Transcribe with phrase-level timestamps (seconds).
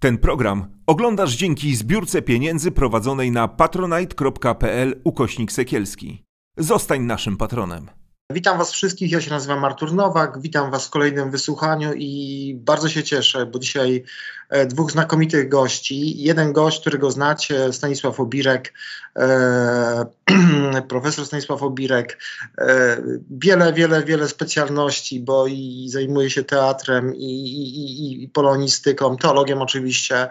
[0.00, 6.24] Ten program oglądasz dzięki zbiórce pieniędzy prowadzonej na patronite.pl ukośnik sekielski.
[6.56, 7.88] Zostań naszym patronem.
[8.32, 12.88] Witam Was wszystkich, ja się nazywam Artur Nowak, witam Was w kolejnym wysłuchaniu i bardzo
[12.88, 14.04] się cieszę, bo dzisiaj
[14.48, 16.22] e, dwóch znakomitych gości.
[16.22, 18.72] Jeden gość, którego znacie, Stanisław Obirek,
[19.16, 20.06] e,
[20.88, 22.18] profesor Stanisław Obirek,
[22.58, 29.62] e, wiele, wiele, wiele specjalności, bo i zajmuje się teatrem i, i, i polonistyką, teologiem
[29.62, 30.28] oczywiście,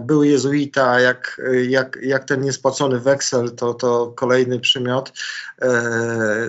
[0.00, 5.12] był jezuita, jak, jak, jak ten niespłacony weksel, to, to kolejny przymiot.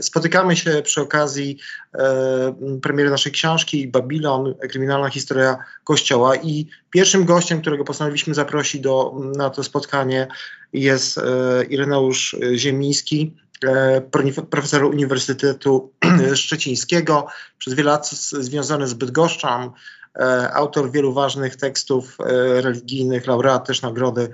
[0.01, 1.57] Spotykamy się przy okazji
[1.93, 9.13] e, premiery naszej książki Babilon, kryminalna historia Kościoła i pierwszym gościem, którego postanowiliśmy zaprosić do,
[9.35, 10.27] na to spotkanie
[10.73, 11.21] jest e,
[11.69, 14.01] Ireneusz Ziemiński, e,
[14.49, 15.91] profesor Uniwersytetu
[16.35, 17.27] Szczecińskiego,
[17.57, 19.71] przez wiele lat związany z Bydgoszczą,
[20.19, 22.17] e, autor wielu ważnych tekstów
[22.61, 24.29] religijnych, laureat też nagrody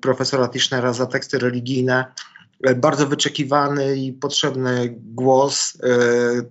[0.00, 2.04] profesora Tischnera za teksty religijne.
[2.76, 5.78] Bardzo wyczekiwany i potrzebny głos,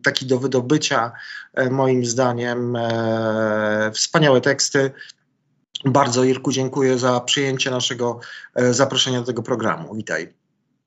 [0.04, 1.12] taki do wydobycia,
[1.70, 2.78] moim zdaniem.
[3.94, 4.92] Wspaniałe teksty,
[5.86, 8.20] bardzo Irku dziękuję za przyjęcie naszego
[8.56, 9.96] e, zaproszenia do tego programu.
[9.96, 10.34] Witaj.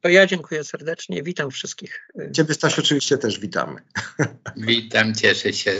[0.00, 2.08] To ja dziękuję serdecznie, witam wszystkich.
[2.32, 3.80] Ciebie Stasiu oczywiście też witamy.
[4.56, 5.72] Witam, cieszę się,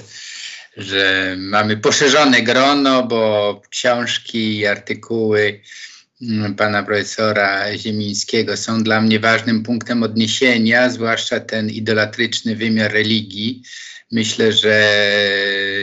[0.77, 5.61] że mamy poszerzone grono, bo książki i artykuły
[6.57, 13.63] pana profesora Ziemińskiego są dla mnie ważnym punktem odniesienia, zwłaszcza ten idolatryczny wymiar religii.
[14.13, 14.97] Myślę, że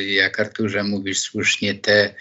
[0.08, 2.16] jak Arturze mówisz słusznie, te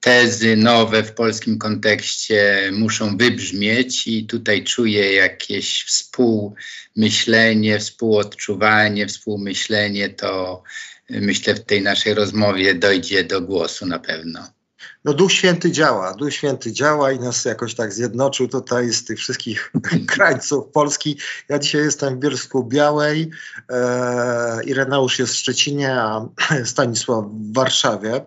[0.00, 10.62] tezy nowe w polskim kontekście muszą wybrzmieć i tutaj czuję jakieś współmyślenie, współodczuwanie, współmyślenie, to
[11.10, 14.59] myślę w tej naszej rozmowie dojdzie do głosu na pewno.
[15.04, 19.18] No Duch Święty działa, Duch Święty działa i nas jakoś tak zjednoczył tutaj z tych
[19.18, 19.72] wszystkich
[20.12, 21.16] krańców Polski.
[21.48, 23.30] Ja dzisiaj jestem w Bielsku Białej,
[23.70, 26.26] e, Ireneusz jest w Szczecinie, a
[26.64, 28.26] Stanisław w Warszawie.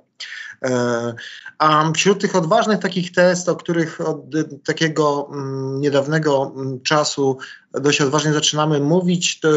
[0.65, 1.13] E,
[1.57, 4.17] a wśród tych odważnych takich test, o których od
[4.65, 7.37] takiego mm, niedawnego mm, czasu
[7.73, 9.49] dość odważnie zaczynamy mówić, to,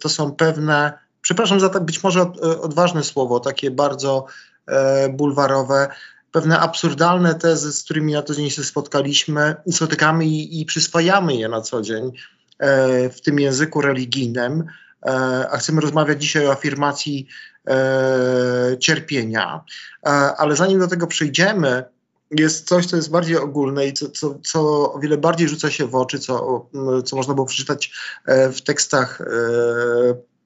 [0.00, 4.26] to są pewne, przepraszam za tak być może od, odważne słowo, takie bardzo
[4.66, 5.88] e, bulwarowe,
[6.32, 11.48] pewne absurdalne tezy, z którymi na co dzień się spotkaliśmy, spotykamy i, i przyswajamy je
[11.48, 12.12] na co dzień
[12.58, 14.64] e, w tym języku religijnym.
[15.06, 15.10] E,
[15.50, 17.26] a chcemy rozmawiać dzisiaj o afirmacji
[17.68, 19.64] e, cierpienia.
[20.06, 21.84] E, ale zanim do tego przejdziemy,
[22.30, 25.86] jest coś, co jest bardziej ogólne i co, co, co o wiele bardziej rzuca się
[25.86, 26.66] w oczy, co,
[27.04, 27.92] co można było przeczytać
[28.26, 29.22] w tekstach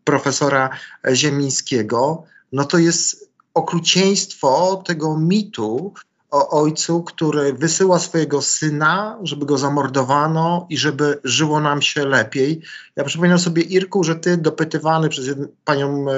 [0.04, 0.70] profesora
[1.12, 5.94] Ziemińskiego, no to jest okrucieństwo tego mitu,
[6.32, 12.62] o ojcu, który wysyła swojego syna, żeby go zamordowano i żeby żyło nam się lepiej.
[12.96, 16.14] Ja przypominam sobie, Irku, że ty dopytywany przez panią e,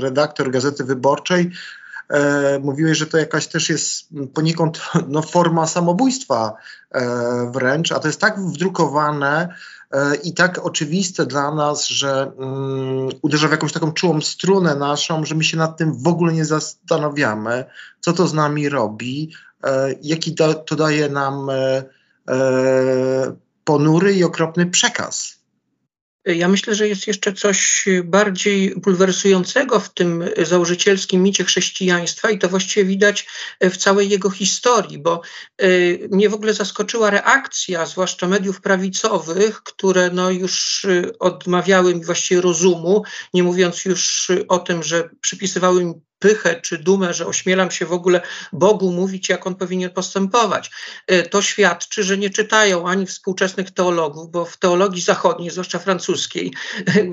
[0.00, 1.50] redaktor Gazety Wyborczej,
[2.08, 6.52] e, mówiłeś, że to jakaś też jest poniekąd no, forma samobójstwa
[6.90, 9.54] e, wręcz, a to jest tak wdrukowane
[10.22, 15.34] i tak oczywiste dla nas, że mm, uderza w jakąś taką czułą strunę naszą, że
[15.34, 17.64] my się nad tym w ogóle nie zastanawiamy,
[18.00, 19.30] co to z nami robi,
[19.64, 21.84] E, jaki to, to daje nam e,
[22.28, 25.33] e, ponury i okropny przekaz.
[26.26, 32.48] Ja myślę, że jest jeszcze coś bardziej bulwersującego w tym założycielskim micie chrześcijaństwa i to
[32.48, 33.26] właściwie widać
[33.60, 35.20] w całej jego historii, bo
[36.10, 40.86] mnie w ogóle zaskoczyła reakcja, zwłaszcza mediów prawicowych, które no już
[41.18, 43.02] odmawiały mi właściwie rozumu,
[43.34, 47.92] nie mówiąc już o tym, że przypisywały mi pychę czy dumę, że ośmielam się w
[47.92, 48.20] ogóle
[48.52, 50.70] Bogu mówić, jak on powinien postępować.
[51.06, 56.52] E, to świadczy, że nie czytają ani współczesnych teologów, bo w teologii zachodniej, zwłaszcza francuskiej,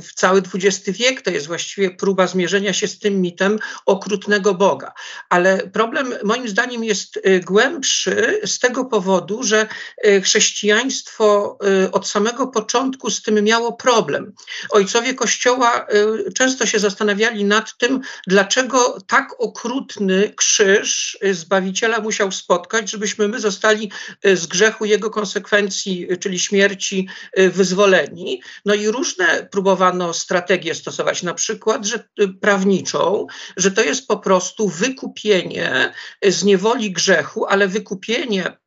[0.07, 4.93] w cały XX wiek to jest właściwie próba zmierzenia się z tym mitem okrutnego Boga.
[5.29, 11.57] Ale problem moim zdaniem jest e, głębszy z tego powodu, że e, chrześcijaństwo
[11.91, 14.33] od samego początku z tym miało problem.
[14.69, 15.87] Ojcowie Kościoła
[16.35, 23.91] często się zastanawiali nad tym, dlaczego tak okrutny krzyż Zbawiciela musiał spotkać, żebyśmy my zostali
[24.23, 27.07] e, z grzechu jego konsekwencji, e, czyli śmierci,
[27.37, 28.41] wyzwoleni.
[28.65, 32.07] No i różne próbowano strategie stosować, na przykład, że
[32.41, 33.27] prawniczą,
[33.57, 35.93] że to jest po prostu wykupienie
[36.23, 38.01] z niewoli grzechu, ale wykupienie
[38.31, 38.60] Y, y,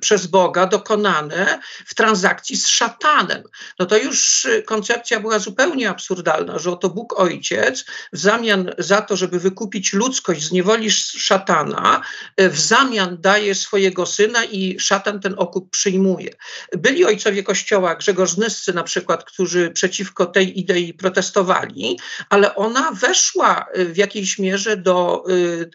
[0.00, 3.42] przez Boga dokonane w transakcji z szatanem.
[3.78, 9.02] No to już y, koncepcja była zupełnie absurdalna, że oto Bóg Ojciec w zamian za
[9.02, 12.00] to, żeby wykupić ludzkość z niewoli szatana,
[12.38, 16.30] w zamian daje swojego syna i szatan ten okup przyjmuje.
[16.72, 21.98] Byli ojcowie Kościoła, Grzegorz Nyscy na przykład, którzy przeciwko tej idei protestowali,
[22.28, 25.24] ale ona weszła w jakiejś mierze do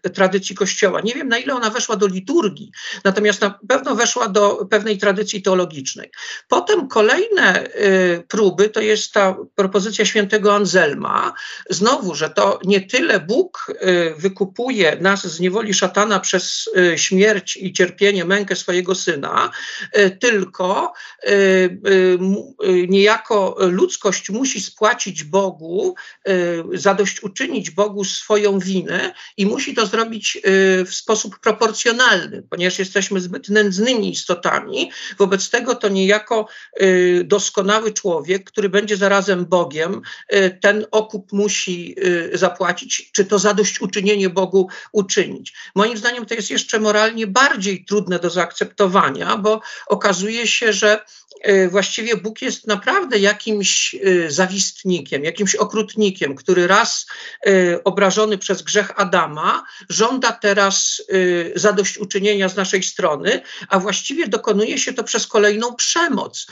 [0.06, 1.02] y, tradycji Kościoła.
[1.02, 2.72] Nie wiem, na ile ona weszła do liturgii,
[3.04, 6.12] natomiast natomiast na pewno weszła do pewnej tradycji teologicznej.
[6.48, 11.34] Potem kolejne y, próby to jest ta propozycja świętego Anselma,
[11.70, 17.58] znowu, że to nie tyle Bóg y, wykupuje nas z niewoli szatana przez y, śmierć
[17.58, 19.52] i cierpienie, mękę swojego syna,
[20.20, 20.94] tylko
[22.88, 25.96] niejako ludzkość musi spłacić Bogu,
[26.74, 30.38] zadośćuczynić Bogu swoją winę i musi to zrobić
[30.86, 34.92] w sposób proporcjonalny, ponieważ jesteśmy jesteśmy zbyt nędznymi istotami.
[35.18, 36.48] Wobec tego to niejako
[36.82, 40.02] y, doskonały człowiek, który będzie zarazem Bogiem,
[40.34, 41.96] y, ten okup musi
[42.34, 45.54] y, zapłacić, czy to zadośćuczynienie Bogu uczynić.
[45.76, 51.06] Moim zdaniem to jest jeszcze moralnie bardziej trudne do zaakceptowania, bo okazuje się, że
[51.70, 53.96] właściwie Bóg jest naprawdę jakimś
[54.28, 57.06] zawistnikiem, jakimś okrutnikiem, który raz
[57.84, 61.02] obrażony przez grzech Adama żąda teraz
[61.56, 62.97] zadośćuczynienia z naszej strony,
[63.70, 66.48] a właściwie dokonuje się to przez kolejną przemoc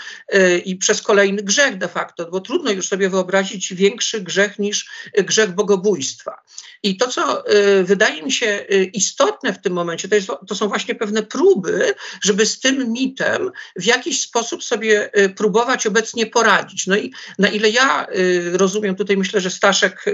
[0.66, 5.52] i przez kolejny grzech de facto, bo trudno już sobie wyobrazić większy grzech niż grzech
[5.52, 6.42] bogobójstwa.
[6.84, 7.44] I to, co
[7.84, 11.94] wydaje mi się istotne w tym momencie, to, jest, to są właśnie pewne próby,
[12.24, 16.88] żeby z tym mitem w jakiś sposób sobie próbować obecnie poradzić.
[16.88, 18.08] No i na ile ja
[18.54, 20.06] rozumiem, tutaj myślę, że Staszek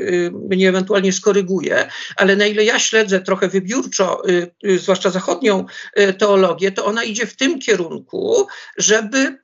[0.49, 4.21] mnie ewentualnie skoryguje, ale na ile ja śledzę trochę wybiórczo,
[4.77, 5.65] zwłaszcza zachodnią
[6.21, 8.47] teologię, to ona idzie w tym kierunku,
[8.77, 9.39] żeby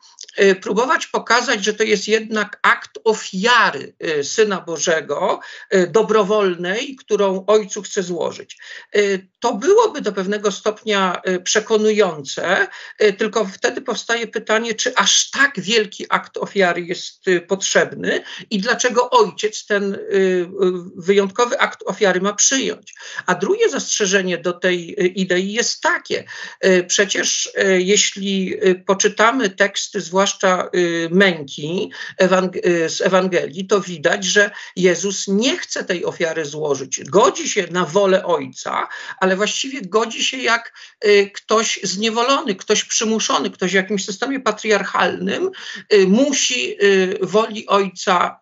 [0.62, 3.94] próbować pokazać, że to jest jednak akt ofiary
[4.24, 5.40] Syna Bożego,
[5.90, 8.58] dobrowolnej, którą Ojcu chce złożyć.
[9.40, 12.68] To byłoby do pewnego stopnia przekonujące,
[13.18, 19.10] tylko wtedy powstaje pytanie, czy aż tak wielki akt ofiary jest y, potrzebny i dlaczego
[19.10, 20.48] ojciec ten y, y,
[20.96, 22.96] wyjątkowy akt ofiary ma przyjąć.
[23.26, 26.24] A drugie zastrzeżenie do tej idei jest takie:
[26.88, 28.56] przecież jeśli
[28.86, 30.70] poczytamy teksty, zwłaszcza
[31.10, 31.92] męki
[32.88, 37.04] z Ewangelii, to widać, że Jezus nie chce tej ofiary złożyć.
[37.04, 38.88] Godzi się na wolę ojca,
[39.20, 40.74] ale właściwie godzi się jak
[41.34, 45.52] ktoś zniewolony, ktoś przymuszony, ktoś w jakimś systemie patriarchalnym
[45.94, 48.40] Y, musi y, woli ojca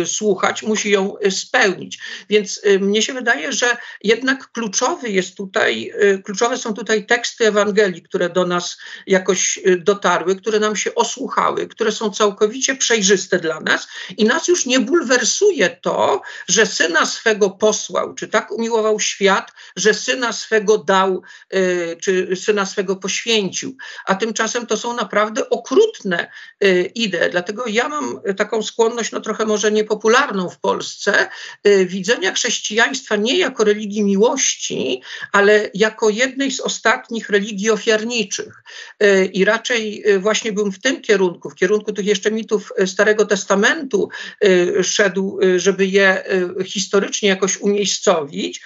[0.00, 1.98] y, słuchać, musi ją spełnić.
[2.30, 5.92] Więc mnie się wydaje, że jednak kluczowy jest tutaj,
[6.24, 7.61] kluczowe są tutaj teksty Ewangelii,
[8.04, 13.88] które do nas jakoś dotarły, które nam się osłuchały, które są całkowicie przejrzyste dla nas
[14.16, 19.94] i nas już nie bulwersuje to, że syna swego posłał, czy tak umiłował świat, że
[19.94, 21.22] syna swego dał,
[22.00, 23.76] czy syna swego poświęcił.
[24.06, 26.30] A tymczasem to są naprawdę okrutne
[26.64, 27.30] y, idee.
[27.30, 31.28] Dlatego ja mam taką skłonność, no trochę może niepopularną w Polsce,
[31.66, 38.62] y, widzenia chrześcijaństwa nie jako religii miłości, ale jako jednej z ostatnich religii ofiarniczych.
[39.02, 44.08] Y, I raczej właśnie bym w tym kierunku, w kierunku tych jeszcze mitów Starego Testamentu
[44.82, 46.24] szedł, żeby je
[46.64, 48.62] historycznie jakoś umiejscowić,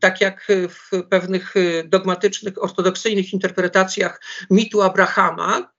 [0.00, 5.73] tak jak w pewnych dogmatycznych, ortodoksyjnych interpretacjach mitu Abrahama,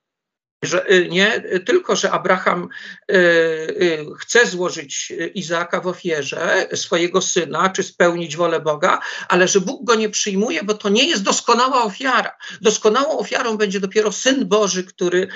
[0.63, 2.69] że y, nie tylko, że Abraham
[3.11, 9.61] y, y, chce złożyć Izaaka w ofierze, swojego syna, czy spełnić wolę Boga, ale że
[9.61, 12.31] Bóg go nie przyjmuje, bo to nie jest doskonała ofiara.
[12.61, 15.27] Doskonałą ofiarą będzie dopiero Syn Boży, który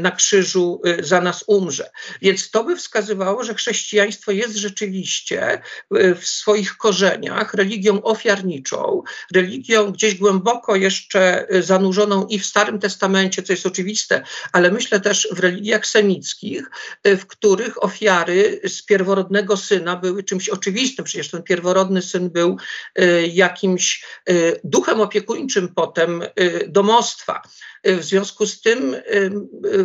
[0.00, 1.90] na krzyżu za nas umrze.
[2.22, 9.02] Więc to by wskazywało, że chrześcijaństwo jest rzeczywiście w swoich korzeniach religią ofiarniczą,
[9.34, 15.28] religią gdzieś głęboko jeszcze zanurzoną i w Starym Testamencie, co jest oczywiste, ale myślę też
[15.32, 16.70] w religiach semickich,
[17.06, 21.04] y, w których ofiary z pierworodnego syna były czymś oczywistym.
[21.04, 22.56] Przecież ten pierworodny syn był
[22.98, 26.22] y, jakimś y, duchem opiekuńczym potem
[26.68, 27.42] domostwa.
[27.84, 28.96] W związku z tym,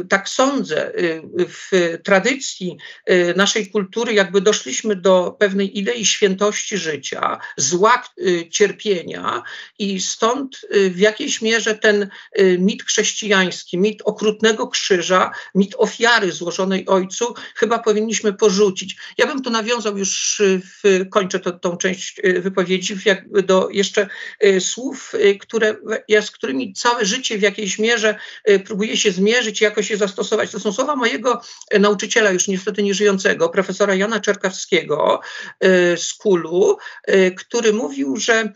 [0.09, 0.91] tak sądzę,
[1.47, 2.77] w tradycji
[3.35, 8.03] naszej kultury jakby doszliśmy do pewnej idei świętości życia, zła
[8.49, 9.43] cierpienia
[9.79, 12.09] i stąd w jakiejś mierze ten
[12.57, 18.95] mit chrześcijański, mit okrutnego krzyża, mit ofiary złożonej ojcu chyba powinniśmy porzucić.
[19.17, 20.41] Ja bym tu nawiązał już,
[20.83, 22.95] w, kończę to, tą część wypowiedzi,
[23.43, 24.07] do jeszcze
[24.59, 25.75] słów, które,
[26.07, 28.15] ja, z którymi całe życie w jakiejś mierze
[28.65, 30.51] próbuję się zmierzyć i jakoś je zastosować.
[30.51, 31.41] To są słowa mojego
[31.79, 35.21] nauczyciela, już niestety nieżyjącego, profesora Jana Czerkawskiego
[35.97, 36.77] z Kulu,
[37.37, 38.53] który mówił, że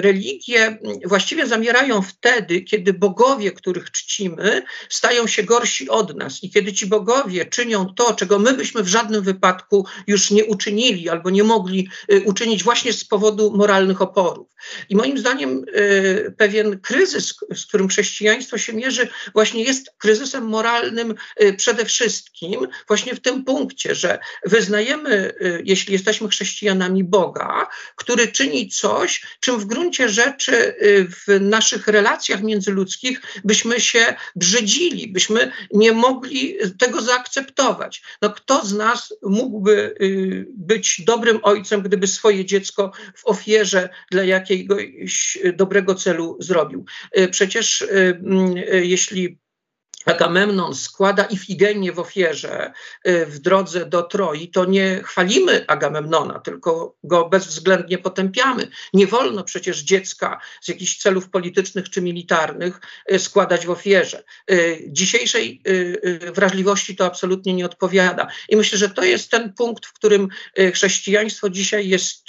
[0.00, 6.72] religie właściwie zamierają wtedy, kiedy bogowie, których czcimy, stają się gorsi od nas i kiedy
[6.72, 11.44] ci bogowie czynią to, czego my byśmy w żadnym wypadku już nie uczynili albo nie
[11.44, 14.48] mogli e, uczynić właśnie z powodu moralnych oporów.
[14.88, 21.14] I moim zdaniem e, pewien kryzys, z którym chrześcijaństwo się mierzy, właśnie jest kryzysem moralnym
[21.56, 25.34] przede wszystkim właśnie w tym punkcie, że wyznajemy,
[25.64, 32.42] jeśli jesteśmy chrześcijanami Boga, który czyni coś, czym w gruncie rzeczy y, w naszych relacjach
[32.42, 38.02] międzyludzkich byśmy się brzydzili, byśmy nie mogli tego zaakceptować.
[38.22, 44.24] No, kto z nas mógłby y, być dobrym ojcem, gdyby swoje dziecko w ofierze dla
[44.24, 46.84] jakiegoś dobrego celu zrobił?
[47.18, 49.38] Y, przecież mm, jeśli
[50.06, 52.72] Agamemnon składa Ifigenię w ofierze
[53.08, 58.68] y, w drodze do Troi, to nie chwalimy Agamemnona, tylko go bezwzględnie potępiamy.
[58.94, 62.80] Nie wolno przecież dziecka z jakichś celów politycznych czy militarnych
[63.12, 64.24] y, składać w ofierze.
[64.50, 65.62] Y, dzisiejszej
[66.34, 68.26] wrażliwości to absolutnie nie odpowiada.
[68.48, 70.28] I myślę, że to jest ten punkt, w którym
[70.74, 72.26] chrześcijaństwo dzisiaj jest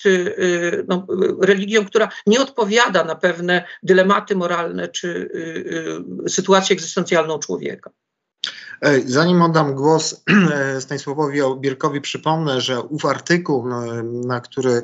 [0.88, 1.08] no,
[1.42, 5.30] religią, która nie odpowiada na pewne dylematy moralne czy
[6.28, 7.67] sytuację egzystencjalną człowieka
[9.06, 14.84] Zanim oddam głos e, Stanisławowi Bierkowi, przypomnę, że ów artykuł, e, na który, e,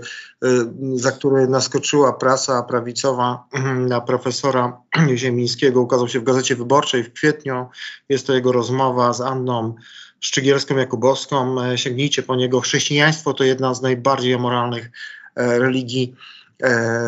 [0.95, 3.47] za który naskoczyła prasa prawicowa
[3.93, 4.81] na profesora
[5.15, 7.69] Ziemińskiego, ukazał się w Gazecie Wyborczej w kwietniu.
[8.09, 9.75] Jest to jego rozmowa z Anną
[10.21, 11.57] Szczygielską-Jakubowską.
[11.75, 12.61] Sięgnijcie po niego.
[12.61, 14.91] Chrześcijaństwo to jedna z najbardziej amoralnych
[15.35, 16.15] religii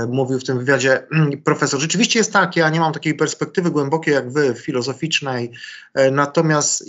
[0.08, 1.08] mówił w tym wywiadzie
[1.46, 1.80] profesor.
[1.80, 5.52] Rzeczywiście jest tak, ja nie mam takiej perspektywy głębokiej jak wy, filozoficznej,
[5.94, 6.84] e, natomiast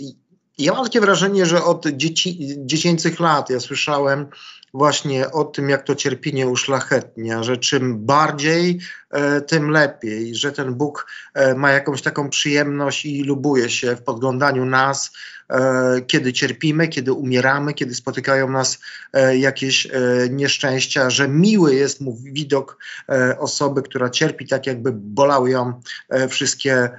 [0.57, 4.27] ja mam takie wrażenie, że od dzieci, dziecięcych lat ja słyszałem
[4.73, 8.79] właśnie o tym, jak to cierpienie uszlachetnia, że czym bardziej,
[9.11, 14.03] e, tym lepiej, że ten Bóg e, ma jakąś taką przyjemność i lubuje się w
[14.03, 15.11] podglądaniu nas,
[15.49, 18.79] e, kiedy cierpimy, kiedy umieramy, kiedy spotykają nas
[19.13, 19.89] e, jakieś e,
[20.29, 22.77] nieszczęścia, że miły jest mu widok
[23.09, 25.81] e, osoby, która cierpi tak, jakby bolały ją
[26.29, 26.89] wszystkie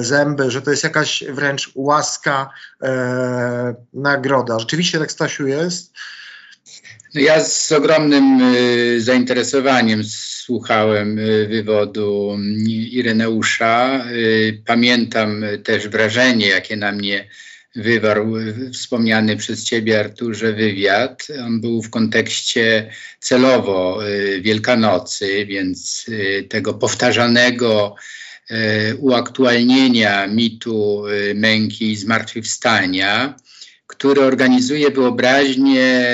[0.00, 2.50] zęby, że to jest jakaś wręcz łaska,
[3.94, 4.58] nagroda.
[4.58, 5.92] Rzeczywiście tak, Stasiu, jest.
[7.14, 14.04] Ja z ogromnym y, zainteresowaniem słuchałem y, wywodu mm, Ireneusza.
[14.12, 17.28] Y, pamiętam też wrażenie, jakie na mnie
[17.76, 18.34] wywarł
[18.72, 21.26] wspomniany przez Ciebie, Arturze, wywiad.
[21.44, 24.00] On był w kontekście celowo
[24.40, 26.06] Wielkanocy, więc
[26.48, 27.94] tego powtarzanego
[28.98, 33.34] uaktualnienia mitu męki i zmartwychwstania
[33.88, 36.08] który organizuje wyobraźnię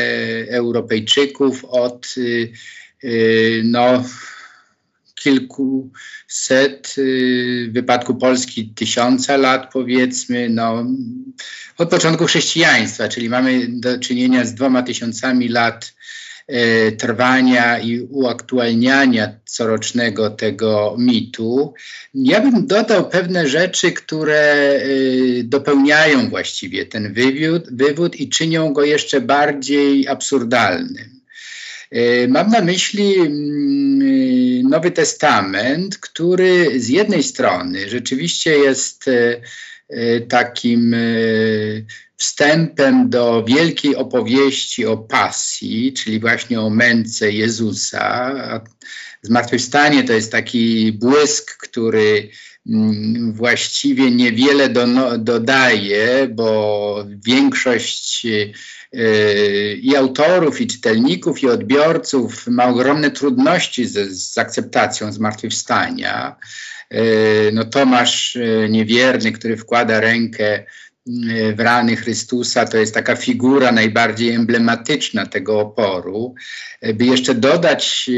[0.48, 2.52] Europejczyków od y,
[3.04, 4.04] y, no,
[5.14, 10.86] kilkuset, y, w wypadku Polski tysiąca lat powiedzmy, no,
[11.78, 15.93] od początku chrześcijaństwa, czyli mamy do czynienia z dwoma tysiącami lat
[16.98, 21.74] trwania i uaktualniania corocznego tego mitu.
[22.14, 24.82] Ja bym dodał pewne rzeczy, które e,
[25.44, 31.20] dopełniają właściwie ten wywód, wywód i czynią go jeszcze bardziej absurdalnym.
[31.90, 39.10] E, mam na myśli mm, Nowy Testament, który z jednej strony rzeczywiście jest
[40.28, 40.94] takim
[42.16, 48.34] wstępem do wielkiej opowieści o pasji, czyli właśnie o męce Jezusa.
[49.22, 52.28] Zmartwychwstanie to jest taki błysk, który
[52.66, 54.86] mm, właściwie niewiele do,
[55.18, 65.12] dodaje, bo większość yy, i autorów, i czytelników, i odbiorców ma ogromne trudności z akceptacją
[65.12, 66.36] zmartwychwstania.
[66.94, 70.64] Yy, no Tomasz yy, Niewierny, który wkłada rękę
[71.56, 76.34] w rany Chrystusa to jest taka figura najbardziej emblematyczna tego oporu.
[76.94, 78.10] By jeszcze dodać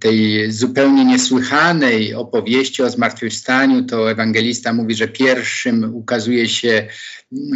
[0.00, 6.88] tej zupełnie niesłychanej opowieści o zmartwychwstaniu, to ewangelista mówi, że pierwszym ukazuje się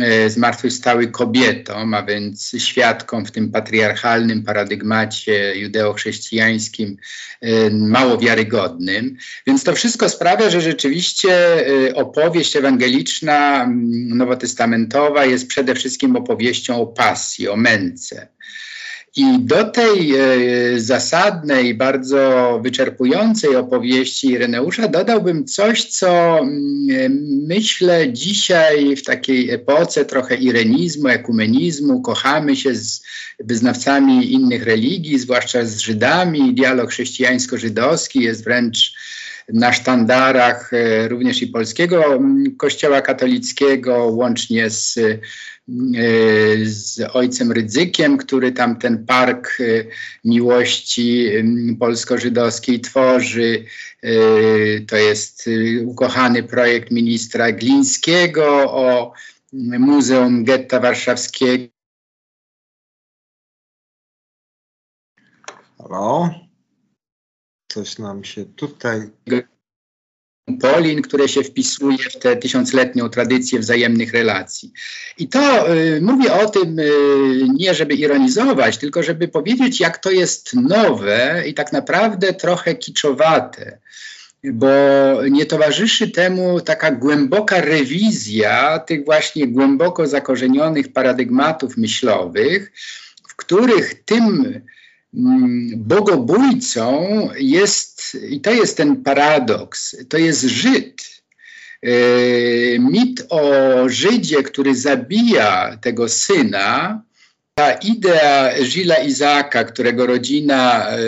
[0.00, 6.96] e, zmartwychwstały kobietą, a więc świadką w tym patriarchalnym paradygmacie judeo-chrześcijańskim
[7.40, 9.16] e, mało wiarygodnym.
[9.46, 11.32] Więc to wszystko sprawia, że rzeczywiście
[11.66, 13.68] e, opowieść ewangeliczna,
[14.08, 18.28] nowotestamentowa jest przede wszystkim opowieścią o pasji, o męce.
[19.16, 28.96] I do tej e, zasadnej, bardzo wyczerpującej opowieści Ireneusza dodałbym coś, co mm, myślę dzisiaj
[28.96, 33.02] w takiej epoce trochę irenizmu, ekumenizmu, kochamy się z
[33.40, 36.54] wyznawcami innych religii, zwłaszcza z Żydami.
[36.54, 38.94] Dialog chrześcijańsko-żydowski jest wręcz
[39.52, 44.98] na sztandarach e, również i polskiego mm, kościoła katolickiego, łącznie z
[46.64, 49.64] z ojcem Rydzykiem, który tam ten park e,
[50.24, 51.30] miłości
[51.78, 53.64] polsko-żydowskiej tworzy.
[54.02, 54.10] E,
[54.80, 55.50] to jest
[55.84, 59.12] ukochany projekt ministra Glińskiego o
[59.52, 61.64] Muzeum Getta Warszawskiego.
[65.78, 66.30] Halo?
[67.68, 69.10] Coś nam się tutaj
[70.58, 74.72] Polin, które się wpisuje w tę tysiącletnią tradycję wzajemnych relacji.
[75.18, 76.88] I to y, mówię o tym y,
[77.54, 83.78] nie, żeby ironizować, tylko żeby powiedzieć, jak to jest nowe i tak naprawdę trochę kiczowate
[84.44, 84.68] bo
[85.30, 92.72] nie towarzyszy temu taka głęboka rewizja tych właśnie głęboko zakorzenionych paradygmatów myślowych,
[93.28, 94.60] w których tym
[95.76, 101.22] bogobójcą jest, i to jest ten paradoks, to jest Żyd.
[101.82, 101.90] E,
[102.78, 103.42] mit o
[103.88, 107.02] Żydzie, który zabija tego syna,
[107.54, 110.98] ta idea Żila Izaka, którego rodzina e,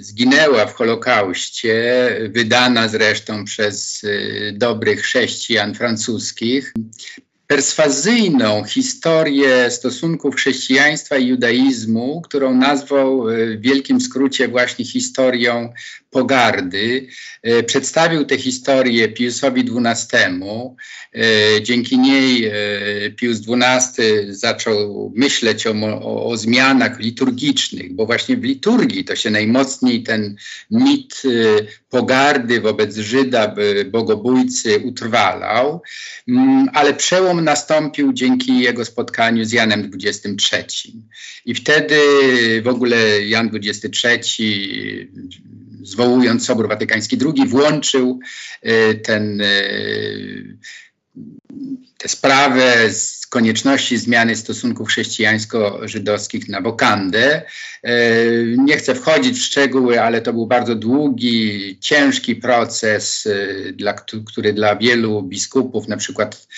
[0.00, 1.74] zginęła w Holokauście,
[2.28, 6.74] wydana zresztą przez e, dobrych chrześcijan francuskich,
[7.46, 15.72] perswazyjną historię stosunków chrześcijaństwa i judaizmu, którą nazwał e, w wielkim skrócie właśnie historią
[16.16, 17.06] pogardy.
[17.42, 20.20] E, przedstawił tę historię Piusowi XII.
[21.14, 22.50] E, dzięki niej
[23.16, 29.30] Pius XII zaczął myśleć o, o, o zmianach liturgicznych, bo właśnie w liturgii to się
[29.30, 30.36] najmocniej ten
[30.70, 31.22] mit
[31.90, 33.54] pogardy wobec Żyda,
[33.90, 35.82] bogobójcy utrwalał,
[36.28, 41.02] mm, ale przełom nastąpił dzięki jego spotkaniu z Janem XXIII.
[41.44, 41.98] I wtedy
[42.62, 45.08] w ogóle Jan XXIII
[45.86, 48.20] zwołując Sobór Watykański II włączył
[48.66, 50.58] y, ten y,
[51.98, 57.42] tę sprawę z konieczności zmiany stosunków chrześcijańsko-żydowskich na wokandę.
[57.86, 57.92] E,
[58.56, 63.28] nie chcę wchodzić w szczegóły, ale to był bardzo długi, ciężki proces,
[64.06, 66.48] e, który dla wielu biskupów, na przykład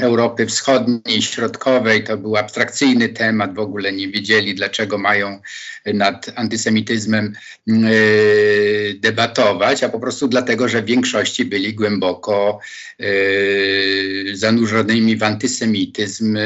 [0.00, 5.40] Europy Wschodniej, Środkowej, to był abstrakcyjny temat, w ogóle nie wiedzieli, dlaczego mają
[5.94, 7.32] nad antysemityzmem
[7.68, 7.72] e,
[8.94, 12.58] debatować, a po prostu dlatego, że w większości byli głęboko
[14.32, 16.36] zanurzonymi w antysemityzm,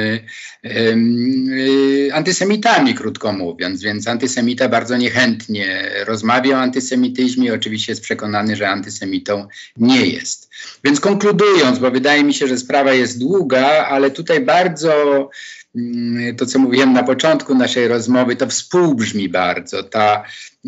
[2.12, 9.48] antysemitami, krótko mówiąc, więc antysemita bardzo niechętnie rozmawia o antysemityzmie, oczywiście jest przekonany, że antysemitą
[9.76, 10.50] nie jest.
[10.84, 15.30] Więc konkludując, bo wydaje mi się, że sprawa jest długa, ale tutaj bardzo
[15.76, 19.82] Mm, to, co mówiłem na początku naszej rozmowy, to współbrzmi bardzo.
[19.82, 20.24] Ta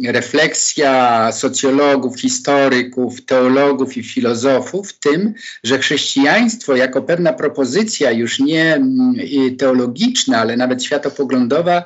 [0.07, 5.35] refleksja socjologów, historyków, teologów i filozofów w tym,
[5.65, 9.15] że chrześcijaństwo jako pewna propozycja już nie mm,
[9.59, 11.85] teologiczna, ale nawet światopoglądowa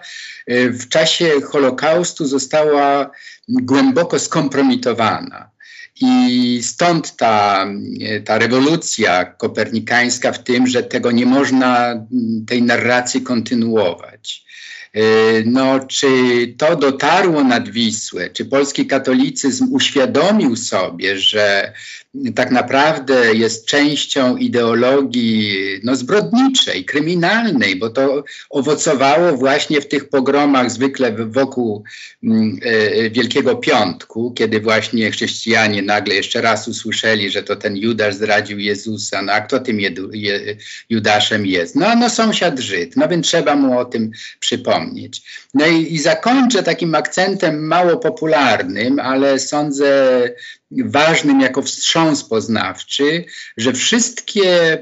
[0.51, 3.11] y, w czasie Holokaustu została
[3.49, 5.51] głęboko skompromitowana.
[6.01, 7.67] I stąd ta,
[8.25, 11.95] ta rewolucja kopernikańska w tym, że tego nie można,
[12.47, 14.45] tej narracji kontynuować.
[14.95, 15.03] E,
[15.45, 16.07] no, czy
[16.59, 18.31] to dotarło nad Wisłę?
[18.31, 21.73] Czy polski katolicyzm uświadomił sobie, że
[22.35, 30.71] tak naprawdę jest częścią ideologii no, zbrodniczej, kryminalnej, bo to owocowało właśnie w tych pogromach
[30.71, 31.85] zwykle wokół
[32.25, 38.59] e, Wielkiego Piątku, kiedy właśnie chrześcijanie nagle jeszcze raz usłyszeli, że to ten Judasz zdradził
[38.59, 40.57] Jezusa, no a kto tym jedu, je,
[40.91, 41.77] Judaszem jest?
[41.77, 45.23] No, no sąsiad Żyd, no więc trzeba mu o tym przypomnieć.
[45.55, 50.29] No i, i zakończę takim akcentem mało popularnym, ale sądzę
[50.85, 53.25] ważnym jako wstrząs poznawczy,
[53.57, 54.79] że wszystkie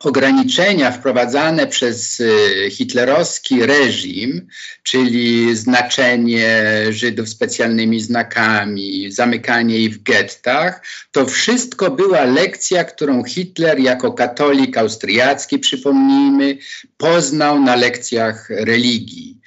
[0.00, 2.22] ograniczenia wprowadzane przez
[2.70, 4.46] hitlerowski reżim,
[4.82, 13.78] czyli znaczenie Żydów specjalnymi znakami, zamykanie ich w gettach, to wszystko była lekcja, którą Hitler
[13.78, 16.58] jako katolik austriacki, przypomnijmy,
[16.96, 19.38] poznał na lekcjach religii.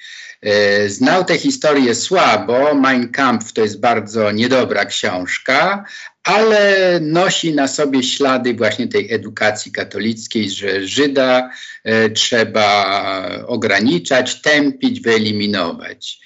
[0.42, 2.74] E, znał tę historię słabo.
[2.74, 5.84] Mein Kampf to jest bardzo niedobra książka,
[6.24, 11.50] ale nosi na sobie ślady właśnie tej edukacji katolickiej, że Żyda
[11.84, 16.20] e, trzeba ograniczać, tępić, wyeliminować.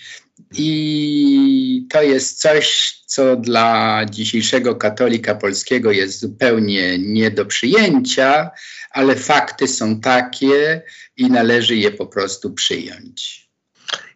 [0.55, 8.50] I to jest coś, co dla dzisiejszego katolika polskiego jest zupełnie nie do przyjęcia,
[8.90, 10.83] ale fakty są takie
[11.16, 13.45] i należy je po prostu przyjąć.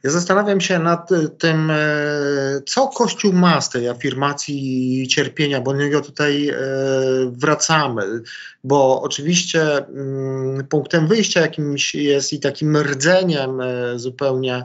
[0.02, 1.76] Ja zastanawiam się nad e, tym, e,
[2.66, 6.54] co Kościół ma z tej afirmacji cierpienia, bo do niego tutaj e,
[7.32, 8.22] wracamy,
[8.64, 13.58] bo oczywiście mm, punktem wyjścia jakimś jest i takim rdzeniem
[13.96, 14.64] zupełnie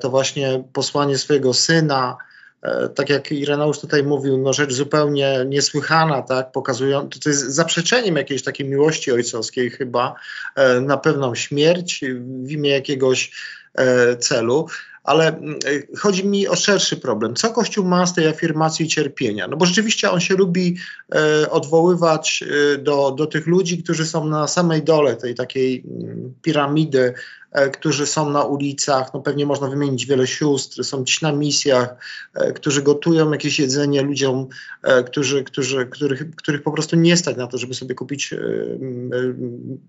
[0.00, 2.16] to właśnie posłanie swojego syna,
[2.94, 8.42] tak jak Ireneusz tutaj mówił, no rzecz zupełnie niesłychana, tak, pokazują, to jest zaprzeczeniem jakiejś
[8.42, 10.14] takiej miłości ojcowskiej chyba
[10.80, 12.04] na pewną śmierć
[12.42, 13.30] w imię jakiegoś
[14.18, 14.66] celu,
[15.04, 17.34] ale mm, e, chodzi mi o szerszy problem.
[17.34, 19.48] Co Kościół ma z tej afirmacji cierpienia?
[19.48, 20.76] No bo rzeczywiście on się lubi
[21.14, 22.44] e, odwoływać
[22.78, 27.14] do, do tych ludzi, którzy są na samej dole tej takiej mm, piramidy,
[27.72, 31.94] którzy są na ulicach, no pewnie można wymienić wiele sióstr, są dziś na misjach,
[32.54, 34.48] którzy gotują jakieś jedzenie ludziom,
[35.06, 38.34] którzy, którzy, których, których po prostu nie stać na to, żeby sobie kupić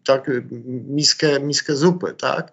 [0.03, 0.31] tak,
[0.87, 2.51] miskę, miskę zupy, tak?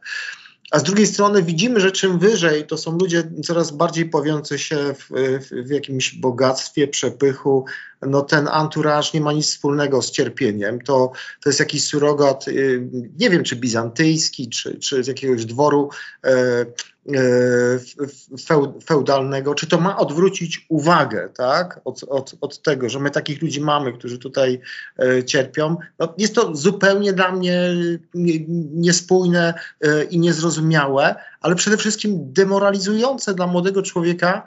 [0.70, 4.76] A z drugiej strony widzimy, że czym wyżej, to są ludzie coraz bardziej powiący się
[4.76, 5.08] w,
[5.40, 7.64] w, w, jakimś bogactwie, przepychu.
[8.02, 10.80] No ten anturaż nie ma nic wspólnego z cierpieniem.
[10.80, 15.90] To, to jest jakiś surogat, y, nie wiem czy bizantyjski, czy, czy z jakiegoś dworu
[16.26, 16.66] E,
[18.84, 23.60] feudalnego, czy to ma odwrócić uwagę tak, od, od, od tego, że my takich ludzi
[23.60, 24.60] mamy, którzy tutaj
[24.98, 25.76] e, cierpią.
[25.98, 27.74] No, jest to zupełnie dla mnie
[28.74, 34.46] niespójne e, i niezrozumiałe, ale przede wszystkim demoralizujące dla młodego człowieka,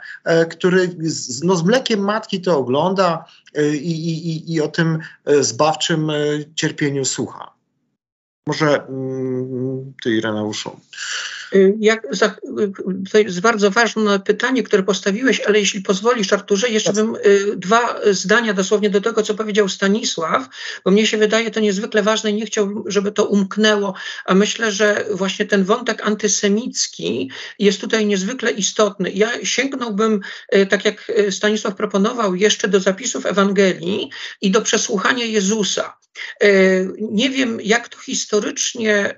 [0.50, 3.26] który z, no, z mlekiem matki to ogląda
[3.74, 5.00] i, i, i o tym
[5.42, 6.12] zbawczym
[6.56, 7.54] cierpieniu słucha.
[8.48, 10.80] Może mm, ty, Ireneuszu.
[11.56, 12.36] Y, jak za,
[13.12, 17.96] to jest bardzo ważne pytanie, które postawiłeś, ale jeśli pozwolisz, Arturze, jeszcze bym y, dwa
[18.12, 20.48] zdania dosłownie do tego, co powiedział Stanisław,
[20.86, 23.94] bo mnie się wydaje to niezwykle ważne i nie chciałbym, żeby to umknęło,
[24.26, 29.12] a myślę, że właśnie ten wątek antysemicki jest tutaj niezwykle istotny.
[29.12, 30.20] Ja sięgnąłbym,
[30.56, 34.10] y, tak jak Stanisław proponował, jeszcze do zapisów Ewangelii
[34.42, 36.03] i do przesłuchania Jezusa.
[37.00, 39.16] Nie wiem, jak to historycznie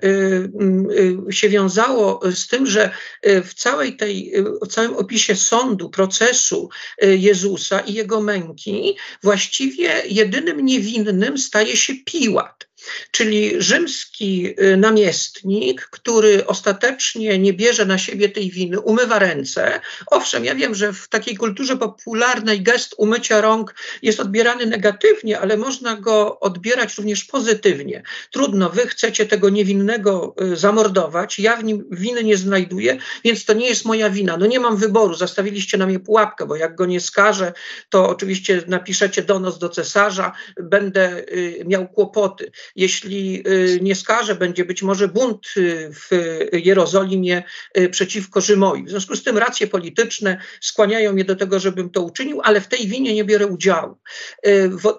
[1.30, 2.90] się wiązało z tym, że
[3.22, 6.68] e, w całej tej, e, w całym opisie sądu, procesu
[7.02, 12.68] e, Jezusa i jego męki, właściwie jedynym niewinnym staje się Piłat
[13.10, 19.80] czyli rzymski y, namiestnik, który ostatecznie nie bierze na siebie tej winy, umywa ręce.
[20.06, 25.56] Owszem, ja wiem, że w takiej kulturze popularnej gest umycia rąk jest odbierany negatywnie, ale
[25.56, 28.02] można go odbierać również pozytywnie.
[28.30, 33.52] Trudno, wy chcecie tego niewinnego y, zamordować, ja w nim winy nie znajduję, więc to
[33.52, 34.36] nie jest moja wina.
[34.36, 37.52] No nie mam wyboru, zastawiliście na mnie pułapkę, bo jak go nie skażę,
[37.88, 44.64] to oczywiście napiszecie donos do cesarza, będę y, miał kłopoty jeśli y, nie skaże, będzie
[44.64, 46.10] być może bunt y, w
[46.52, 47.42] Jerozolimie
[47.78, 48.84] y, przeciwko Rzymowi.
[48.84, 52.68] W związku z tym racje polityczne skłaniają mnie do tego, żebym to uczynił, ale w
[52.68, 53.96] tej winie nie biorę udziału.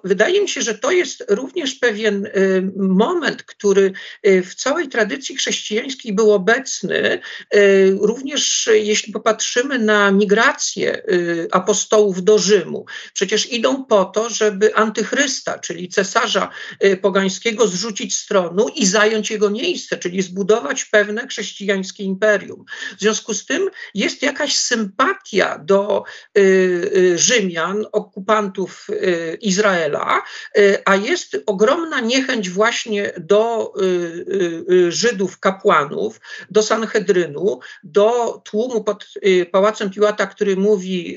[0.04, 2.28] Wydaje mi się, że to jest również pewien
[2.76, 3.92] moment, który
[4.24, 7.20] w całej tradycji chrześcijańskiej był obecny,
[8.00, 11.02] również jeśli popatrzymy na migrację
[11.52, 12.86] apostołów do Rzymu.
[13.12, 16.50] Przecież idą po to, żeby antychrysta, czyli cesarza
[17.02, 22.64] pogańskiego zrzucić z tronu i zająć jego miejsce, czyli zbudować pewne chrześcijańskie imperium.
[22.96, 26.04] W związku z tym jest jakaś sympatia do
[26.38, 30.22] y, y, Rzymian, okupantów y, Izraela,
[30.58, 33.84] y, a jest ogromna niechęć właśnie do y,
[34.72, 39.06] y, Żydów, kapłanów, do Sanhedrynu, do tłumu pod
[39.50, 41.16] pałacem Piłata, który mówi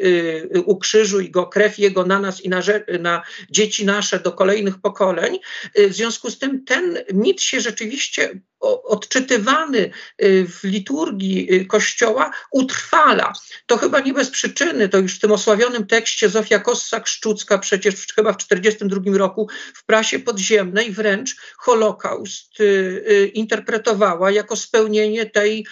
[0.65, 2.61] ukrzyżuj go, krew jego na nas i na,
[2.99, 5.39] na dzieci nasze do kolejnych pokoleń.
[5.75, 9.91] W związku z tym ten mit się rzeczywiście odczytywany
[10.23, 13.33] y, w liturgii y, Kościoła utrwala.
[13.65, 18.33] To chyba nie bez przyczyny, to już w tym osławionym tekście Zofia Kossak-Szczucka przecież chyba
[18.33, 25.65] w 1942 roku w prasie podziemnej wręcz Holokaust y, interpretowała jako spełnienie tej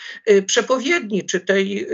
[0.45, 1.87] przepowiedni, czy tej,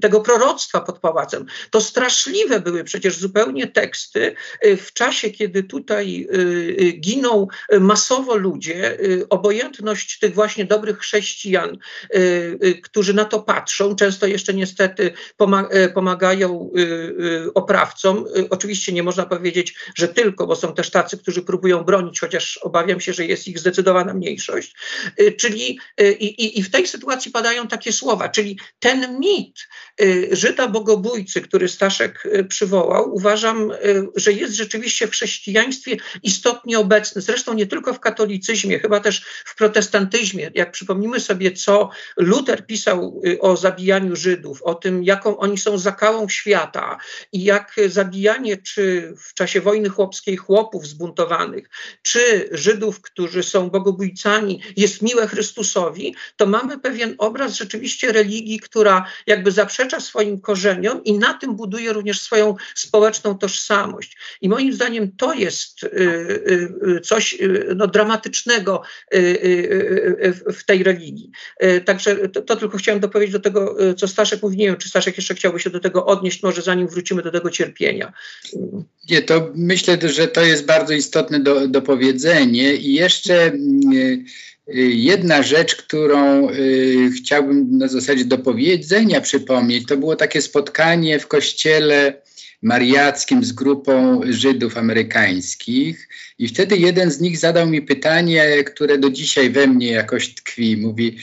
[0.00, 1.46] tego proroctwa pod pałacem.
[1.70, 6.28] To straszliwe były przecież zupełnie teksty w czasie, kiedy tutaj
[7.00, 7.21] giną
[7.80, 11.78] masowo ludzie, obojętnie obojętność tych właśnie dobrych chrześcijan,
[12.14, 12.18] y,
[12.64, 15.12] y, którzy na to patrzą, często jeszcze niestety
[15.74, 16.70] y, pomagają
[17.54, 18.24] oprawcom.
[18.50, 23.00] Oczywiście nie można powiedzieć, że tylko, bo są też tacy, którzy próbują bronić, chociaż obawiam
[23.00, 24.74] się, że jest ich zdecydowana mniejszość.
[25.38, 25.78] Czyli
[26.20, 29.68] i, i w tej sytuacji padają takie słowa, czyli ten mit
[30.30, 33.72] Żyda bogobójcy, który Staszek przywołał, uważam,
[34.16, 37.11] że jest rzeczywiście w chrześcijaństwie istotnie obecny.
[37.16, 43.22] Zresztą nie tylko w katolicyzmie, chyba też w protestantyzmie, jak przypomnimy sobie, co Luther pisał
[43.26, 46.98] y, o zabijaniu Żydów, o tym, jaką oni są zakałą świata
[47.32, 51.70] i jak zabijanie, czy w czasie wojny chłopskiej chłopów zbuntowanych,
[52.02, 59.06] czy Żydów, którzy są bogobójcami, jest miłe Chrystusowi, to mamy pewien obraz rzeczywiście religii, która
[59.26, 64.16] jakby zaprzecza swoim korzeniom i na tym buduje również swoją społeczną tożsamość.
[64.40, 65.88] I moim zdaniem to jest y,
[66.98, 67.38] y, coś
[67.76, 68.82] no, dramatycznego
[70.52, 71.30] w tej religii.
[71.84, 74.56] Także to, to, tylko chciałem dopowiedzieć do tego, co Staszek mówi.
[74.56, 77.50] Nie wiem, czy Staszek jeszcze chciałby się do tego odnieść, może zanim wrócimy do tego
[77.50, 78.12] cierpienia.
[79.10, 83.52] Nie, to myślę, że to jest bardzo istotne do, do powiedzenia i jeszcze
[84.76, 91.28] Jedna rzecz, którą y, chciałbym na zasadzie do powiedzenia przypomnieć, to było takie spotkanie w
[91.28, 92.22] kościele
[92.62, 96.08] mariackim z grupą Żydów amerykańskich.
[96.38, 100.76] I wtedy jeden z nich zadał mi pytanie, które do dzisiaj we mnie jakoś tkwi.
[100.76, 101.16] Mówi,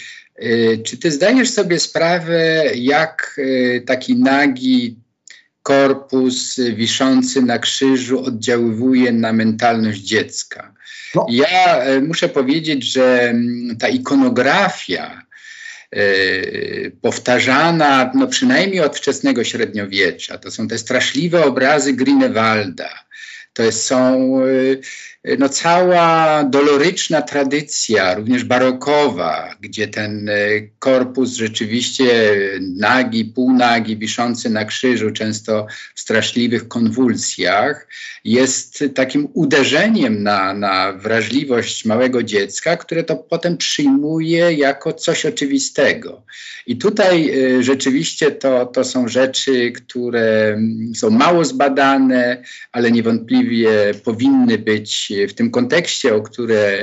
[0.44, 4.96] y, czy ty zdajesz sobie sprawę, jak y, taki nagi
[5.64, 10.74] korpus wiszący na krzyżu oddziaływuje na mentalność dziecka?
[11.16, 11.26] No.
[11.30, 15.29] Ja y, muszę powiedzieć, że mm, ta ikonografia,
[17.02, 20.38] powtarzana no przynajmniej od wczesnego średniowiecza.
[20.38, 22.90] To są te straszliwe obrazy Grinewalda.
[23.54, 24.48] To są e,
[25.40, 30.34] no, cała doloryczna tradycja, również barokowa, gdzie ten e,
[30.80, 32.36] korpus rzeczywiście
[32.78, 37.88] nagi, półnagi, wiszący na krzyżu, często w straszliwych konwulsjach,
[38.24, 46.24] jest takim uderzeniem na, na wrażliwość małego dziecka, które to potem przyjmuje jako coś oczywistego.
[46.68, 50.60] I tutaj y, rzeczywiście to, to są rzeczy, które
[50.96, 53.70] są mało zbadane, ale niewątpliwie
[54.04, 56.80] powinny być w tym kontekście, o które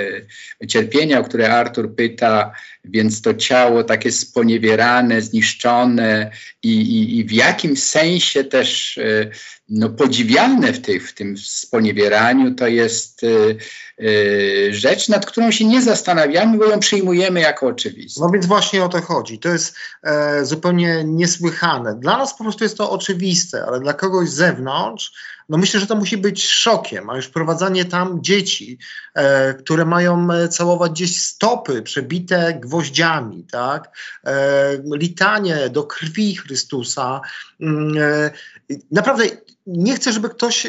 [0.68, 2.52] cierpienia, o które Artur pyta,
[2.90, 6.30] więc to ciało takie sponiewierane, zniszczone
[6.62, 9.30] i, i, i w jakimś sensie też e,
[9.68, 13.56] no, podziwialne w, tych, w tym sponiewieraniu, to jest y,
[14.00, 18.20] y, rzecz, nad którą się nie zastanawiamy, bo ją przyjmujemy jako oczywistą.
[18.20, 19.38] No więc właśnie o to chodzi.
[19.38, 21.94] To jest e, zupełnie niesłychane.
[21.94, 25.12] Dla nas po prostu jest to oczywiste, ale dla kogoś z zewnątrz
[25.48, 28.78] no myślę, że to musi być szokiem, a już wprowadzanie tam dzieci,
[29.14, 32.75] e, które mają całować gdzieś stopy przebite gwoździami,
[33.50, 33.96] tak?
[34.26, 37.20] E, litanie do krwi Chrystusa.
[37.60, 38.30] Mm, e,
[38.90, 39.24] naprawdę
[39.66, 40.66] nie chcę, żeby ktoś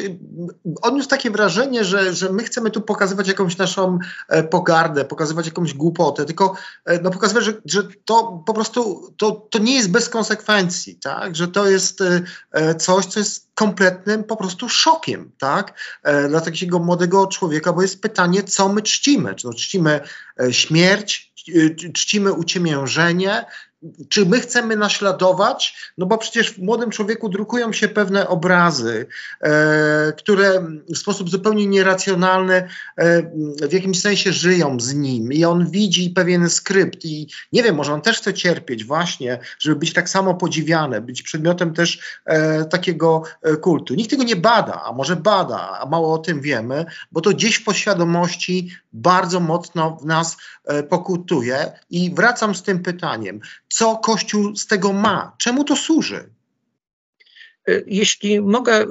[0.82, 3.98] odniósł takie wrażenie, że, że my chcemy tu pokazywać jakąś naszą
[4.28, 9.30] e, pogardę, pokazywać jakąś głupotę, tylko e, no, pokazywać, że, że to po prostu to,
[9.50, 11.36] to nie jest bez konsekwencji, tak?
[11.36, 12.00] że to jest
[12.52, 15.74] e, coś, co jest kompletnym po prostu szokiem tak?
[16.28, 19.34] dla takiego młodego człowieka, bo jest pytanie, co my czcimy.
[19.34, 20.00] Czy no, czcimy
[20.50, 21.32] śmierć,
[21.94, 23.44] czcimy uciemiężenie,
[24.08, 25.92] czy my chcemy naśladować?
[25.98, 29.06] No bo przecież w młodym człowieku drukują się pewne obrazy,
[29.40, 32.54] e, które w sposób zupełnie nieracjonalny
[32.96, 33.22] e,
[33.68, 37.92] w jakimś sensie żyją z nim i on widzi pewien skrypt i nie wiem, może
[37.92, 43.22] on też chce cierpieć właśnie, żeby być tak samo podziwiany, być przedmiotem też e, takiego
[43.42, 43.94] e, kultu.
[43.94, 47.56] Nikt tego nie bada, a może bada, a mało o tym wiemy, bo to gdzieś
[47.56, 53.40] w podświadomości bardzo mocno w nas e, pokutuje i wracam z tym pytaniem,
[53.78, 55.34] co Kościół z tego ma?
[55.38, 56.30] Czemu to służy?
[57.86, 58.86] jeśli mogę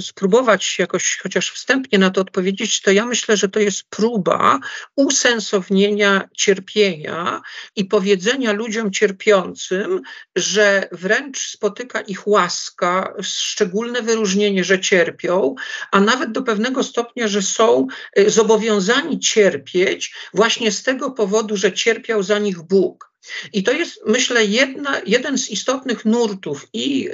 [0.00, 4.60] spróbować jakoś chociaż wstępnie na to odpowiedzieć, to ja myślę, że to jest próba
[4.96, 7.40] usensownienia cierpienia
[7.76, 10.02] i powiedzenia ludziom cierpiącym,
[10.36, 15.54] że wręcz spotyka ich łaska, szczególne wyróżnienie, że cierpią,
[15.90, 17.86] a nawet do pewnego stopnia, że są
[18.26, 23.15] zobowiązani cierpieć właśnie z tego powodu, że cierpiał za nich Bóg.
[23.52, 27.12] I to jest, myślę, jedna, jeden z istotnych nurtów i y,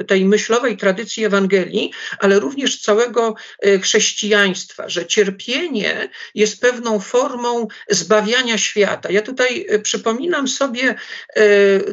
[0.00, 3.34] y, tej myślowej tradycji Ewangelii, ale również całego
[3.66, 9.10] y, chrześcijaństwa, że cierpienie jest pewną formą zbawiania świata.
[9.10, 10.94] Ja tutaj przypominam sobie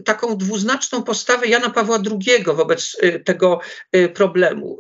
[0.06, 3.60] taką dwuznaczną postawę Jana Pawła II wobec tego
[4.14, 4.78] problemu.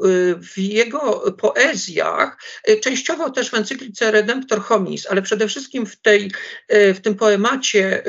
[0.53, 2.37] W jego poezjach,
[2.81, 6.31] częściowo też w encyklice Redemptor Hominis, ale przede wszystkim w, tej,
[6.69, 8.03] w tym poemacie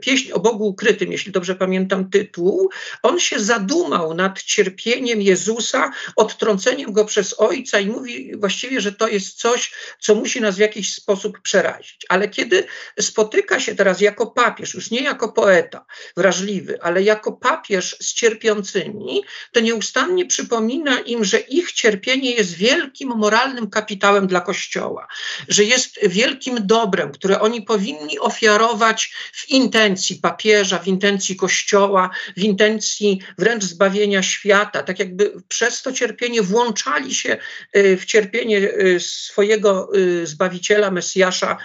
[0.00, 2.70] pieśń o Bogu ukrytym, jeśli dobrze pamiętam tytuł,
[3.02, 9.08] on się zadumał nad cierpieniem Jezusa, odtrąceniem go przez Ojca i mówi właściwie, że to
[9.08, 12.06] jest coś, co musi nas w jakiś sposób przerazić.
[12.08, 12.64] Ale kiedy
[13.00, 15.84] spotyka się teraz jako papież, już nie jako poeta
[16.16, 23.08] wrażliwy, ale jako papież z cierpiącymi, to nieustannie przypomina im, że ich cierpienie jest wielkim
[23.08, 25.06] moralnym kapitałem dla Kościoła,
[25.48, 32.10] że jest wielkim dobrem, które oni powinni ofiarować w intencji, intencji papieża, w intencji Kościoła,
[32.36, 37.36] w intencji wręcz zbawienia świata, tak jakby przez to cierpienie włączali się
[37.76, 41.56] y, w cierpienie y, swojego y, Zbawiciela, Mesjasza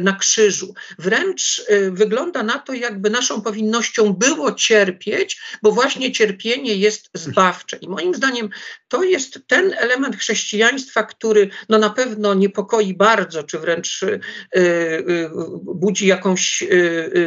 [0.00, 0.74] na krzyżu.
[0.98, 7.76] Wręcz wygląda na to, jakby naszą powinnością było cierpieć, bo właśnie cierpienie jest zbawcze.
[7.76, 8.50] I moim zdaniem
[8.88, 14.00] to jest ten element chrześcijaństwa, który no na pewno niepokoi bardzo, czy wręcz
[15.64, 16.64] budzi jakąś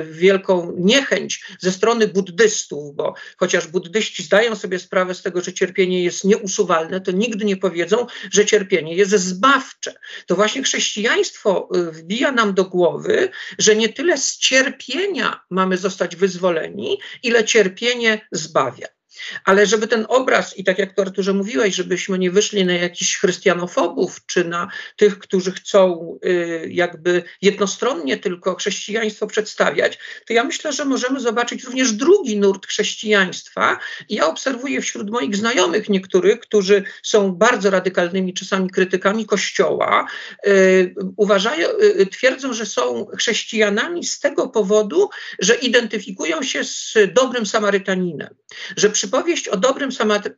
[0.04, 5.54] wielką wielką niechęć ze strony buddystów, bo chociaż buddyści zdają sobie sprawę z tego, że
[5.54, 9.94] cierpienie jest nieusuwalne, to nigdy nie powiedzą, że cierpienie jest zbawcze.
[10.28, 16.16] To właśnie chrześcijaństwo y, wbija nam do głowy, że nie tyle z cierpienia mamy zostać
[16.16, 18.97] wyzwoleni, ile cierpienie zbawia.
[19.46, 23.18] Ale żeby ten obraz, i tak jak to Arturze mówiłeś, żebyśmy nie wyszli na jakichś
[23.18, 30.74] chrystianofobów, czy na tych, którzy chcą y, jakby jednostronnie tylko chrześcijaństwo przedstawiać, to ja myślę,
[30.74, 33.80] że możemy zobaczyć również drugi nurt chrześcijaństwa.
[34.10, 40.08] I ja obserwuję wśród moich znajomych niektórych, którzy są bardzo radykalnymi czasami krytykami Kościoła,
[40.48, 47.46] y, uważają, y, twierdzą, że są chrześcijanami z tego powodu, że identyfikują się z dobrym
[47.46, 48.36] Samarytaninem,
[48.78, 49.90] że przy przypowieść o dobrym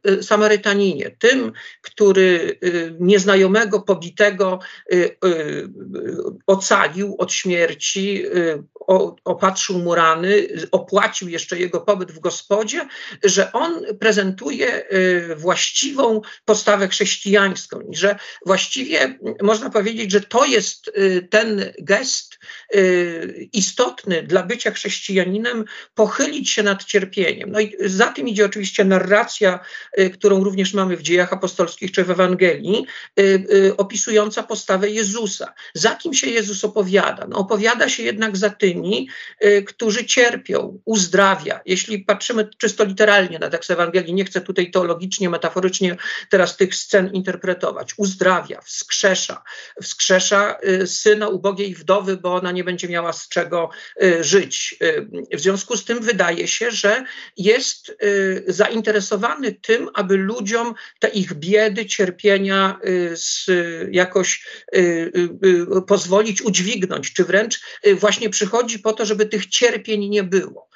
[0.07, 1.51] y, Samarytaninie, tym,
[1.81, 4.59] który y, nieznajomego, pobitego
[4.93, 5.17] y,
[6.47, 8.23] ocalił od śmierci,
[9.25, 12.87] opatrzył mu rany, opłacił jeszcze jego pobyt w gospodzie,
[13.23, 14.85] że on prezentuje
[15.37, 20.91] właściwą postawę chrześcijańską że właściwie można powiedzieć, że to jest
[21.29, 22.39] ten gest
[23.53, 27.51] istotny dla bycia chrześcijaninem, pochylić się nad cierpieniem.
[27.51, 29.59] No i za tym idzie oczywiście oczywiście narracja,
[29.99, 32.85] y, którą również mamy w dziejach apostolskich czy w Ewangelii,
[33.19, 35.53] y, y, opisująca postawę Jezusa.
[35.73, 37.27] Za kim się Jezus opowiada?
[37.29, 39.09] No, opowiada się jednak za tymi,
[39.67, 41.59] którzy cierpią, uzdrawia.
[41.65, 45.97] Jeśli patrzymy czysto literalnie na tekst Ewangelii, nie chcę tutaj teologicznie, metaforycznie
[46.29, 47.93] teraz tych scen interpretować.
[47.97, 49.43] Uzdrawia, wskrzesza.
[49.81, 53.69] Wskrzesza syna ubogiej wdowy, bo ona nie będzie miała z czego
[54.21, 54.75] żyć.
[55.33, 57.03] W związku z tym wydaje się, że
[57.37, 57.97] jest
[58.49, 63.45] zainteresowany tym, aby ludziom te ich biedy, cierpienia y, z,
[63.91, 65.11] jakoś y,
[65.77, 67.61] y, pozwolić udźwignąć, czy wręcz
[67.93, 70.69] właśnie przychodzi po to, żeby tych cierpień nie było.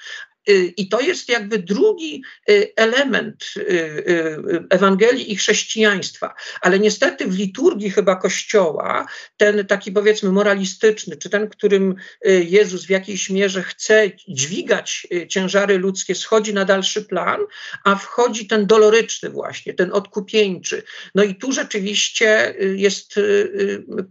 [0.50, 6.34] Y, I to jest jakby drugi y, element y, Ewangelii i chrześcijaństwa.
[6.62, 9.06] Ale niestety w liturgii chyba Kościoła,
[9.38, 16.16] ten taki powiedzmy moralistyczny, czy ten, którym Jezus w jakiejś mierze chce dźwigać ciężary ludzkie,
[16.16, 17.42] schodzi na dalszy plan,
[17.84, 20.84] a wchodzi ten doloryczny właśnie, ten odkupieńczy.
[21.16, 23.16] No i tu rzeczywiście jest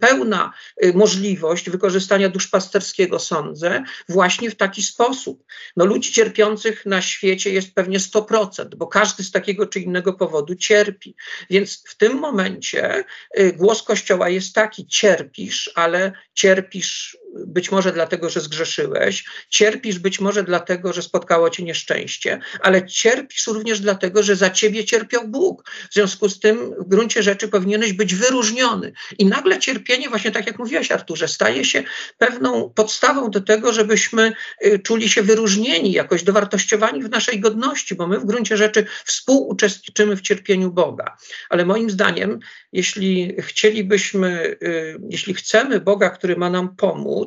[0.00, 0.52] pełna
[0.94, 5.44] możliwość wykorzystania duszpasterskiego, sądzę, właśnie w taki sposób.
[5.76, 10.54] No ludzi cierpiących na świecie jest pewnie 100%, bo każdy z takiego czy innego powodu
[10.54, 11.14] cierpi.
[11.50, 13.04] Więc w tym momencie
[13.38, 20.20] y, głos Kościoła jest taki: cierpisz, ale cierpisz być może dlatego, że zgrzeszyłeś, cierpisz być
[20.20, 25.70] może dlatego, że spotkało cię nieszczęście, ale cierpisz również dlatego, że za ciebie cierpiał Bóg.
[25.90, 28.92] W związku z tym w gruncie rzeczy powinieneś być wyróżniony.
[29.18, 31.82] I nagle cierpienie, właśnie tak jak mówiłaś Arturze, staje się
[32.18, 34.32] pewną podstawą do tego, żebyśmy
[34.66, 40.16] y, czuli się wyróżnieni, jakoś dowartościowani w naszej godności, bo my w gruncie rzeczy współuczestniczymy
[40.16, 41.16] w cierpieniu Boga.
[41.50, 42.38] Ale moim zdaniem,
[42.72, 47.21] jeśli chcielibyśmy, y, jeśli chcemy Boga, który ma nam pomóc,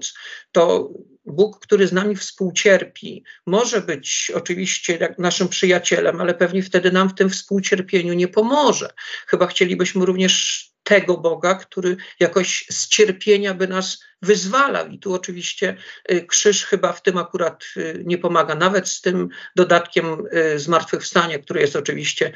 [0.52, 0.90] to
[1.26, 7.16] Bóg, który z nami współcierpi, może być oczywiście naszym przyjacielem, ale pewnie wtedy nam w
[7.16, 8.90] tym współcierpieniu nie pomoże.
[9.28, 14.88] Chyba chcielibyśmy również tego Boga, który jakoś z cierpienia by nas wyzwalał.
[14.88, 15.78] I tu oczywiście
[16.12, 20.24] y, krzyż chyba w tym akurat y, nie pomaga, nawet z tym dodatkiem
[20.56, 22.32] y, zmartwychwstania, który jest oczywiście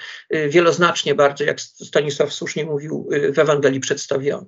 [0.49, 4.45] wieloznacznie bardzo, jak Stanisław słusznie mówił, w Ewangelii przedstawiony.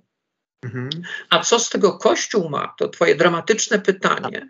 [0.64, 0.90] Mhm.
[1.30, 2.74] A co z tego Kościół ma?
[2.78, 4.48] To twoje dramatyczne pytanie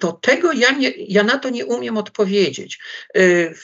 [0.00, 2.78] to tego ja, nie, ja na to nie umiem odpowiedzieć.
[3.16, 3.54] Y,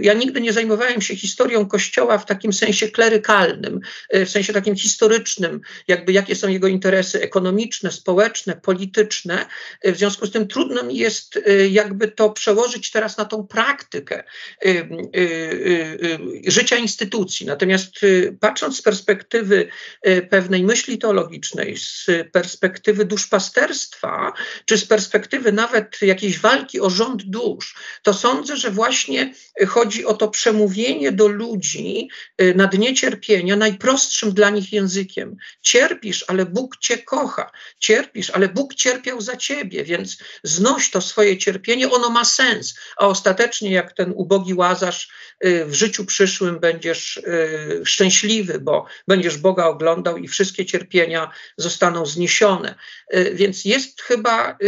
[0.00, 3.80] ja nigdy nie zajmowałem się historią Kościoła w takim sensie klerykalnym,
[4.14, 9.46] y, w sensie takim historycznym, jakby jakie są jego interesy ekonomiczne, społeczne, polityczne.
[9.86, 11.38] Y, w związku z tym trudno mi jest
[11.70, 14.24] jakby to przełożyć teraz na tą praktykę
[16.46, 17.46] życia instytucji.
[17.46, 17.92] Natomiast
[18.40, 19.68] patrząc z perspektywy
[20.30, 24.32] pewnej myśli teologicznej, z perspektywy duszpasterstwa,
[24.64, 29.34] czy z perspektywy perspektywy nawet jakiejś walki o rząd dusz, to sądzę, że właśnie
[29.68, 32.08] chodzi o to przemówienie do ludzi
[32.40, 35.36] y, na dnie cierpienia najprostszym dla nich językiem.
[35.60, 37.50] Cierpisz, ale Bóg cię kocha.
[37.78, 42.74] Cierpisz, ale Bóg cierpiał za ciebie, więc znoś to swoje cierpienie, ono ma sens.
[42.96, 45.08] A ostatecznie, jak ten ubogi łazarz
[45.44, 52.06] y, w życiu przyszłym będziesz y, szczęśliwy, bo będziesz Boga oglądał i wszystkie cierpienia zostaną
[52.06, 52.74] zniesione.
[53.32, 54.58] Więc jest chyba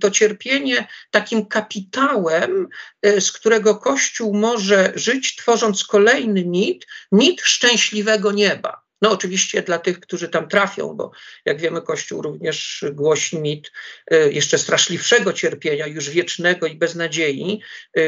[0.00, 2.68] to cierpienie takim kapitałem,
[3.06, 8.81] y, z którego Kościół może żyć, tworząc kolejny mit, mit szczęśliwego nieba.
[9.02, 11.10] No oczywiście dla tych, którzy tam trafią, bo
[11.44, 13.72] jak wiemy, Kościół również głosi mit
[14.12, 17.60] y, jeszcze straszliwszego cierpienia, już wiecznego i bez nadziei,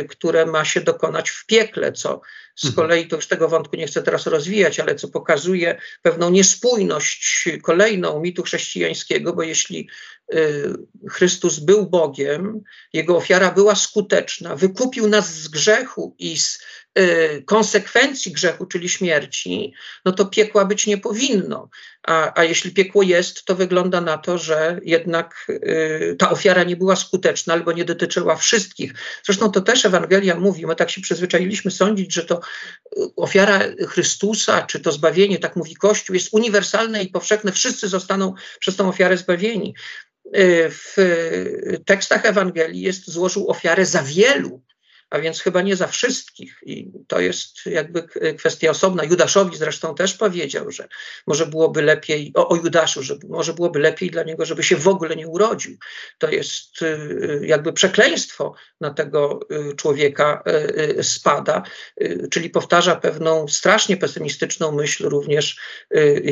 [0.09, 2.21] które ma się dokonać w piekle, co
[2.57, 2.75] z mhm.
[2.75, 8.21] kolei, to już tego wątku nie chcę teraz rozwijać, ale co pokazuje pewną niespójność kolejną
[8.21, 9.89] mitu chrześcijańskiego, bo jeśli
[10.35, 10.73] y,
[11.11, 12.61] Chrystus był Bogiem,
[12.93, 16.59] jego ofiara była skuteczna, wykupił nas z grzechu i z
[17.47, 19.73] konsekwencji grzechu, czyli śmierci,
[20.05, 21.69] no to piekła być nie powinno.
[22.03, 26.77] A, a jeśli piekło jest, to wygląda na to, że jednak y, ta ofiara nie
[26.77, 28.95] była skuteczna albo nie dotyczyła wszystkich.
[29.25, 32.41] Zresztą to też Ewangelia mówi, my tak się przyzwyczailiśmy sądzić, że to
[33.17, 38.77] ofiara Chrystusa, czy to zbawienie, tak mówi Kościół, jest uniwersalne i powszechne, wszyscy zostaną przez
[38.77, 39.75] tą ofiarę zbawieni.
[40.27, 40.97] Y, w
[41.87, 44.63] tekstach Ewangelii jest złożył ofiarę za wielu,
[45.15, 46.59] a więc chyba nie za wszystkich.
[46.67, 48.03] I to jest jakby
[48.39, 49.05] kwestia osobna.
[49.05, 50.89] Judaszowi zresztą też powiedział, że
[51.27, 54.89] może byłoby lepiej, o, o Judaszu, że może byłoby lepiej dla niego, żeby się w
[54.89, 55.77] ogóle nie urodził.
[56.19, 59.41] To jest y, jakby przekleństwo na tego
[59.71, 60.43] y, człowieka
[60.99, 61.63] y, spada,
[62.31, 65.57] czyli powtarza pewną strasznie pesymistyczną myśl również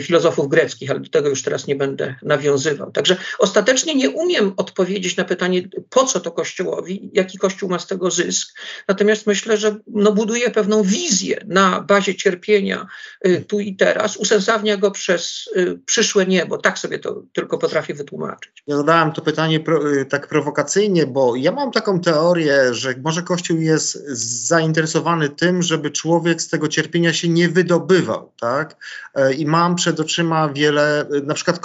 [0.03, 2.93] filozofów greckich, ale do tego już teraz nie będę nawiązywał.
[2.93, 7.87] Także ostatecznie nie umiem odpowiedzieć na pytanie, po co to Kościołowi, jaki Kościół ma z
[7.87, 8.59] tego zysk,
[8.89, 12.87] Natomiast myślę, że no, buduje pewną wizję na bazie cierpienia
[13.27, 16.59] y, tu i teraz, usensownia go przez y, przyszłe niebo.
[16.59, 18.63] Tak sobie to tylko potrafię wytłumaczyć.
[18.67, 23.23] Ja zadałem to pytanie pro, y, tak prowokacyjnie, bo ja mam taką teorię, że może
[23.23, 24.07] Kościół jest
[24.49, 28.77] zainteresowany tym, żeby człowiek z tego cierpienia się nie wydobywał, tak?
[29.15, 31.61] E, I mam przed oczyma wiele, na przykład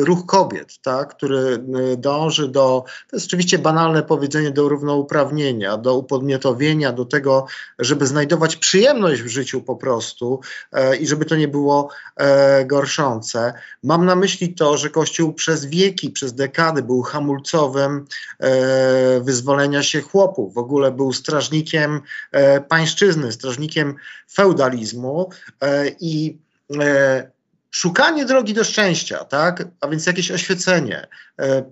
[0.00, 1.16] ruch kobiet, tak?
[1.16, 1.64] który
[1.96, 7.46] dąży do, to jest oczywiście banalne powiedzenie, do równouprawnienia, do upodmiotowania gotowienia do tego,
[7.78, 10.40] żeby znajdować przyjemność w życiu po prostu
[10.72, 13.52] e, i żeby to nie było e, gorszące.
[13.82, 18.06] Mam na myśli to, że Kościół przez wieki, przez dekady był hamulcowym
[18.40, 22.00] e, wyzwolenia się chłopów, w ogóle był strażnikiem
[22.32, 23.94] e, pańszczyzny, strażnikiem
[24.32, 25.30] feudalizmu
[25.60, 26.38] e, i
[26.80, 27.35] e,
[27.76, 29.64] szukanie drogi do szczęścia, tak?
[29.80, 31.06] a więc jakieś oświecenie,
[31.38, 31.62] e, e,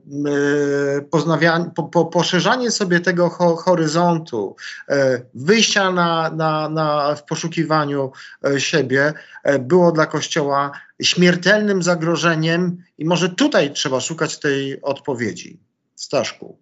[1.75, 4.57] po, po, poszerzanie sobie tego ho, horyzontu,
[4.89, 8.13] e, wyjścia na, na, na, w poszukiwaniu
[8.59, 9.13] siebie
[9.61, 15.61] było dla Kościoła śmiertelnym zagrożeniem i może tutaj trzeba szukać tej odpowiedzi.
[15.97, 16.59] Staszku.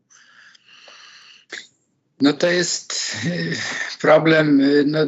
[2.20, 3.16] No to jest
[4.01, 4.99] problem no,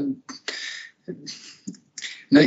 [2.30, 2.40] No,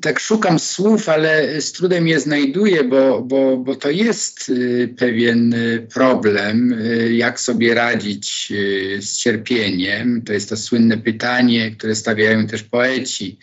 [0.00, 5.54] tak szukam słów, ale z trudem je znajduję, bo, bo, bo to jest y, pewien
[5.54, 8.52] y, problem, y, jak sobie radzić
[9.00, 10.22] z cierpieniem.
[10.22, 13.38] To jest to słynne pytanie, które stawiają też poeci.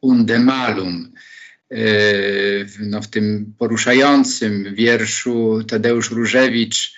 [0.00, 1.12] Unde malum.
[2.80, 6.94] No, w tym poruszającym wierszu Tadeusz Różewicz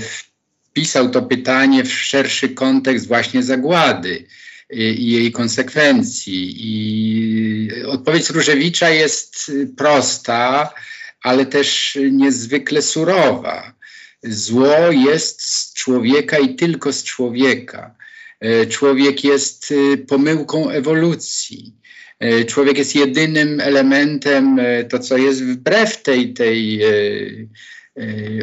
[0.00, 4.24] wpisał to pytanie w szerszy kontekst właśnie zagłady
[4.70, 6.54] i jej konsekwencji.
[6.58, 10.74] I odpowiedź Różewicza jest prosta,
[11.22, 13.74] ale też niezwykle surowa.
[14.22, 17.94] Zło jest z człowieka i tylko z człowieka.
[18.40, 21.74] E, człowiek jest e, pomyłką ewolucji.
[22.18, 27.48] E, człowiek jest jedynym elementem, to co jest wbrew tej, tej Y,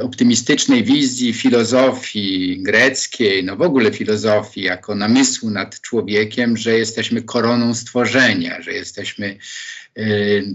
[0.01, 7.73] optymistycznej wizji filozofii greckiej, no w ogóle filozofii jako namysłu nad człowiekiem, że jesteśmy koroną
[7.73, 9.84] stworzenia, że jesteśmy Y,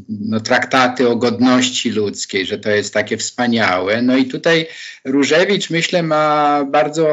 [0.09, 4.03] no, traktaty o godności ludzkiej, że to jest takie wspaniałe.
[4.03, 4.67] No i tutaj
[5.05, 7.07] Różewicz, myślę, ma bardzo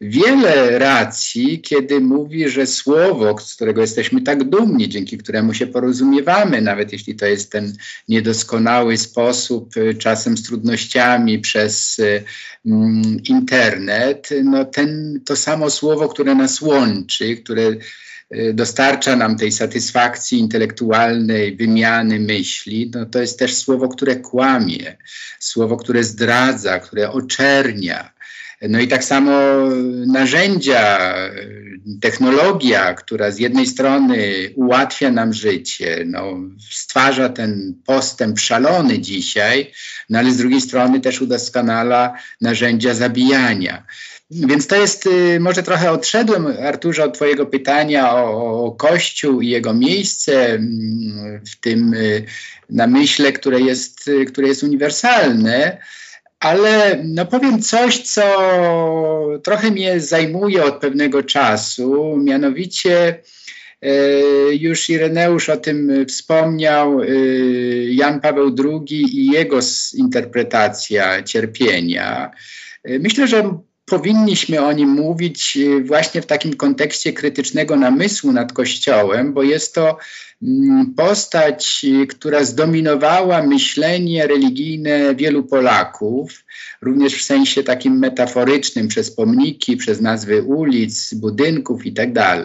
[0.00, 6.60] wiele racji, kiedy mówi, że słowo, z którego jesteśmy tak dumni, dzięki któremu się porozumiewamy,
[6.60, 7.72] nawet jeśli to jest ten
[8.08, 12.24] niedoskonały sposób, y, czasem z trudnościami przez y,
[12.66, 17.78] mm, internet, no ten, to samo słowo, które nas łączy, które Y,
[18.54, 24.96] dostarcza nam tej satysfakcji intelektualnej, wymiany myśli, no to jest też słowo, które kłamie,
[25.38, 28.14] słowo, które zdradza, które oczernia.
[28.68, 29.32] No i tak samo
[30.06, 31.14] narzędzia,
[32.00, 36.34] technologia, która z jednej strony ułatwia nam życie, no,
[36.70, 39.72] stwarza ten postęp szalony dzisiaj,
[40.10, 43.86] no ale z drugiej strony też udoskonala narzędzia zabijania.
[44.34, 49.48] Więc to jest, y, może trochę odszedłem, Arturze, od Twojego pytania o, o Kościół i
[49.48, 52.24] jego miejsce mm, w tym y,
[52.70, 55.78] namyśle, które jest, y, które jest uniwersalne,
[56.40, 58.22] ale no powiem coś, co
[59.44, 63.20] trochę mnie zajmuje od pewnego czasu, mianowicie
[64.50, 67.00] już Ireneusz o tym wspomniał,
[67.88, 69.58] Jan Paweł II i jego
[69.94, 72.30] interpretacja cierpienia.
[72.84, 79.32] Myślę, że powinniśmy o nim mówić y, właśnie w takim kontekście krytycznego namysłu nad Kościołem,
[79.32, 79.98] bo jest to
[80.42, 86.44] mm, postać, y, która zdominowała myślenie religijne wielu Polaków,
[86.82, 92.42] również w sensie takim metaforycznym, przez pomniki, przez nazwy ulic, budynków itd.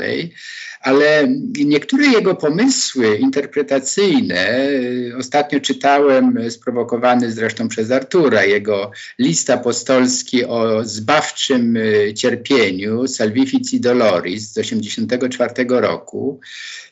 [0.79, 1.27] Ale
[1.65, 4.69] niektóre jego pomysły interpretacyjne,
[5.17, 14.49] ostatnio czytałem, sprowokowany zresztą przez Artura, jego list apostolski o zbawczym e, cierpieniu, Salvifici Doloris
[14.49, 16.39] z 1984 roku.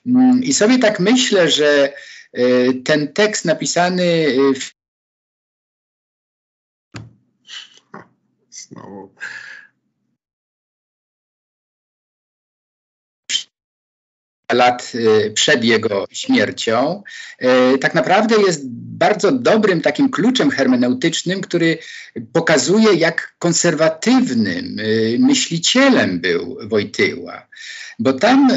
[0.06, 1.94] Mm, I sobie tak myślę, że
[2.84, 4.78] ten tekst napisany w
[8.58, 9.07] Znowu.
[14.54, 17.04] Lat y, przed jego śmiercią,
[17.74, 18.62] y, tak naprawdę jest
[18.98, 21.78] bardzo dobrym takim kluczem hermeneutycznym, który
[22.34, 27.48] pokazuje, jak konserwatywnym y, myślicielem był Wojtyła.
[28.00, 28.50] Bo tam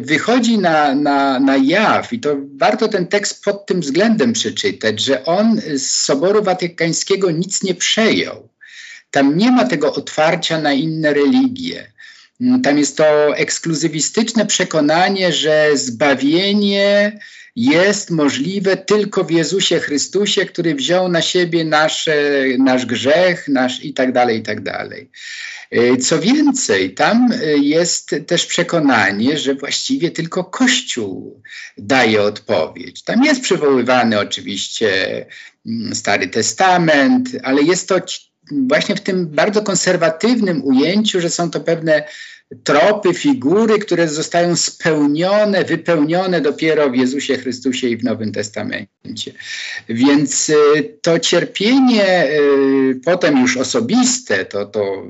[0.00, 5.24] wychodzi na, na, na jaw, i to warto ten tekst pod tym względem przeczytać, że
[5.24, 8.48] on z Soboru Watykańskiego nic nie przejął.
[9.10, 11.92] Tam nie ma tego otwarcia na inne religie.
[12.62, 17.18] Tam jest to ekskluzywistyczne przekonanie, że zbawienie
[17.56, 23.94] jest możliwe tylko w Jezusie Chrystusie, który wziął na siebie nasze, nasz grzech nasz i
[23.94, 25.10] tak dalej, i tak dalej.
[25.70, 31.42] E, co więcej, tam e, jest też przekonanie, że właściwie tylko Kościół
[31.78, 33.02] daje odpowiedź.
[33.02, 35.26] Tam jest przywoływany oczywiście
[35.66, 38.00] mm, Stary Testament, ale jest to
[38.50, 42.04] właśnie w tym bardzo konserwatywnym ujęciu, że są to pewne
[42.64, 49.32] tropy, figury, które zostają spełnione, wypełnione dopiero w Jezusie Chrystusie i w Nowym Testamencie.
[49.88, 50.54] Więc y,
[51.02, 55.06] to cierpienie y, potem już osobiste, to, to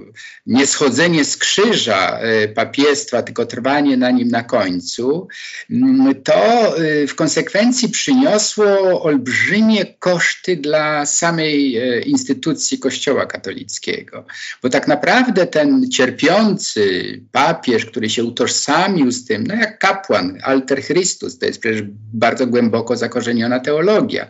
[0.47, 5.29] nie schodzenie z krzyża y, papiestwa, tylko trwanie na nim na końcu,
[5.71, 6.75] mm, to
[7.09, 11.79] w konsekwencji przyniosło olbrzymie koszty dla samej
[12.09, 14.25] instytucji Kościoła katolickiego.
[14.63, 20.85] Bo tak naprawdę ten cierpiący, papież, który się utożsamił z tym, no jak kapłan, alter
[20.85, 21.83] Christus, to jest przecież
[22.15, 24.29] bardzo głęboko zakorzeniona teologia.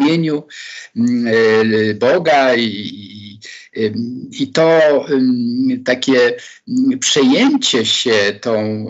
[0.00, 0.46] imieniu
[0.96, 3.40] mm, e, Boga i,
[4.30, 4.80] I to
[5.84, 6.36] takie
[7.00, 8.86] przejęcie się tą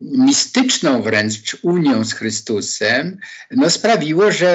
[0.00, 3.18] mistyczną wręcz unią z Chrystusem,
[3.50, 4.50] no sprawiło, że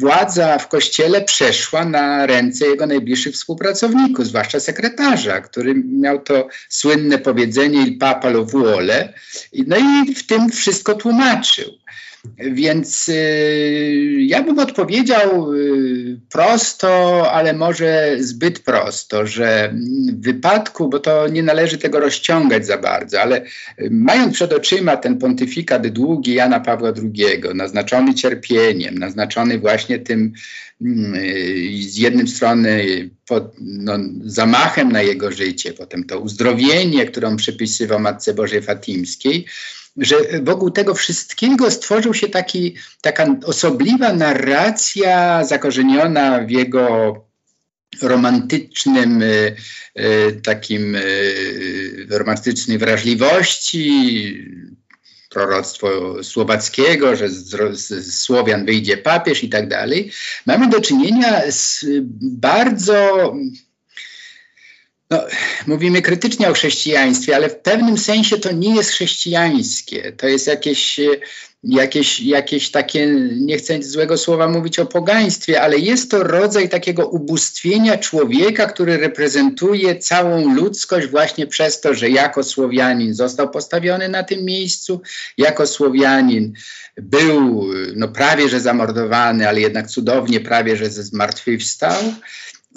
[0.00, 7.18] władza w kościele przeszła na ręce jego najbliższych współpracowników, zwłaszcza sekretarza, który miał to słynne
[7.18, 9.12] powiedzenie il papa lo vuole,
[9.66, 11.70] no i w tym wszystko tłumaczył.
[12.38, 19.74] Więc y, ja bym odpowiedział y, prosto, ale może zbyt prosto, że
[20.12, 23.42] w wypadku, bo to nie należy tego rozciągać za bardzo, ale
[23.90, 30.32] mając przed oczyma ten pontyfikat długi Jana Pawła II, naznaczony cierpieniem, naznaczony właśnie tym
[30.80, 31.14] mm,
[31.80, 32.84] z jednej strony
[33.26, 33.92] pod, no,
[34.24, 39.46] zamachem na jego życie, potem to uzdrowienie, które on przypisywał Matce Bożej Fatimskiej,
[39.96, 47.14] że wokół tego wszystkiego stworzył się taki, taka osobliwa narracja zakorzeniona w jego
[48.02, 49.56] romantycznym y,
[49.98, 54.34] y, takim y, romantycznej wrażliwości,
[55.30, 60.10] proroctwo słowackiego, że z, z, Słowian wyjdzie papież i tak dalej.
[60.46, 61.84] Mamy do czynienia z
[62.20, 63.32] bardzo
[65.14, 65.26] no,
[65.66, 70.12] mówimy krytycznie o chrześcijaństwie, ale w pewnym sensie to nie jest chrześcijańskie.
[70.12, 71.00] To jest jakieś,
[71.64, 73.06] jakieś, jakieś takie,
[73.40, 78.96] nie chcę złego słowa mówić o pogaństwie, ale jest to rodzaj takiego ubóstwienia człowieka, który
[78.96, 85.00] reprezentuje całą ludzkość właśnie przez to, że jako Słowianin został postawiony na tym miejscu,
[85.38, 86.52] jako Słowianin
[86.96, 92.02] był no, prawie że zamordowany, ale jednak cudownie prawie że zmartwychwstał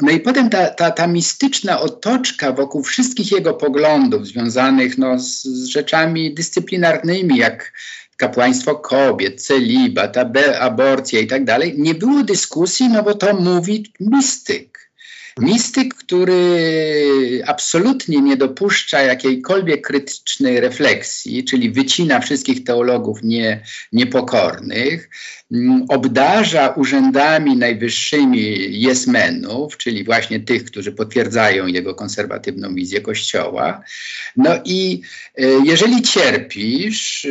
[0.02, 5.44] no i potem ta, ta, ta mistyczna otoczka wokół wszystkich jego poglądów związanych no, z,
[5.44, 7.74] z rzeczami dyscyplinarnymi, jak
[8.18, 10.18] kapłaństwo kobiet, celibat,
[10.60, 14.78] aborcja i tak dalej, nie było dyskusji, no bo to mówi mistyk.
[15.40, 25.10] Mistyk, który absolutnie nie dopuszcza jakiejkolwiek krytycznej refleksji, czyli wycina wszystkich teologów nie, niepokornych,
[25.90, 33.84] obdarza urzędami najwyższymi jesmenów, czyli właśnie tych, którzy potwierdzają jego konserwatywną wizję Kościoła.
[34.36, 35.02] No i
[35.36, 37.30] e, jeżeli cierpisz, e,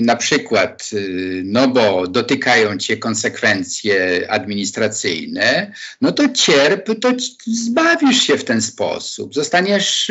[0.00, 0.98] na przykład, e,
[1.44, 7.12] no bo dotykają cię konsekwencje administracyjne, no to cierp, to
[7.46, 10.10] zbawisz się w ten sposób, zostaniesz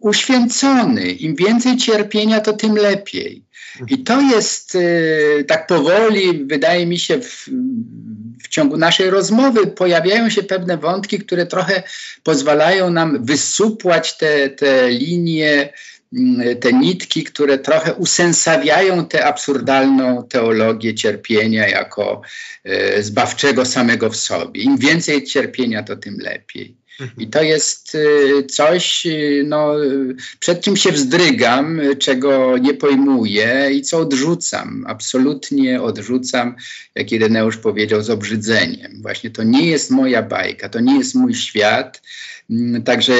[0.00, 1.12] uświęcony.
[1.12, 3.46] Im więcej cierpienia, to tym lepiej.
[3.88, 7.48] I to jest y, tak powoli, wydaje mi się, w,
[8.42, 11.82] w, ciągu naszej rozmowy pojawiają się pewne wątki, które trochę
[12.22, 15.72] pozwalają nam wysupłać te, te linie
[16.60, 22.22] te nitki, które trochę usensawiają tę absurdalną teologię cierpienia jako
[22.64, 24.62] e, zbawczego samego w sobie.
[24.62, 26.76] Im więcej cierpienia, to tym lepiej.
[27.18, 29.10] I to jest e, coś, e,
[29.44, 29.74] no,
[30.38, 34.84] przed czym się wzdrygam, czego nie pojmuję i co odrzucam.
[34.88, 36.56] Absolutnie odrzucam,
[36.94, 39.02] jak Ireneusz powiedział, z obrzydzeniem.
[39.02, 42.02] Właśnie to nie jest moja bajka, to nie jest mój świat.
[42.50, 43.14] Mm, także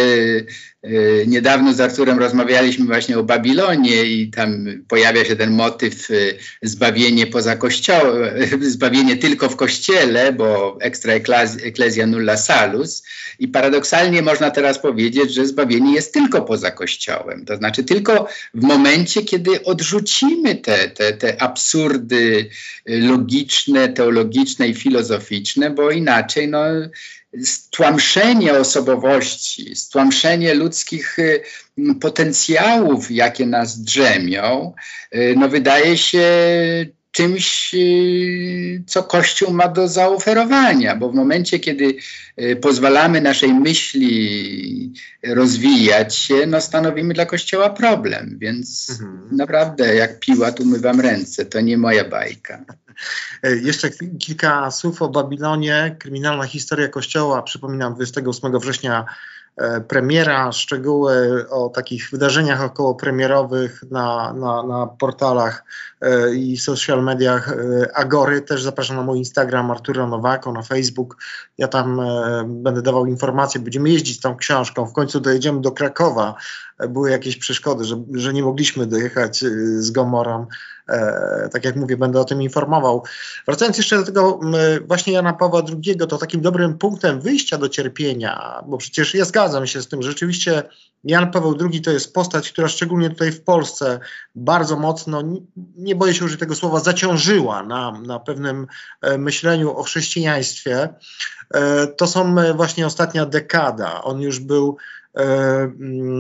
[0.87, 6.15] E, niedawno z Arturem rozmawialiśmy właśnie o Babilonie i tam pojawia się ten motyw e,
[6.63, 11.13] zbawienie poza kościołem, zbawienie tylko w kościele, bo extra
[11.63, 13.03] ecclesia nulla salus.
[13.39, 17.45] I paradoksalnie można teraz powiedzieć, że zbawienie jest tylko poza kościołem.
[17.45, 22.49] To znaczy tylko w momencie, kiedy odrzucimy te, te, te absurdy
[22.87, 26.59] logiczne, teologiczne i filozoficzne, bo inaczej no,
[27.45, 31.43] stłamszenie osobowości, stłamszenie ludzkich y,
[32.01, 34.73] potencjałów, jakie nas drzemią,
[35.15, 36.27] y, no wydaje się
[37.17, 41.97] czymś, y, co Kościół ma do zaoferowania, bo w momencie, kiedy
[42.61, 44.93] pozwalamy naszej myśli
[45.27, 48.37] rozwijać się, no stanowimy dla Kościoła problem.
[48.39, 49.37] Więc mhm.
[49.37, 52.65] naprawdę, jak Piłat umywam ręce, to nie moja bajka.
[53.43, 55.97] E, jeszcze kilka słów o Babilonie.
[55.99, 57.43] Kryminalna historia Kościoła.
[57.43, 59.05] Przypominam, 28 września
[59.89, 65.65] premiera, szczegóły o takich wydarzeniach okołopremierowych na, na, na portalach
[66.01, 67.55] e, i social mediach
[67.95, 68.41] Agory.
[68.41, 71.17] Też zapraszam na mój Instagram Arturo Nowako, na Facebook.
[71.59, 72.01] Ja tam
[72.47, 73.61] będę dawał informacje.
[73.61, 74.87] Będziemy jeździć tą książką.
[74.87, 76.35] W końcu dojedziemy do Krakowa.
[76.89, 79.45] Były jakieś przeszkody, że, że nie mogliśmy dojechać
[79.79, 80.47] z Gomorą e,
[81.53, 83.03] tak jak mówię, będę o tym informował.
[83.47, 84.41] Wracając jeszcze do tego
[84.87, 89.67] właśnie Jana Pawła II, to takim dobrym punktem wyjścia do cierpienia, bo przecież ja zgadzam
[89.67, 90.63] się z tym, rzeczywiście
[91.07, 94.01] Jan Paweł II to jest postać, która szczególnie tutaj w Polsce
[94.35, 95.23] bardzo mocno,
[95.77, 98.67] nie boję się użyć tego słowa, zaciążyła na, na pewnym
[99.03, 100.89] e, myśleniu o chrześcijaństwie.
[101.55, 104.03] E, to są e, właśnie ostatnia dekada.
[104.03, 104.77] On już był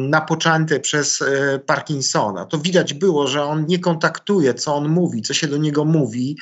[0.08, 1.24] napoczęty przez
[1.66, 2.44] Parkinsona.
[2.44, 6.36] To widać było, że on nie kontaktuje, co on mówi, co się do niego mówi,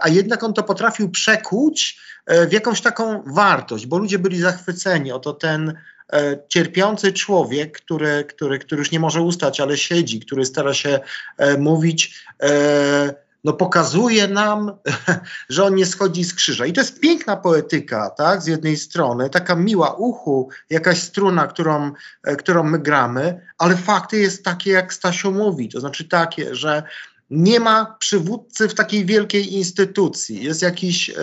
[0.00, 2.00] a jednak on to potrafił przekuć
[2.48, 5.12] w jakąś taką wartość, bo ludzie byli zachwyceni.
[5.12, 5.74] Oto ten
[6.12, 11.00] E, cierpiący człowiek, który, który, który już nie może ustać, ale siedzi, który stara się
[11.38, 13.14] e, mówić, e,
[13.44, 14.72] no pokazuje nam,
[15.48, 16.66] że on nie schodzi z krzyża.
[16.66, 21.92] I to jest piękna poetyka, tak, z jednej strony, taka miła uchu, jakaś struna, którą,
[22.38, 26.82] którą my gramy, ale fakty jest takie, jak Stasio mówi, to znaczy takie, że
[27.30, 30.44] nie ma przywódcy w takiej wielkiej instytucji.
[30.44, 31.14] Jest jakiś e,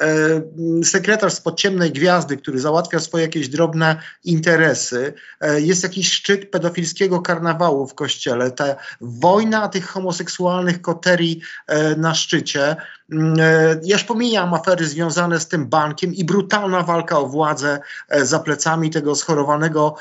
[0.00, 5.14] e, sekretarz z podciemnej gwiazdy, który załatwia swoje jakieś drobne interesy.
[5.40, 8.50] E, jest jakiś szczyt pedofilskiego karnawału w kościele.
[8.50, 12.76] Ta wojna tych homoseksualnych koterii e, na szczycie.
[13.12, 17.80] Mm, e, ja już pomijam afery związane z tym bankiem i brutalna walka o władzę
[18.08, 19.96] e, za plecami tego schorowanego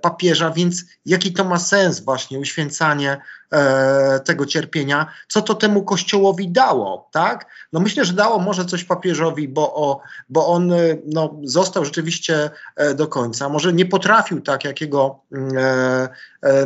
[0.00, 3.20] papieża, więc jaki to ma sens właśnie uświęcanie
[3.52, 7.46] e, tego cierpienia, co to temu kościołowi dało, tak?
[7.72, 10.76] No myślę, że dało może coś papieżowi, bo, o, bo on e,
[11.06, 13.48] no, został rzeczywiście e, do końca.
[13.48, 16.08] Może nie potrafił tak, jak jego mm, e, e,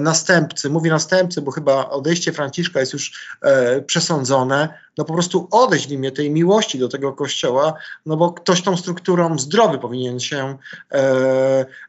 [0.00, 4.68] następcy, mówię następcy, bo chyba odejście Franciszka jest już e, przesądzone,
[4.98, 5.48] no po prostu
[5.88, 7.74] w imię tej miłości do tego kościoła,
[8.06, 10.58] no bo ktoś tą strukturą zdrowy powinien się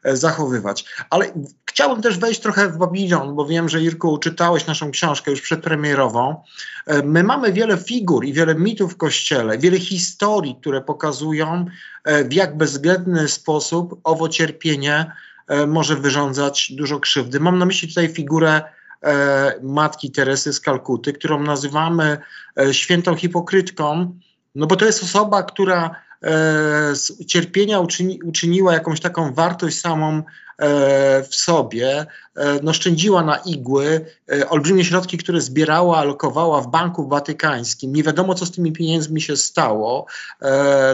[0.04, 0.84] zachowywać.
[1.10, 1.32] Ale
[1.70, 6.42] chciałbym też wejść trochę w Babilon, bo wiem, że Irku czytałeś naszą książkę już przedpremierową.
[6.86, 11.66] E, my mamy wiele figur i wiele mitów w Kościele, wiele historii, które pokazują,
[12.04, 15.29] e, w jak bezwzględny sposób owo cierpienie e,
[15.66, 17.40] może wyrządzać dużo krzywdy.
[17.40, 18.62] Mam na myśli tutaj figurę
[19.62, 22.18] matki Teresy z Kalkuty, którą nazywamy
[22.72, 24.18] świętą hipokrytką,
[24.54, 25.94] no bo to jest osoba, która
[26.92, 30.22] z cierpienia uczyni, uczyniła jakąś taką wartość samą
[30.60, 32.06] E, w sobie, e,
[32.62, 37.92] no, szczędziła na igły e, olbrzymie środki, które zbierała, alokowała w Banku Watykańskim.
[37.92, 40.06] Nie wiadomo, co z tymi pieniędzmi się stało.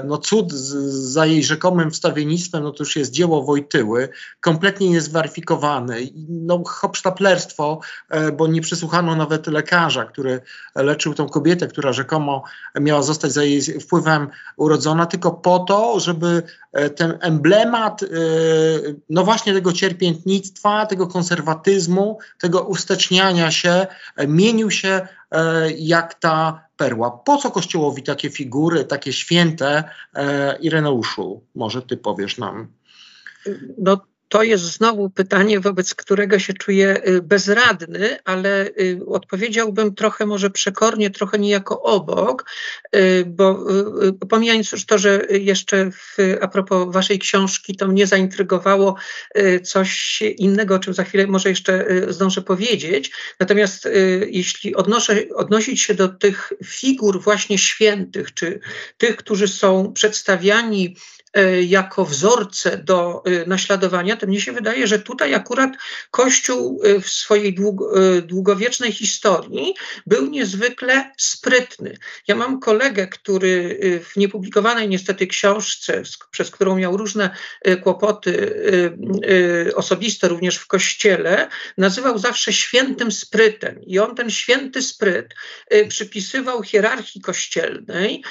[0.04, 4.08] No, cud za jej rzekomym wstawiennictwem, no to już jest dzieło Wojtyły,
[4.40, 5.96] kompletnie niezweryfikowane.
[6.28, 7.80] No, hopsztaplerstwo,
[8.36, 10.40] bo nie przysłuchano nawet lekarza, który
[10.74, 12.42] leczył tą kobietę, która rzekomo
[12.80, 16.42] miała zostać za jej wpływem urodzona, tylko po to, żeby
[16.96, 18.00] ten emblemat,
[19.10, 21.35] no właśnie tego cierpiętnictwa, tego konserwatyzmu,
[22.38, 27.10] tego usteczniania się, e, mienił się e, jak ta perła.
[27.10, 29.84] Po co Kościołowi takie figury, takie święte?
[30.14, 32.68] E, Ireneuszu, może ty powiesz nam.
[33.78, 40.26] No to jest znowu pytanie, wobec którego się czuję y, bezradny, ale y, odpowiedziałbym trochę
[40.26, 42.50] może przekornie, trochę niejako obok,
[42.96, 43.66] y, bo
[44.28, 48.96] pomijając już to, że jeszcze w, a propos waszej książki, to mnie zaintrygowało
[49.62, 53.12] coś innego, o czym za chwilę może jeszcze zdążę powiedzieć.
[53.40, 53.88] Natomiast
[54.26, 58.60] jeśli odnoszę, odnosić się do tych figur właśnie świętych, czy
[58.98, 60.96] tych, którzy są przedstawiani
[61.66, 65.70] jako wzorce do e, naśladowania, to mnie się wydaje, że tutaj akurat
[66.10, 67.56] Kościół e, w swojej
[68.22, 69.74] długowiecznej historii
[70.06, 71.96] był niezwykle sprytny.
[72.28, 77.30] Ja mam kolegę, który w niepublikowanej niestety książce, przez którą miał różne
[77.82, 78.56] kłopoty
[79.74, 83.82] osobiste również w kościele, nazywał zawsze świętym sprytem.
[83.82, 85.34] I on ten święty spryt
[85.88, 88.24] przypisywał hierarchii kościelnej,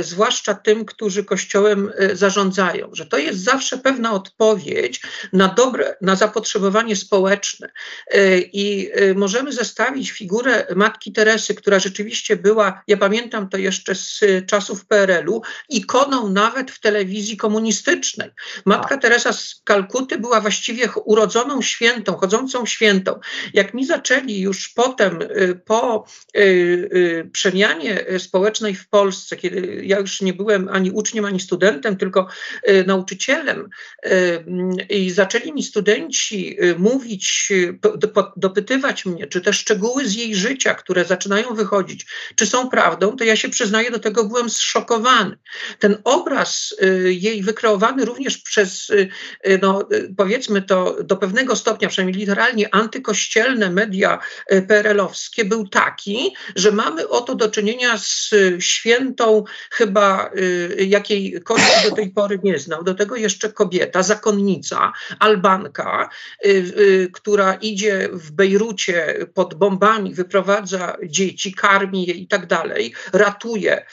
[0.00, 5.00] zwłaszcza tym, którzy kościołem zarządzali zarządzają, że to jest zawsze pewna odpowiedź
[5.32, 7.70] na dobre, na zapotrzebowanie społeczne.
[8.10, 13.94] E, I e, możemy zestawić figurę matki Teresy, która rzeczywiście była, ja pamiętam to jeszcze
[13.94, 18.30] z czasów PRL-u, ikoną nawet w telewizji komunistycznej.
[18.64, 23.20] Matka Teresa z Kalkuty była właściwie urodzoną świętą, chodzącą świętą.
[23.54, 26.04] Jak mi zaczęli już potem, e, po
[27.32, 32.28] przemianie społecznej w Polsce, kiedy ja już nie byłem ani uczniem, ani studentem, tylko
[32.86, 33.68] nauczycielem
[34.90, 37.52] i zaczęli mi studenci mówić,
[38.36, 43.24] dopytywać mnie, czy te szczegóły z jej życia, które zaczynają wychodzić, czy są prawdą, to
[43.24, 45.36] ja się przyznaję, do tego byłem zszokowany.
[45.78, 46.74] Ten obraz
[47.04, 48.92] jej wykreowany również przez,
[49.62, 54.18] no, powiedzmy to do pewnego stopnia, przynajmniej literalnie antykościelne media
[54.68, 60.30] PRL-owskie, był taki, że mamy oto do czynienia z świętą, chyba
[60.78, 62.84] jakiej Kościół do tej pory nie znał.
[62.84, 66.08] Do tego jeszcze kobieta, zakonnica, Albanka,
[67.12, 73.86] która idzie w Bejrucie pod bombami, wyprowadza dzieci, karmi je i tak dalej, ratuje,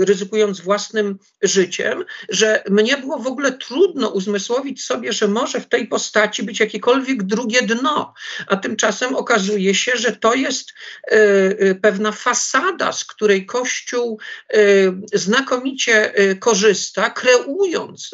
[0.00, 5.86] ryzykując własnym życiem, że mnie było w ogóle trudno uzmysłowić sobie, że może w tej
[5.86, 8.14] postaci być jakiekolwiek drugie dno.
[8.46, 10.72] A tymczasem okazuje się, że to jest
[11.82, 14.18] pewna fasada, z której Kościół
[15.12, 17.10] znakomicie korzysta,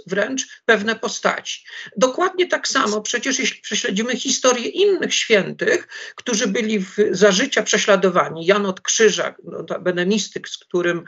[0.07, 1.65] wręcz pewne postaci.
[1.97, 8.47] Dokładnie tak samo przecież jeśli prześledzimy historię innych świętych, którzy byli w, za życia prześladowani.
[8.47, 11.05] Jan od Krzyża, no, benemistyk, z którym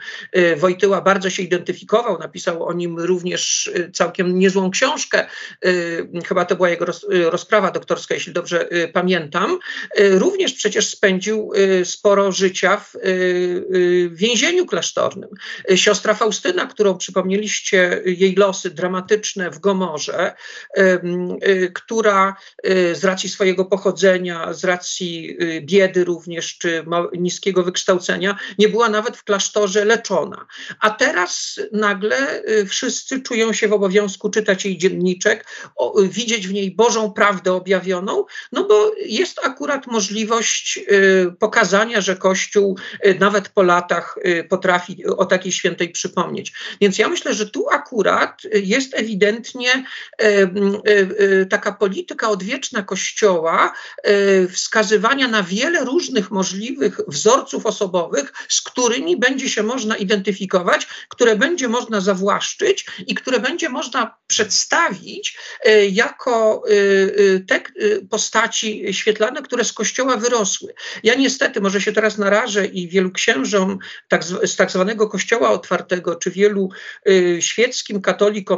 [0.57, 5.27] Wojtyła bardzo się identyfikował, napisał o nim również całkiem niezłą książkę,
[6.27, 9.59] chyba to była jego rozprawa doktorska, jeśli dobrze pamiętam.
[9.97, 11.51] Również przecież spędził
[11.83, 12.93] sporo życia w
[14.11, 15.29] więzieniu klasztornym.
[15.75, 20.35] Siostra Faustyna, którą przypomnieliście, jej losy dramatyczne w Gomorze,
[21.73, 22.35] która
[22.93, 29.23] z racji swojego pochodzenia, z racji biedy również, czy niskiego wykształcenia, nie była nawet w
[29.23, 30.45] klasztorze leczona.
[30.79, 35.45] A teraz nagle wszyscy czują się w obowiązku czytać jej dzienniczek,
[36.09, 40.79] widzieć w niej Bożą prawdę objawioną, no bo jest akurat możliwość
[41.39, 42.77] pokazania, że Kościół
[43.19, 44.17] nawet po latach
[44.49, 46.53] potrafi o takiej świętej przypomnieć.
[46.81, 49.83] Więc ja myślę, że tu akurat jest ewidentnie e,
[50.19, 53.73] e, taka polityka odwieczna Kościoła
[54.03, 61.35] e, wskazywania na wiele różnych możliwych wzorców osobowych, z którymi będzie się można identyfikować, które
[61.35, 65.37] będzie można zawłaszczyć i które będzie można przedstawić
[65.91, 66.63] jako
[67.47, 67.61] te
[68.09, 70.73] postaci świetlane, które z Kościoła wyrosły.
[71.03, 76.15] Ja niestety, może się teraz narażę i wielu księżom tak, z tak zwanego Kościoła Otwartego,
[76.15, 76.69] czy wielu
[77.39, 78.14] świeckim katolikom,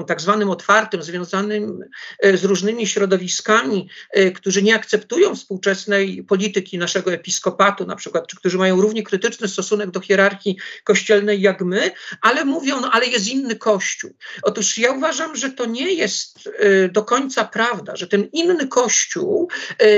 [0.07, 1.83] tak zwanym otwartym, związanym
[2.25, 8.37] y, z różnymi środowiskami, y, którzy nie akceptują współczesnej polityki naszego episkopatu, na przykład, czy
[8.37, 11.91] którzy mają równie krytyczny stosunek do hierarchii kościelnej jak my,
[12.21, 14.13] ale mówią, no ale jest inny Kościół.
[14.43, 16.49] Otóż ja uważam, że to nie jest
[16.91, 19.49] do końca prawda, że ten inny Kościół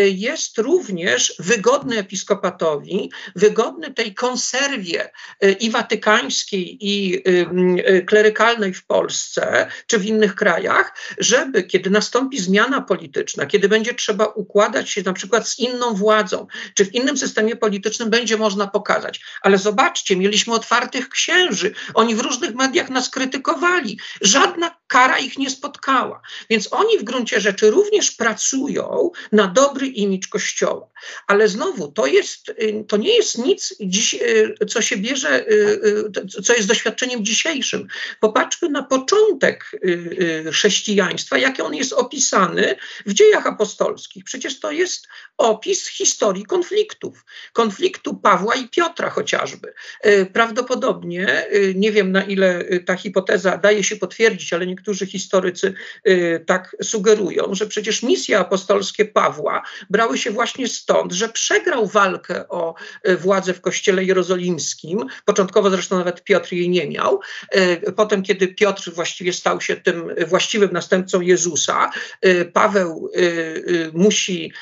[0.04, 5.12] jest również wygodny episkopatowi, wygodny tej konserwie
[5.60, 7.24] i watykańskiej, i
[8.06, 9.49] klerykalnej w Polsce
[9.88, 15.14] czy w innych krajach, żeby kiedy nastąpi zmiana polityczna, kiedy będzie trzeba układać się na
[15.14, 19.22] przykład z inną władzą, czy w innym systemie politycznym będzie można pokazać.
[19.42, 25.50] Ale zobaczcie, mieliśmy otwartych księży, oni w różnych mediach nas krytykowali, żadna kara ich nie
[25.50, 26.22] spotkała.
[26.50, 30.90] Więc oni w gruncie rzeczy również pracują na dobry imidż Kościoła.
[31.28, 36.44] Ale znowu, to, jest, y, to nie jest nic, dziś, y, co się bierze, y,
[36.44, 37.88] co jest doświadczeniem dzisiejszym.
[38.20, 39.72] Popatrzmy na początek
[40.52, 42.76] chrześcijaństwa, jak on jest opisany
[43.06, 44.24] w dziejach apostolskich.
[44.24, 47.26] Przecież to jest opis historii konfliktów.
[47.54, 49.74] Konfliktu Pawła i Piotra chociażby.
[50.34, 55.74] Prawdopodobnie, nie wiem na ile ta hipoteza daje się potwierdzić, ale niektórzy historycy
[56.46, 62.76] tak sugerują, że przecież misje apostolskie Pawła brały się właśnie stąd, że przegrał walkę o
[63.04, 65.06] e, władzę w kościele jerozolimskim.
[65.26, 67.20] Początkowo zresztą nawet Piotr jej nie miał.
[67.52, 71.90] E, potem, kiedy Piotr właściwie stał się tym właściwym następcą Jezusa,
[72.54, 73.12] Paweł
[73.94, 74.54] musi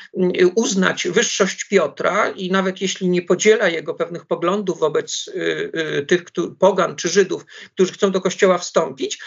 [0.54, 5.30] uznać wyższość Piotra i nawet jeśli nie podziela jego pewnych poglądów wobec
[6.08, 6.22] tych
[6.58, 9.18] pogan czy Żydów, którzy chcą do kościoła wstąpić,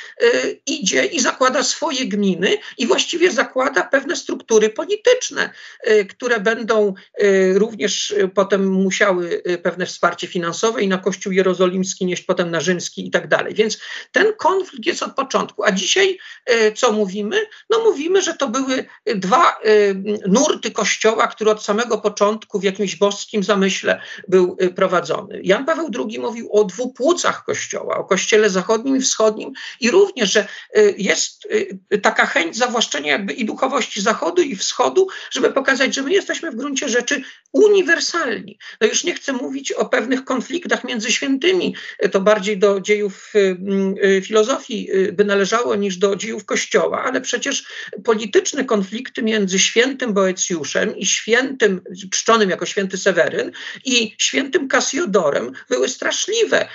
[0.82, 5.49] idzie i zakłada swoje gminy i właściwie zakłada pewne struktury polityczne,
[6.09, 12.05] które będą Y, również y, potem musiały y, pewne wsparcie finansowe i na Kościół Jerozolimski
[12.05, 13.53] nieść potem na rzymski i tak dalej.
[13.53, 13.79] Więc
[14.11, 15.63] ten konflikt jest od początku.
[15.63, 16.17] A dzisiaj
[16.75, 17.41] co mówimy?
[17.69, 19.59] No mówimy, że to były dwa
[20.27, 25.41] nurty Kościoła, który od samego początku w jakimś boskim zamyśle był prowadzony.
[25.43, 30.32] Jan Paweł II mówił o dwóch płucach Kościoła, o Kościele zachodnim i wschodnim i również,
[30.32, 30.47] że
[30.97, 31.47] jest
[32.01, 36.55] taka chęć zawłaszczenia jakby i duchowości Zachodu i Wschodu, żeby pokazać, że my jesteśmy w
[36.55, 37.22] gruncie gruncie rzeczy
[37.53, 38.57] uniwersalni.
[38.81, 41.75] No już nie chcę mówić o pewnych konfliktach między świętymi,
[42.11, 43.33] to bardziej do dziejów
[44.23, 47.65] filozofii by należało niż do dziejów Kościoła, ale przecież
[48.03, 51.81] polityczne konflikty między świętym Boecjuszem i świętym,
[52.11, 53.51] czczonym jako święty Seweryn
[53.85, 56.67] i świętym Kasiodorem były straszliwe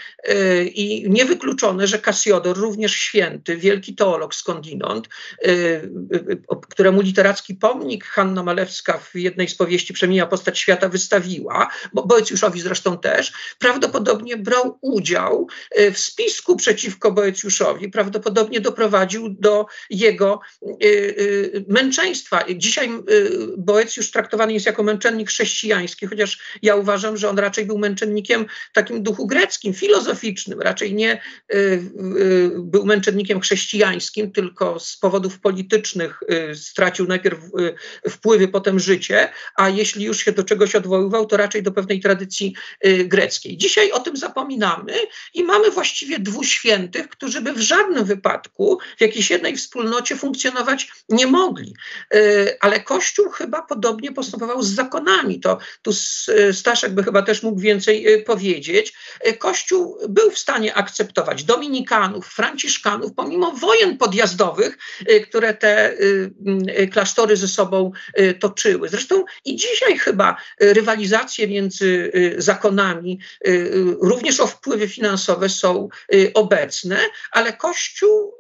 [0.75, 5.09] i niewykluczone, że Kasiodor, również święty, wielki teolog skądinąd,
[6.69, 12.61] któremu literacki pomnik Hanna Malewska w jednej z powieści Przemienia postać świata wystawiła, bo Boecjuszowi
[12.61, 20.67] zresztą też, prawdopodobnie brał udział e, w spisku przeciwko Boecjuszowi, prawdopodobnie doprowadził do jego e,
[20.67, 21.13] e,
[21.69, 22.45] męczeństwa.
[22.57, 22.91] Dzisiaj
[23.59, 29.03] Boecjusz traktowany jest jako męczennik chrześcijański, chociaż ja uważam, że on raczej był męczennikiem takim
[29.03, 31.23] duchu greckim, filozoficznym, raczej nie
[32.59, 36.21] był męczennikiem chrześcijańskim, tylko z powodów politycznych
[36.55, 37.39] stracił najpierw
[38.11, 42.55] wpływy, potem życie, a jeśli już się do czegoś odwoływał, to raczej do pewnej tradycji
[42.87, 43.57] y, greckiej.
[43.57, 44.93] Dzisiaj o tym zapominamy
[45.35, 50.89] i mamy właściwie dwóch świętych, którzy by w żadnym wypadku w jakiejś jednej wspólnocie funkcjonować
[51.09, 51.75] nie mogli.
[52.15, 55.41] Y, ale Kościół chyba podobnie postępował z zakonami.
[55.41, 55.93] To tu
[56.53, 58.95] Staszek by chyba też mógł więcej y, powiedzieć.
[59.39, 64.79] Kościół był w stanie akceptować dominikanów, franciszkanów, pomimo wojen podjazdowych,
[65.29, 65.97] które te
[66.93, 67.93] klasztory ze sobą
[68.41, 68.89] toczyły.
[68.89, 75.89] Zresztą i dzisiaj chyba y, rywalizacje między y, zakonami, y, również o wpływy finansowe są
[76.35, 76.99] obecne,
[77.31, 78.35] ale Kościół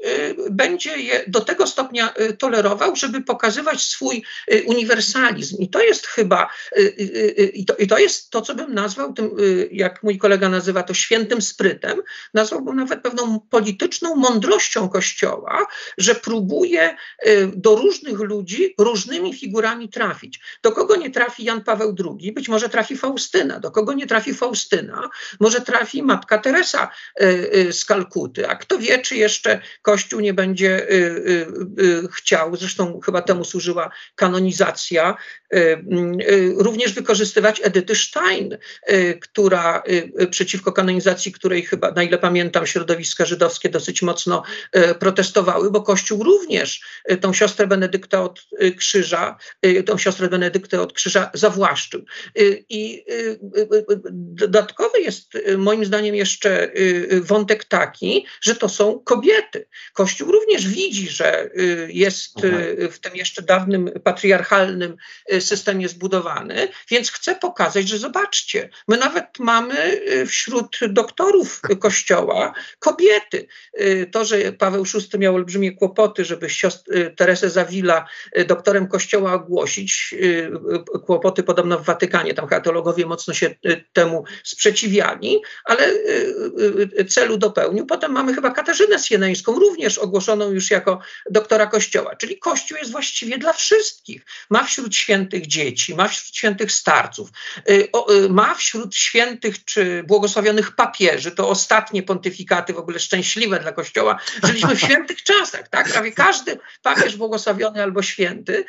[0.50, 4.24] będzie je do tego stopnia tolerował, żeby pokazywać swój
[4.66, 5.56] uniwersalizm.
[5.58, 6.48] I to jest chyba,
[7.78, 9.30] i to jest to, co bym nazwał tym,
[9.70, 12.02] jak mój kolega nazywa to świętym sprytem,
[12.34, 15.66] nazwałbym nawet pewną polityczną mądrością Kościoła,
[15.98, 16.96] że próbuje
[17.56, 20.40] do różnych ludzi różnymi figurami trafić.
[20.62, 23.60] Do kogo nie trafi Jan Paweł II, być może trafi Faustyna.
[23.60, 26.90] Do kogo nie trafi Faustyna, może trafi matka Teresa
[27.20, 27.24] y,
[27.54, 28.48] y, z Kalkuty.
[28.48, 35.16] A kto wie, czy jeszcze Kościół nie będzie y, chciał, zresztą chyba temu służyła kanonizacja,
[36.56, 38.58] również wykorzystywać Edyty Stein,
[39.20, 39.82] która
[40.30, 44.42] przeciwko kanonizacji, której chyba, na ile pamiętam, środowiska żydowskie dosyć mocno
[44.98, 46.80] protestowały, bo Kościół również
[47.20, 48.46] tą siostrę Benedykta od
[48.78, 49.36] krzyża,
[49.86, 51.85] tą siostrę Benedykta od krzyża zawłaszczył.
[51.94, 56.72] Y, I y, y, dodatkowy jest moim zdaniem jeszcze
[57.20, 59.68] wątek taki, że to są kobiety.
[59.92, 61.50] Kościół również widzi, że
[61.88, 62.90] jest mhm.
[62.90, 64.96] w tym jeszcze dawnym patriarchalnym
[65.40, 73.46] systemie zbudowany, więc chce pokazać, że zobaczcie, my nawet mamy wśród doktorów Kościoła kobiety.
[74.12, 78.08] To, że Paweł VI miał olbrzymie kłopoty, żeby siostr Teresę Zawila
[78.46, 80.14] doktorem Kościoła ogłosić,
[81.06, 87.36] kłopoty podobno w Watykanie, tam katalogowie mocno się y, temu sprzeciwiali, ale y, y, celu
[87.38, 87.86] dopełnił.
[87.86, 91.00] Potem mamy chyba Katarzynę Sieneńską, również ogłoszoną już jako
[91.30, 94.22] doktora Kościoła, czyli Kościół jest właściwie dla wszystkich.
[94.50, 97.28] Ma wśród świętych dzieci, ma wśród świętych starców,
[98.28, 104.18] ma wśród świętych czy błogosławionych papieży, to ostatnie pontyfikaty w ogóle szczęśliwe dla Kościoła.
[104.44, 105.88] Żyliśmy w świętych czasach, tak?
[105.92, 108.64] Prawie każdy papież błogosławiony albo święty,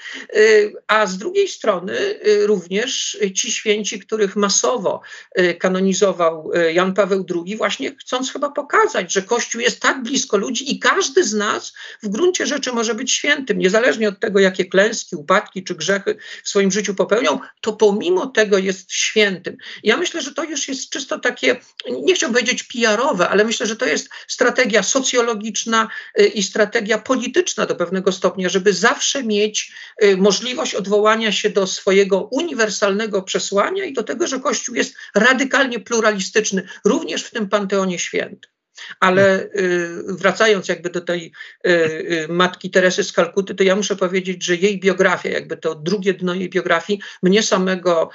[0.88, 2.48] a z drugiej strony Y,
[2.88, 5.02] również ci święci, których masowo
[5.40, 10.38] y, kanonizował y, Jan Paweł II, właśnie chcąc chyba pokazać, że Kościół jest tak blisko
[10.38, 11.74] ludzi i każdy z nas
[12.04, 16.50] w gruncie rzeczy może być świętym, niezależnie od tego, jakie klęski, upadki czy grzechy w
[16.50, 19.58] swoim życiu popełnią, to pomimo tego jest świętym.
[19.84, 21.56] Ja myślę, że to już jest czysto takie,
[22.04, 25.88] nie chciałbym powiedzieć PR-owe, ale myślę, że to jest strategia socjologiczna
[26.34, 29.72] i strategia polityczna do pewnego stopnia, żeby zawsze mieć
[30.18, 32.30] możliwość odwołania się do swojego swojego
[32.78, 38.52] uniwersalnego przesłania i do tego, że Kościół jest radykalnie pluralistyczny, również w tym panteonie świętym.
[39.00, 41.32] Ale y, wracając jakby do tej
[41.68, 45.76] y, y, matki Teresy z Kalkuty, to ja muszę powiedzieć, że jej biografia, jakby to
[45.76, 48.10] drugie dno jej biografii, mnie samego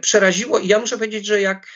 [0.00, 1.66] przeraziło i ja muszę powiedzieć, że jak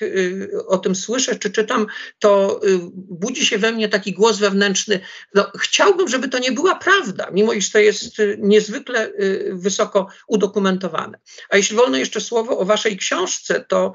[0.66, 1.87] o tym słyszę czy czytam,
[2.18, 2.61] to
[2.95, 5.01] budzi się we mnie taki głos wewnętrzny.
[5.35, 9.12] No, chciałbym, żeby to nie była prawda, mimo iż to jest niezwykle
[9.53, 11.18] wysoko udokumentowane.
[11.51, 13.93] A jeśli wolno jeszcze słowo o waszej książce, to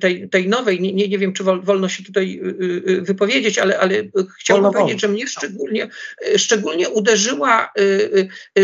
[0.00, 2.40] tej, tej nowej, nie, nie wiem, czy wolno się tutaj
[2.86, 3.94] wypowiedzieć, ale, ale
[4.40, 5.88] chciałbym powiedzieć, że mnie szczególnie,
[6.36, 7.72] szczególnie uderzyła,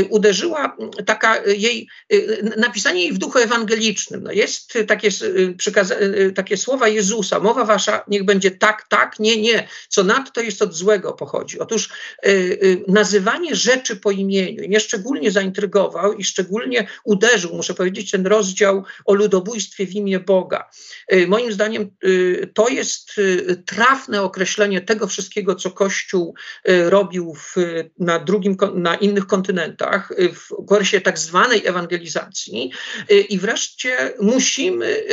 [0.08, 1.88] uderzyła taka jej,
[2.56, 4.22] napisanie jej w duchu ewangelicznym.
[4.22, 5.08] No jest takie,
[6.34, 10.74] takie słowa Jezusa, mowa wasza niech będzie tak, tak, nie, nie, co nadto jest od
[10.74, 11.58] złego pochodzi.
[11.58, 11.88] Otóż
[12.88, 19.14] nazywanie rzeczy po imieniu mnie szczególnie zaintrygował i szczególnie uderzył, muszę powiedzieć, ten rozdział o
[19.14, 20.70] ludobójstwie w imię Boga.
[21.12, 23.62] Y, moim zdaniem y, to jest y,
[24.12, 26.34] trafne określenie tego wszystkiego, co Kościół
[26.66, 27.54] robił w,
[27.98, 32.70] na, drugim, na innych kontynentach, w okresie tak zwanej ewangelizacji.
[33.28, 35.04] I wreszcie musimy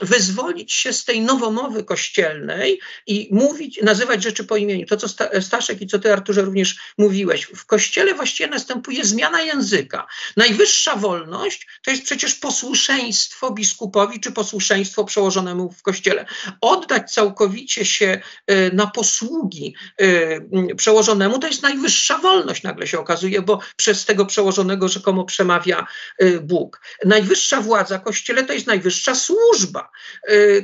[0.00, 4.86] wyzwolić się z tej nowomowy kościelnej i mówić, nazywać rzeczy po imieniu.
[4.86, 5.08] To, co
[5.40, 7.44] Staszek i co ty, Arturze, również mówiłeś.
[7.44, 10.06] W kościele właściwie następuje zmiana języka.
[10.36, 16.26] Najwyższa wolność to jest przecież posłuszeństwo biskupowi czy posłuszeństwo przełożonemu w kościele.
[16.60, 23.42] Oddać całkowicie się e, na posługi e, przełożonemu to jest najwyższa wolność, nagle się okazuje,
[23.42, 25.86] bo przez tego przełożonego rzekomo przemawia
[26.18, 26.80] e, Bóg.
[27.04, 29.90] Najwyższa władza kościele to jest najwyższa służba.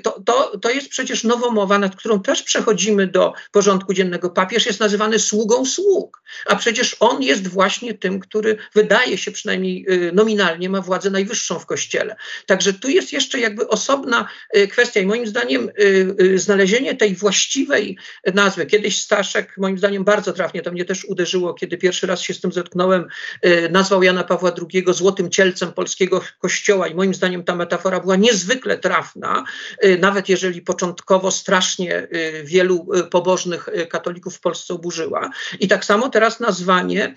[0.02, 4.30] To, to, to jest przecież nowomowa, nad którą też przechodzimy do porządku dziennego.
[4.30, 9.86] Papież jest nazywany sługą sług, a przecież on jest właśnie tym, który wydaje się przynajmniej
[10.12, 12.16] nominalnie ma władzę najwyższą w kościele.
[12.46, 17.14] Także tu jest jeszcze jakby osobna y, kwestia i moim zdaniem y, y, znalezienie tej
[17.24, 17.96] właściwej
[18.34, 18.66] nazwy.
[18.66, 22.40] Kiedyś Staszek, moim zdaniem bardzo trafnie, to mnie też uderzyło, kiedy pierwszy raz się z
[22.40, 23.06] tym zetknąłem,
[23.70, 28.78] nazwał Jana Pawła II złotym cielcem polskiego kościoła i moim zdaniem ta metafora była niezwykle
[28.78, 29.44] trafna,
[29.98, 32.08] nawet jeżeli początkowo strasznie
[32.44, 35.30] wielu pobożnych katolików w Polsce oburzyła.
[35.60, 37.14] I tak samo teraz nazwanie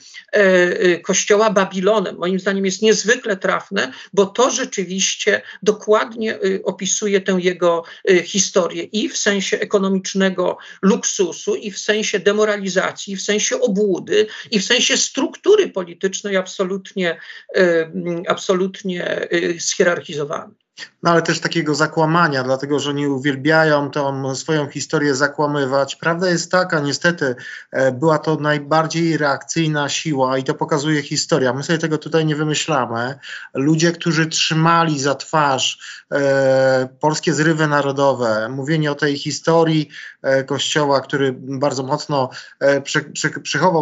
[1.04, 7.84] kościoła Babilonem, moim zdaniem jest niezwykle trafne, bo to rzeczywiście dokładnie opisuje tę jego
[8.24, 9.58] historię i w sensie
[9.98, 16.38] ekonomicznego luksusu, i w sensie demoralizacji, i w sensie obłudy, i w sensie struktury politycznej
[16.38, 17.18] absolutnie,
[17.58, 17.92] y,
[18.28, 19.28] absolutnie
[19.60, 20.67] schierarchizowanej
[21.04, 25.96] no ale też takiego zakłamania, dlatego że nie uwielbiają tą swoją historię zakłamywać.
[25.96, 27.36] Prawda jest taka, niestety
[27.72, 31.54] e, była to najbardziej reakcyjna siła i to pokazuje historia.
[31.54, 33.20] My sobie tego tutaj nie wymyślamy.
[33.54, 35.80] Ludzie, którzy trzymali za twarz
[36.12, 39.90] e, polskie zrywy narodowe, mówienie o tej historii
[40.22, 42.82] e, Kościoła, który bardzo mocno e,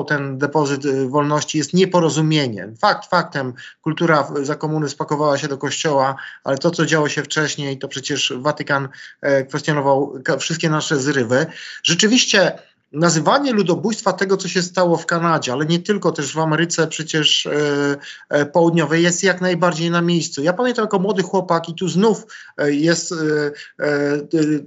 [0.08, 2.78] ten depozyt e, wolności, jest nieporozumieniem.
[2.78, 7.80] Fakt faktem, kultura za komuny spakowała się do Kościoła, ale to, co działo się wcześniej,
[7.80, 8.90] to przecież Watykan
[9.22, 11.46] e, kwestionował wszystkie nasze zrywy.
[11.84, 12.52] Rzeczywiście
[12.92, 17.46] nazywanie ludobójstwa tego, co się stało w Kanadzie, ale nie tylko, też w Ameryce przecież
[17.46, 17.52] e,
[18.30, 20.44] e, południowej jest jak najbardziej na miejscu.
[20.44, 22.24] Ja pamiętam jako młody chłopak i tu znów
[22.68, 23.14] jest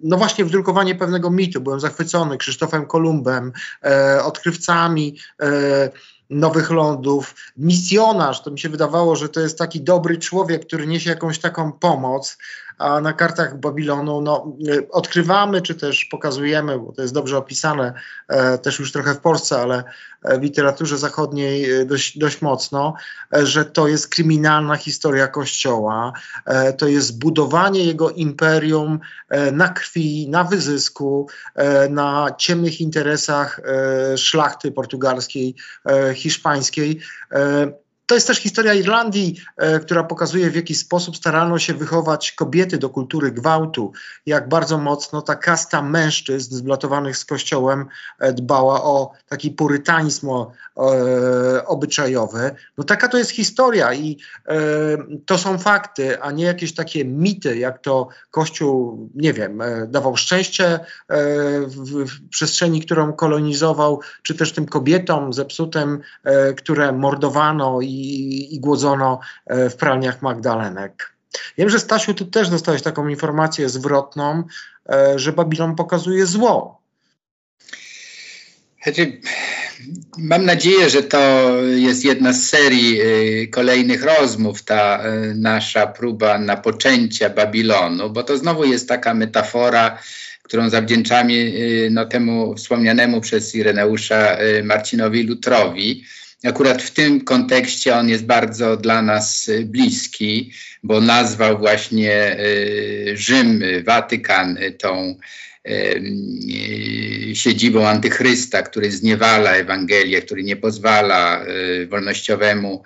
[0.03, 1.61] no właśnie wdrukowanie pewnego mitu.
[1.61, 3.53] Byłem zachwycony Krzysztofem Kolumbem,
[4.23, 5.17] odkrywcami
[6.31, 7.35] nowych lądów.
[7.57, 11.73] Misjonarz, to mi się wydawało, że to jest taki dobry człowiek, który niesie jakąś taką
[11.73, 12.39] pomoc
[12.79, 14.57] a na kartach Babilonu no,
[14.91, 17.95] odkrywamy, czy też pokazujemy, bo to jest dobrze opisane
[18.29, 19.85] e, też już trochę w Polsce, ale
[20.23, 22.95] w literaturze zachodniej e, dość, dość mocno,
[23.37, 26.13] e, że to jest kryminalna historia Kościoła,
[26.45, 33.61] e, to jest budowanie jego imperium e, na krwi, na wyzysku, e, na ciemnych interesach
[34.17, 35.55] szlachty portugalskiej,
[36.15, 37.01] hiszpańskiej.
[38.09, 42.79] To jest też historia Irlandii, e, która pokazuje, w jaki sposób starano się wychować kobiety
[42.79, 43.93] do kultury gwałtu,
[44.27, 47.87] jak bardzo mocno ta kasta mężczyzn zblatowanych z kościołem
[48.19, 50.45] e, dbała o taki purytanizm e,
[51.67, 52.51] obyczajowy.
[52.79, 54.57] No taka to jest historia i e,
[55.27, 60.81] to są fakty, a nie jakieś takie mity, jak to Kościół, nie wiem, dawał szczęście
[61.67, 66.01] w, w, przestrzeni, którą kolonizował, czy też tym kobietom zepsutym,
[66.57, 71.13] które mordowano i i, głodzono e, w pralniach Magdalenek.
[71.59, 74.43] Wiem, że Stasiu, ty też dostałeś taką informację zwrotną,
[74.89, 76.81] e, że Babilon pokazuje zło.
[78.83, 79.21] Znaczy,
[80.19, 85.03] mam nadzieję, że to jest jedna z serii e, kolejnych rozmów, ta
[85.35, 89.99] nasza próba napoczęcia Babilonu, bo to znowu jest taka metafora,
[90.43, 91.53] którą zawdzięczamy
[91.91, 96.05] no, temu wspomnianemu przez Ireneusza Marcinowi Lutrowi,
[96.45, 103.13] Akurat w tym kontekście on jest bardzo dla nas y, bliski, bo nazwał właśnie y,
[103.17, 105.17] Rzym, Watykan y, tą
[107.35, 111.45] siedzibą antychrysta, który zniewala Ewangelię, który nie pozwala
[111.89, 112.83] wolnościowemu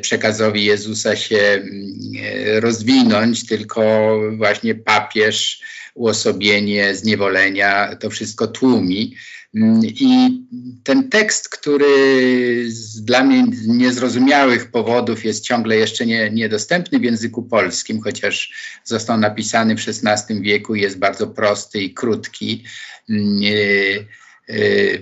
[0.00, 1.62] przekazowi Jezusa się
[2.60, 5.60] rozwinąć, tylko właśnie papież,
[5.94, 9.14] uosobienie zniewolenia, to wszystko tłumi.
[9.56, 10.42] Mm, I
[10.84, 11.86] ten tekst, który
[12.68, 18.52] z dla mnie niezrozumiałych powodów jest ciągle jeszcze nie, niedostępny w języku polskim, chociaż
[18.84, 22.64] został napisany w XVI wieku jest bardzo prosty i krótki,
[23.10, 23.40] mm,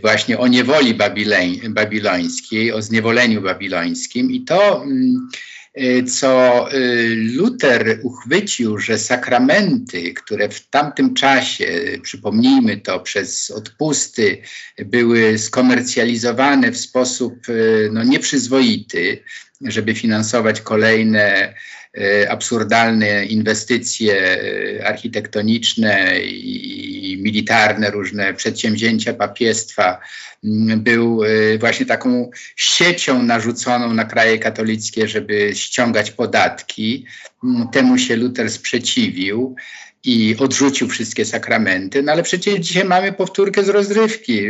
[0.02, 0.94] właśnie o niewoli
[1.68, 4.30] babilońskiej, o zniewoleniu babilońskim.
[4.30, 5.28] I to mm,
[6.06, 14.42] co y, Luther uchwycił, że sakramenty, które w tamtym czasie, przypomnijmy to, przez odpusty
[14.78, 19.22] były skomercjalizowane w sposób y, no, nieprzyzwoity,
[19.60, 21.54] żeby finansować kolejne
[22.28, 24.16] absurdalne inwestycje
[24.84, 30.00] architektoniczne i militarne, różne przedsięwzięcia papiestwa,
[30.76, 31.20] był
[31.58, 37.06] właśnie taką siecią narzuconą na kraje katolickie, żeby ściągać podatki.
[37.72, 39.56] Temu się Luther sprzeciwił
[40.04, 44.46] i odrzucił wszystkie sakramenty, no ale przecież dzisiaj mamy powtórkę z rozrywki,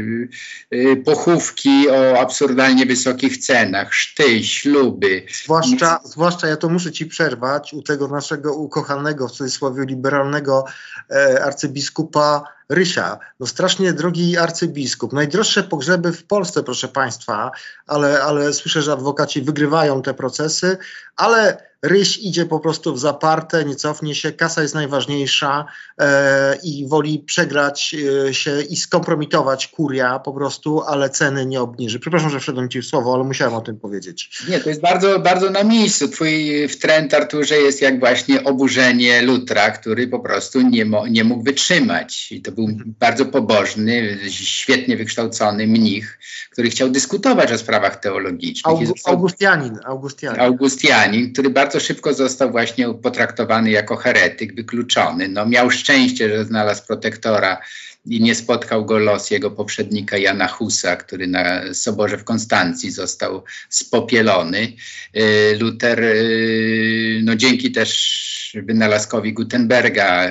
[0.74, 5.26] y, pochówki o absurdalnie wysokich cenach, szty, śluby.
[5.44, 10.64] Zwłaszcza, zwłaszcza ja to muszę ci przerwać, u tego naszego ukochanego, w cudzysłowie liberalnego
[11.10, 17.50] e, arcybiskupa Rysia, no strasznie drogi arcybiskup, najdroższe pogrzeby w Polsce, proszę Państwa,
[17.86, 20.78] ale, ale słyszę, że adwokaci wygrywają te procesy,
[21.16, 25.64] ale Ryś idzie po prostu w zaparte, nie cofnie się, kasa jest najważniejsza
[25.98, 27.96] e, i woli przegrać
[28.28, 32.00] e, się i skompromitować kuria po prostu, ale ceny nie obniży.
[32.00, 34.44] Przepraszam, że wszedłem Ci w słowo, ale musiałem o tym powiedzieć.
[34.48, 36.08] Nie, to jest bardzo, bardzo na miejscu.
[36.08, 41.42] Twój wtręt, Arturze, jest jak właśnie oburzenie Lutra, który po prostu nie, mo, nie mógł
[41.42, 42.32] wytrzymać.
[42.32, 42.68] I to był
[43.00, 46.18] bardzo pobożny, świetnie wykształcony mnich,
[46.50, 48.76] który chciał dyskutować o sprawach teologicznych.
[49.04, 50.40] Augustianin, Augustianin.
[50.40, 55.28] Augustianin, który bardzo szybko został właśnie potraktowany jako heretyk, wykluczony.
[55.28, 57.60] No, miał szczęście, że znalazł protektora
[58.06, 63.44] i nie spotkał go los jego poprzednika Jana Husa, który na Soborze w Konstancji został
[63.68, 64.72] spopielony.
[65.16, 70.28] Y, Luther, y, no dzięki też wynalazkowi Gutenberga,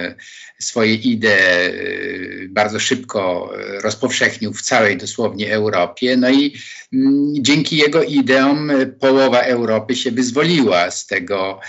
[0.60, 1.34] swoje idee
[2.50, 6.18] bardzo szybko rozpowszechnił w całej dosłownie Europie.
[6.18, 6.54] No i
[6.94, 11.60] mm, dzięki jego ideom połowa Europy się wyzwoliła z tego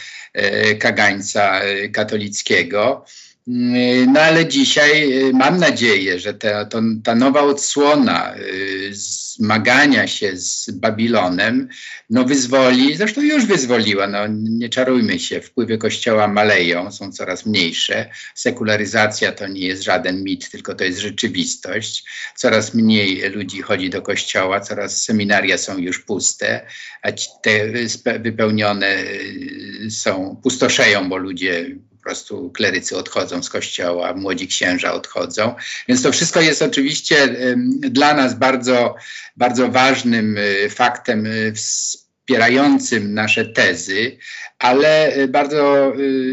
[0.79, 1.61] kagańca
[1.93, 3.05] katolickiego.
[3.49, 6.69] Mm, no ale dzisiaj y, mam nadzieję, że ta,
[7.05, 11.69] ta nowa odsłona y, zmagania się z Babilonem
[12.11, 18.11] no wyzwoli, zresztą już wyzwoliła, no nie czarujmy się, wpływy kościoła maleją, są coraz mniejsze,
[18.35, 22.05] sekularyzacja to nie jest żaden mit, tylko to jest rzeczywistość.
[22.37, 26.67] Coraz mniej ludzi chodzi do kościoła, coraz seminaria są już puste,
[27.03, 27.09] a
[27.43, 27.73] te
[28.19, 35.55] wypełnione y, są, pustoszeją, bo ludzie prostu klerycy odchodzą z kościoła, młodzi księża odchodzą.
[35.89, 37.37] Więc to wszystko jest oczywiście
[37.81, 38.95] dla nas bardzo,
[39.37, 44.17] bardzo ważnym y, faktem y, wspierającym nasze tezy,
[44.59, 45.93] ale y, bardzo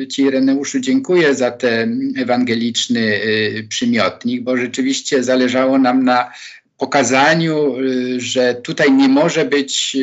[0.10, 3.20] Ci, Reneuszu, dziękuję za ten ewangeliczny
[3.70, 6.32] przymiotnik, bo rzeczywiście zależało nam na
[6.78, 7.76] pokazaniu,
[8.18, 9.98] że tutaj nie może być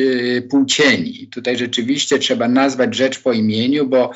[0.49, 1.27] płcieni.
[1.31, 4.11] Tutaj rzeczywiście trzeba nazwać rzecz po imieniu, bo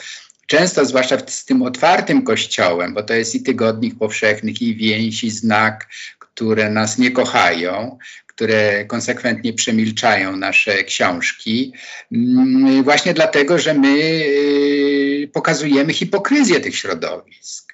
[0.48, 5.30] często, zwłaszcza z tym otwartym kościołem, bo to jest i tygodnik powszechnych, i więź, i
[5.30, 5.88] znak,
[6.20, 7.98] które nas nie kochają,
[8.28, 11.74] które konsekwentnie przemilczają nasze książki,
[12.12, 17.74] mm, właśnie dlatego, że my y, pokazujemy hipokryzję tych środowisk.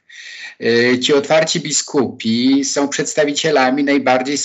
[0.64, 4.38] Y, ci otwarci biskupi są przedstawicielami najbardziej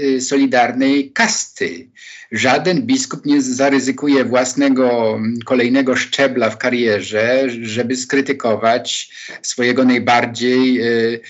[0.00, 1.88] y, solidarnej kasty
[2.32, 9.10] żaden biskup nie zaryzykuje własnego kolejnego szczebla w karierze, żeby skrytykować
[9.42, 11.20] swojego najbardziej y,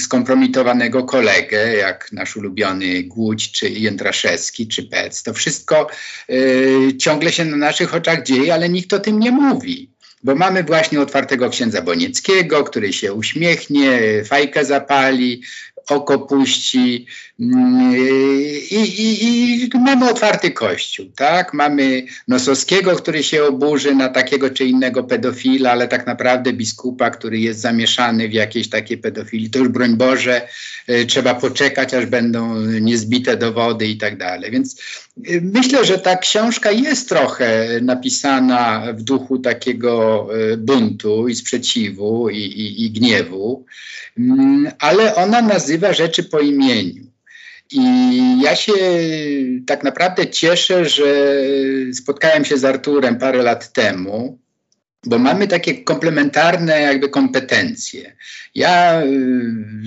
[0.00, 5.22] skompromitowanego kolegę, jak nasz ulubiony Głódź, czy Jędraszewski, czy Pec.
[5.22, 5.86] To wszystko
[6.98, 9.95] ciągle się na naszych oczach dzieje, ale nikt o tym nie mówi
[10.26, 15.42] bo mamy właśnie otwartego księdza Bonieckiego, który się uśmiechnie, fajkę zapali,
[15.88, 17.06] oko puści
[17.38, 21.54] i, i, i mamy otwarty kościół, tak?
[21.54, 27.38] Mamy Nosowskiego, który się oburzy na takiego czy innego pedofila, ale tak naprawdę biskupa, który
[27.38, 29.50] jest zamieszany w jakiejś takiej pedofilii.
[29.50, 30.48] To już broń Boże,
[30.88, 34.50] y, trzeba poczekać, aż będą niezbite dowody i tak dalej.
[34.50, 34.80] Więc
[35.30, 42.30] y, myślę, że ta książka jest trochę napisana w duchu takiego y, buntu i sprzeciwu
[42.30, 43.64] i, i, gniewu,
[44.18, 47.06] mm, ale ona nazywa rzeczy po imieniu.
[47.70, 48.72] I ja się
[49.66, 51.04] tak naprawdę cieszę, że
[51.92, 54.38] spotkałem się z Arturem parę lat temu
[55.06, 58.16] bo mamy takie komplementarne jakby kompetencje.
[58.54, 59.06] Ja y,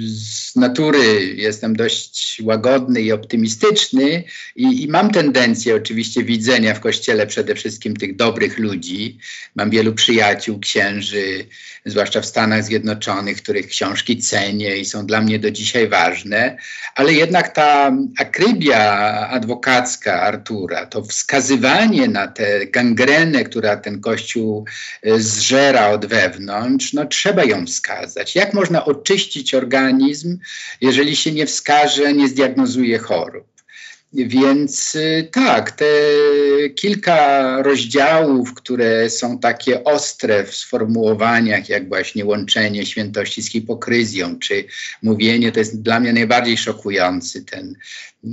[0.08, 4.24] z natury jestem dość łagodny i optymistyczny
[4.56, 9.18] i, i, mam tendencję oczywiście widzenia w kościele przede wszystkim tych dobrych ludzi.
[9.56, 11.46] Mam wielu przyjaciół, księży,
[11.86, 16.58] zwłaszcza w Stanach Zjednoczonych, których książki cenię i są dla mnie do dzisiaj ważne,
[16.96, 18.80] ale jednak ta akrybia
[19.30, 24.66] adwokacka Artura, to wskazywanie na tę gangrenę, która ten kościół
[25.18, 28.36] zżera od wewnątrz, no trzeba ją wskazać.
[28.36, 30.38] Jak można oczyścić organizm,
[30.82, 33.50] jeżeli się nie wskaże, nie zdiagnozuje chorób?
[34.14, 35.86] Więc y, tak, te
[36.76, 44.66] kilka rozdziałów, które są takie ostre w sformułowaniach, jak właśnie łączenie świętości z hipokryzją, czy
[45.04, 47.76] mówienie, to jest dla mnie najbardziej szokujący ten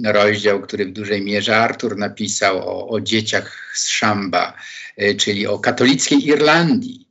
[0.05, 4.86] rozdział, który w dużej mierze Artur napisał o, o dzieciach z Szamba, y,
[5.19, 7.07] czyli o katolickiej Irlandii.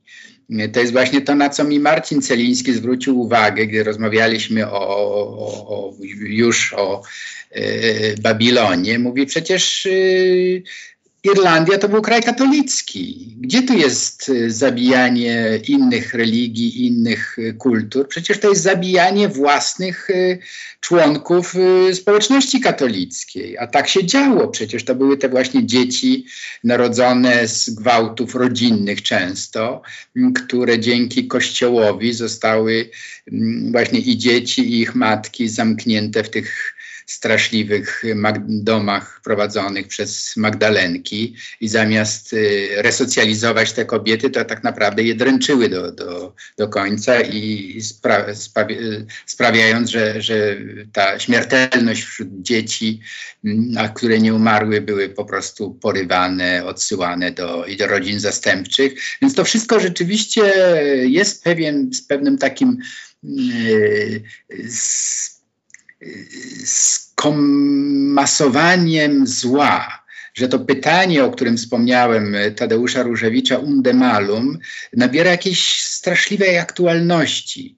[0.72, 5.68] To jest właśnie to, na co mi Marcin Celiński zwrócił uwagę, gdy rozmawialiśmy o, o,
[5.68, 7.02] o już o
[7.50, 7.62] e,
[8.16, 8.98] Babilonie.
[8.98, 9.90] Mówi przecież e,
[11.32, 13.34] Irlandia to był kraj katolicki.
[13.40, 18.08] Gdzie tu jest y, zabijanie innych religii, innych y, kultur?
[18.08, 20.38] Przecież to jest zabijanie własnych y,
[20.80, 21.54] członków
[21.92, 23.58] społeczności katolickiej.
[23.58, 24.48] A tak się działo.
[24.48, 26.26] Przecież to były te właśnie dzieci
[26.64, 29.82] narodzone z gwałtów rodzinnych często,
[30.34, 32.90] które dzięki Kościołowi zostały
[33.70, 36.75] właśnie i dzieci, i ich matki zamknięte w tych
[37.06, 38.02] straszliwych
[38.48, 45.68] domach prowadzonych przez Magdalenki i zamiast y, resocjalizować te kobiety, to tak naprawdę je dręczyły
[45.68, 48.26] do, do, do końca i spra
[48.70, 50.56] y, sprawiając, że, że
[50.92, 53.00] ta śmiertelność wśród dzieci,
[53.44, 58.92] mm, a które nie umarły, były po prostu porywane, odsyłane do, do rodzin zastępczych.
[59.22, 60.52] Więc to wszystko rzeczywiście
[61.02, 62.78] jest pewien, z pewnym takim
[63.22, 64.22] yy,
[64.68, 65.35] z,
[66.64, 70.02] skomasowaniem zła,
[70.34, 74.58] że to pytanie, o którym wspomniałem, Tadeusza Różewicza, unde malum,
[74.92, 77.76] nabiera jakiejś straszliwej aktualności.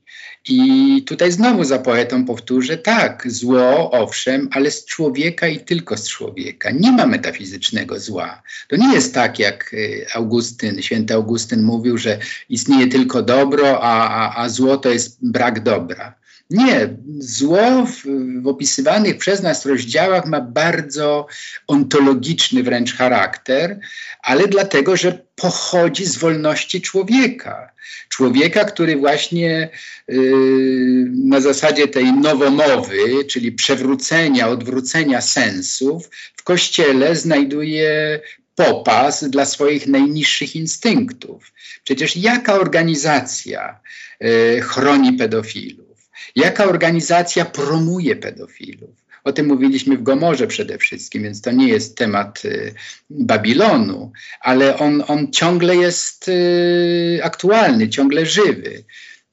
[0.49, 6.09] I tutaj znowu za poetą powtórzę, tak, zło, owszem, ale z człowieka i tylko z
[6.09, 6.71] człowieka.
[6.71, 8.43] Nie ma metafizycznego zła.
[8.69, 12.19] To nie jest tak, jak y, Augustyn, święty Augustyn mówił, że
[12.49, 16.15] istnieje tylko dobro, a, a, a zło to jest brak dobra.
[16.51, 18.03] Nie, zło w,
[18.43, 21.27] w, opisywanych przez nas rozdziałach ma bardzo
[21.67, 23.81] ontologiczny wręcz charakter,
[24.23, 27.71] ale dlatego, że pochodzi z wolności człowieka.
[28.09, 29.69] Człowieka, który właśnie
[30.09, 38.21] yy, na zasadzie tej nowomowy, czyli przewrócenia, odwrócenia sensów, w kościele znajduje
[38.55, 41.53] popas dla swoich najniższych instynktów.
[41.85, 43.81] Przecież jaka organizacja
[44.21, 45.88] yy, chroni pedofilów?
[46.37, 49.09] Jaka organizacja promuje pedofilów?
[49.25, 52.75] O tym mówiliśmy w Gomorze przede wszystkim, więc to nie jest temat y,
[53.11, 58.85] Babilonu, ale on, on ciągle jest y, aktualny, ciągle żywy.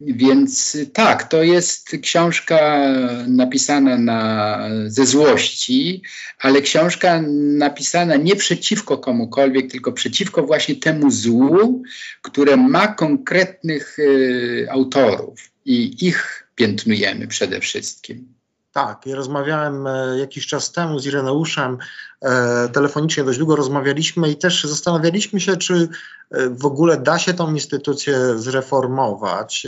[0.01, 2.89] Więc tak, to jest książka
[3.27, 6.01] napisana na, ze złości,
[6.39, 7.21] ale książka
[7.57, 11.83] napisana nie przeciwko komukolwiek, tylko przeciwko właśnie temu złu,
[12.21, 18.34] które ma konkretnych y, autorów i ich piętnujemy przede wszystkim.
[18.76, 21.77] Tak, ja rozmawiałem e, jakiś czas temu z Ireneuszem,
[22.22, 25.89] e, telefonicznie dość długo rozmawialiśmy i też zastanawialiśmy się, czy
[26.31, 29.68] e, w ogóle da się tą instytucję zreformować.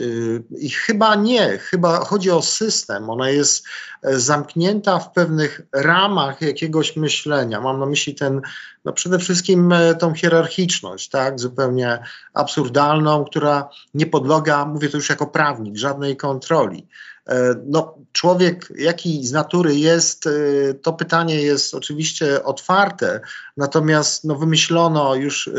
[0.58, 3.10] I chyba nie, chyba chodzi o system.
[3.10, 3.66] Ona jest
[4.04, 7.62] zamknięta w pewnych ramach jakiegoś myślenia.
[7.62, 8.42] Mam na myśli ten,
[8.86, 12.00] no przede wszystkim tą hierarchiczność, tak, zupełnie
[12.34, 16.88] absurdalną, która nie podlega, mówię to już jako prawnik, żadnej kontroli.
[17.28, 23.22] E, no, człowiek, jaki z natury jest, e, to pytanie jest oczywiście otwarte,
[23.58, 25.52] natomiast no, wymyślono już e,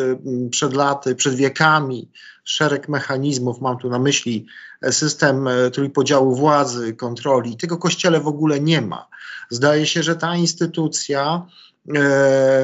[0.50, 2.10] przed laty, przed wiekami
[2.44, 4.46] szereg mechanizmów, mam tu na myśli
[4.90, 7.56] system trójpodziału władzy, kontroli.
[7.56, 9.08] Tego kościele w ogóle nie ma.
[9.50, 11.46] Zdaje się, że ta instytucja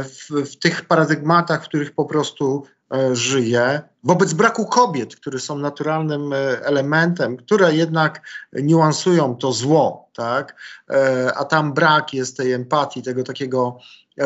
[0.05, 2.65] w, w tych paradygmatach, w których po prostu
[3.13, 6.37] żyje, wobec braku kobiet, które są naturalnym e,
[6.67, 8.21] elementem, które jednak
[8.53, 10.57] niuansują to zło, tak?
[10.91, 13.79] E, a tam brak jest tej empatii, tego takiego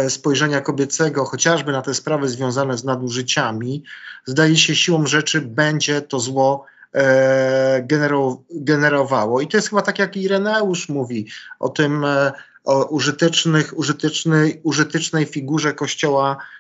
[0.09, 3.85] spojrzenia kobiecego, chociażby na te sprawy związane z nadużyciami,
[4.25, 6.65] zdaje się siłą rzeczy będzie to zło
[8.51, 9.41] generowało.
[9.41, 11.27] I to jest chyba tak, jak Ireneusz mówi
[11.59, 12.05] o tym
[12.69, 16.58] o użytecznych, użytecznej, użytecznej figurze kościoła e,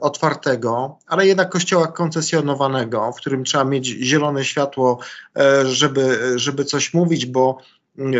[0.00, 4.98] otwartego, ale jednak kościoła koncesjonowanego, w którym trzeba mieć zielone światło,
[5.38, 7.58] e, żeby, żeby coś mówić, bo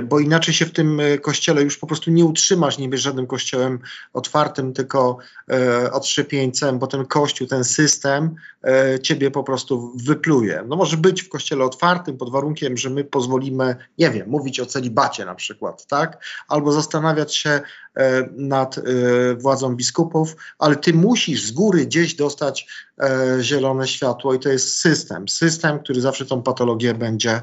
[0.02, 3.26] bo inaczej się w tym e, kościele już po prostu nie utrzymasz, nie będziesz żadnym
[3.26, 3.78] kościołem
[4.12, 5.18] otwartym, tylko
[5.50, 8.34] e, odszczepieńcem, bo ten kościół, ten system
[8.64, 10.64] e, ciebie po prostu wypluje.
[10.68, 14.66] No może być w kościele otwartym pod warunkiem, że my pozwolimy, nie wiem, mówić o
[14.66, 16.24] celibacie na przykład, tak?
[16.48, 18.82] Albo zastanawiać się e, nad e,
[19.34, 22.66] władzą biskupów, ale ty musisz z góry gdzieś dostać
[23.00, 25.28] e, zielone światło i to jest system.
[25.28, 27.42] System, który zawsze tą patologię będzie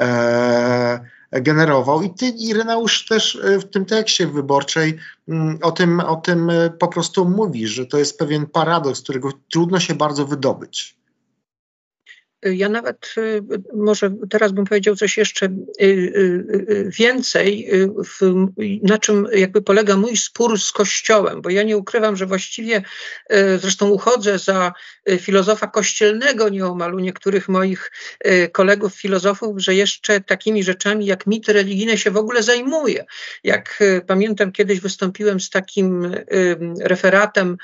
[0.00, 2.02] e, generował.
[2.02, 4.98] I ty, Ireneusz, też e, w tym tekście wyborczej
[5.28, 9.30] mm, o tym, o tym e, po prostu mówisz, że to jest pewien paradoks, którego
[9.50, 10.96] trudno się bardzo wydobyć.
[12.44, 13.42] Ja nawet y,
[13.74, 17.70] może teraz bym powiedział coś jeszcze y, y, więcej,
[18.04, 18.44] w,
[18.82, 22.82] na czym jakby polega mój spór z Kościołem, bo ja nie ukrywam, że właściwie
[23.58, 24.72] zresztą uchodzę za
[25.18, 27.90] filozofa kościelnego nieomal u niektórych moich
[28.52, 33.04] kolegów filozofów, że jeszcze takimi rzeczami jak mity religijne się w ogóle zajmuje.
[33.44, 36.14] Jak pamiętam, kiedyś wystąpiłem z takim
[36.80, 37.56] referatem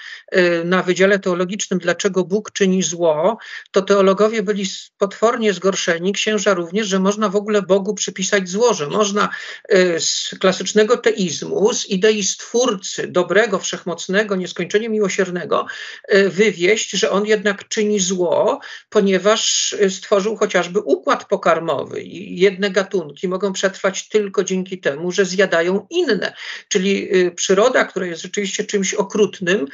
[0.64, 3.38] na Wydziale Teologicznym Dlaczego Bóg czyni zło,
[3.70, 4.66] to teologowie byli
[4.98, 9.28] potwornie zgorszeni, księża również, że można w ogóle Bogu przypisać zło, że można
[9.74, 15.66] y, z klasycznego teizmu, z idei stwórcy, dobrego, wszechmocnego, nieskończenie miłosiernego,
[16.14, 22.70] y, wywieść, że on jednak czyni zło, ponieważ y, stworzył chociażby układ pokarmowy i jedne
[22.70, 26.34] gatunki mogą przetrwać tylko dzięki temu, że zjadają inne.
[26.68, 29.66] Czyli przyroda, która jest rzeczywiście czymś okrutnym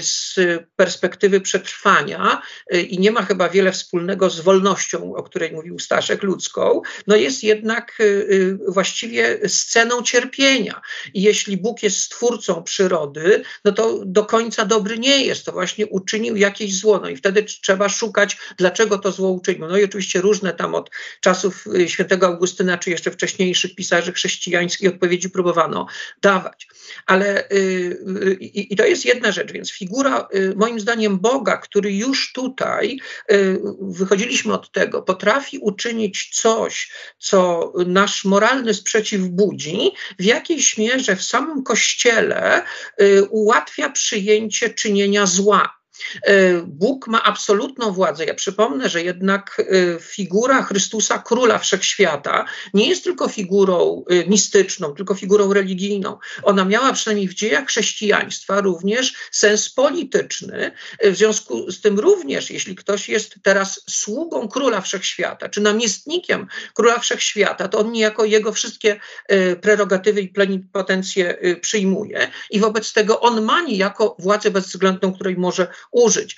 [0.00, 0.34] z
[0.76, 2.42] perspektywy przetrwania
[2.88, 7.42] i nie ma chyba wiele wspólnego z wolnością, o której mówił Staszek, ludzką, no jest
[7.42, 10.80] jednak y, y, właściwie sceną cierpienia.
[11.14, 15.44] I jeśli Bóg jest stwórcą przyrody, no to do końca dobry nie jest.
[15.44, 17.00] To właśnie uczynił jakieś zło.
[17.02, 19.68] No i wtedy trzeba szukać, dlaczego to zło uczynił.
[19.68, 20.90] No i oczywiście różne tam od
[21.20, 25.86] czasów y, świętego Augustyna, czy jeszcze wcześniejszych pisarzy chrześcijańskich odpowiedzi próbowano
[26.22, 26.68] dawać.
[27.06, 27.48] Ale
[28.40, 33.00] i, i to jest jedna rzecz, więc figura moim zdaniem Boga, który już tutaj
[34.08, 41.22] wychodziliśmy od tego, potrafi uczynić coś, co nasz moralny sprzeciw budzi, w jakiejś mierze w
[41.22, 42.62] samym kościele
[43.02, 45.77] y, ułatwia przyjęcie czynienia zła.
[46.22, 48.24] E, Bóg ma absolutną władzę.
[48.24, 52.44] Ja przypomnę, że jednak e, figura Chrystusa, króla wszechświata,
[52.74, 56.18] nie jest tylko figurą e, mistyczną, tylko figurą religijną.
[56.42, 60.72] Ona miała przynajmniej w dziejach chrześcijaństwa również sens polityczny.
[61.04, 66.98] W związku z tym również, jeśli ktoś jest teraz sługą króla wszechświata, czy namiestnikiem króla
[66.98, 69.00] wszechświata, to on niejako jego wszystkie
[69.60, 76.36] prerogatywy i plenipotencje przyjmuje i wobec tego on ma niejako władzę bezwzględną, której może użyć.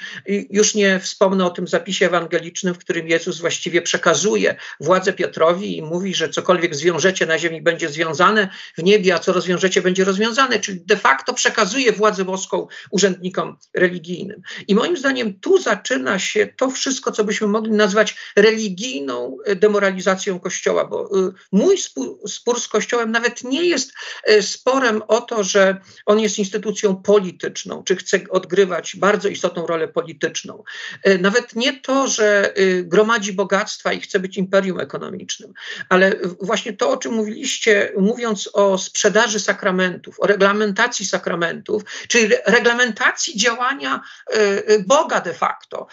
[0.51, 5.83] Już nie wspomnę o tym zapisie ewangelicznym, w którym Jezus właściwie przekazuje władzę Piotrowi i
[5.83, 8.49] mówi, że cokolwiek zwiążecie na ziemi będzie związane
[8.79, 14.43] w niebie, a co rozwiążecie będzie rozwiązane, czyli de facto przekazuje władzę boską urzędnikom religijnym.
[14.69, 20.85] I moim zdaniem tu zaczyna się to wszystko, co byśmy mogli nazwać religijną demoralizacją Kościoła,
[20.85, 21.79] bo y, mój
[22.27, 23.93] spór, z Kościołem nawet nie jest
[24.31, 29.67] y, sporem o to, że on jest instytucją polityczną, czy chce odgrywać bardzo istotną istotną
[29.67, 30.65] rolę polityczną.
[31.03, 35.53] E, nawet nie to, że y, gromadzi bogactwa i chce być imperium ekonomicznym,
[35.89, 43.37] ale właśnie to, o czym mówiliście, mówiąc o sprzedaży sakramentów, o reglamentacji sakramentów, czyli reglamentacji
[43.37, 44.37] działania e,
[44.67, 45.87] e, Boga de facto,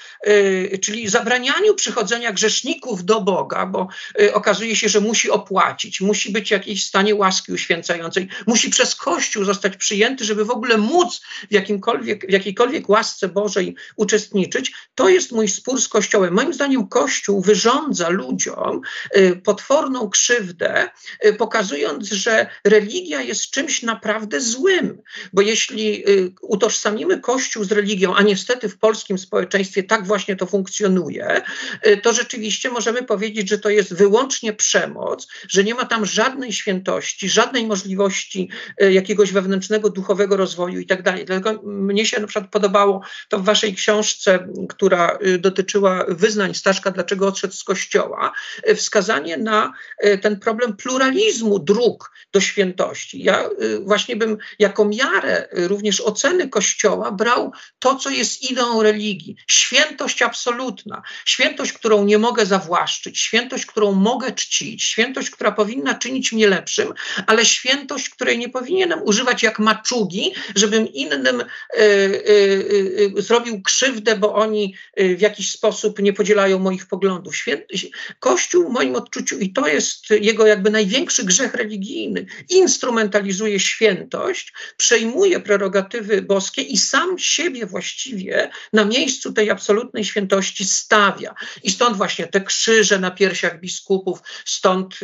[0.81, 3.87] czyli zabranianiu przychodzenia grzeszników do Boga, bo
[4.33, 9.43] okazuje się, że musi opłacić, musi być w jakiejś stanie łaski uświęcającej, musi przez Kościół
[9.43, 15.31] zostać przyjęty, żeby w ogóle móc w, jakimkolwiek, w jakiejkolwiek łasce Bożej uczestniczyć, to jest
[15.31, 16.33] mój spór z Kościołem.
[16.33, 18.81] Moim zdaniem Kościół wyrządza ludziom
[19.17, 20.89] y, potworną krzywdę,
[21.25, 25.01] y, pokazując, że religia jest czymś naprawdę złym.
[25.33, 30.45] Bo jeśli y, utożsamimy Kościół z religią, a niestety w polskim społeczeństwie tak właśnie to
[30.45, 31.41] funkcjonuje,
[32.03, 37.29] to rzeczywiście możemy powiedzieć, że to jest wyłącznie przemoc, że nie ma tam żadnej świętości,
[37.29, 41.25] żadnej możliwości jakiegoś wewnętrznego, duchowego rozwoju i tak dalej.
[41.25, 47.27] Dlatego mnie się na przykład podobało to w waszej książce, która dotyczyła wyznań Staszka, dlaczego
[47.27, 48.31] odszedł z kościoła,
[48.75, 49.73] wskazanie na
[50.21, 53.23] ten problem pluralizmu dróg do świętości.
[53.23, 53.49] Ja
[53.81, 59.35] właśnie bym jako miarę również oceny kościoła brał to, co jest ideą religii.
[59.47, 66.31] Świętość absolutna, świętość, którą nie mogę zawłaszczyć, świętość, którą mogę czcić, świętość, która powinna czynić
[66.31, 66.93] mnie lepszym,
[67.27, 71.45] ale świętość, której nie powinienem używać jak maczugi, żebym innym y,
[71.79, 71.83] y,
[72.99, 77.35] y, zrobił krzywdę, bo oni w jakiś sposób nie podzielają moich poglądów.
[78.19, 85.39] Kościół w moim odczuciu, i to jest jego jakby największy grzech religijny, instrumentalizuje świętość, przejmuje
[85.39, 91.35] prerogatywy boskie i sam siebie właściwie na miejscu tej absolutnej świętości stawia.
[91.63, 94.99] I stąd właśnie te krzyże na piersiach biskupów, stąd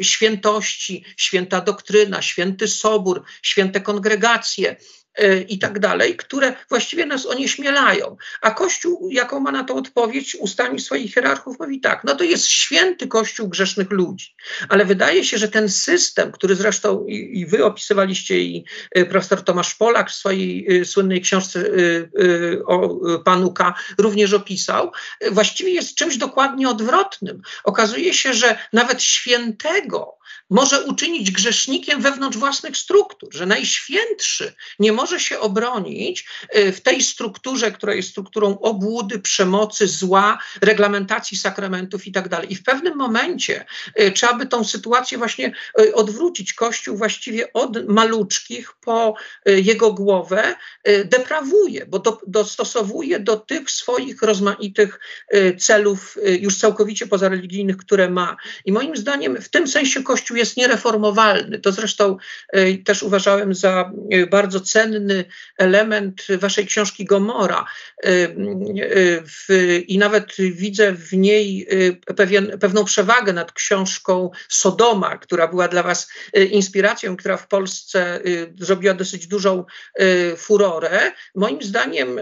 [0.00, 4.76] świętości, święta doktryna, święty sobór, święte kongregacje.
[5.18, 8.16] E, i tak dalej, które właściwie nas onieśmielają.
[8.40, 12.46] A Kościół, jaką ma na to odpowiedź ustami swoich hierarchów, mówi tak, no to jest
[12.46, 14.34] święty Kościół grzesznych ludzi.
[14.68, 18.64] Ale wydaje się, że ten system, który zresztą i, i wy opisywaliście i
[18.98, 23.74] y, profesor Tomasz Polak w swojej y, słynnej książce y, o panu K.
[23.98, 24.92] również opisał,
[25.30, 27.42] właściwie jest czymś dokładnie odwrotnym.
[27.64, 30.14] Okazuje się, że nawet świętego
[30.50, 36.26] może uczynić grzesznikiem wewnątrz własnych struktur, że najświętszy nie może się obronić
[36.56, 42.50] y, w tej strukturze, która jest strukturą obłudy, przemocy, zła, reglamentacji sakramentów i tak.
[42.50, 43.64] I w pewnym momencie
[44.00, 46.54] y, trzeba by tą sytuację właśnie y, odwrócić.
[46.54, 49.14] Kościół właściwie od maluczkich po
[49.46, 50.56] jego głowę
[51.04, 55.00] deprawuje, bo do, dostosowuje do tych swoich rozmaitych
[55.58, 58.36] celów już całkowicie pozareligijnych, które ma.
[58.64, 61.58] I moim zdaniem w tym sensie Kościół jest niereformowalny.
[61.58, 62.16] To zresztą
[62.84, 63.92] też uważałem za
[64.30, 65.24] bardzo cenny
[65.58, 67.64] element waszej książki Gomora.
[68.06, 71.68] Y, I nawet widzę w niej
[72.16, 76.08] pewien, pewną przewagę nad książką Sodoma, która była dla was
[76.50, 78.20] inspiracją, która w Polsce
[78.60, 79.64] zrobiła dosyć dużą
[80.36, 81.12] furorę.
[81.34, 82.20] Moim zdaniem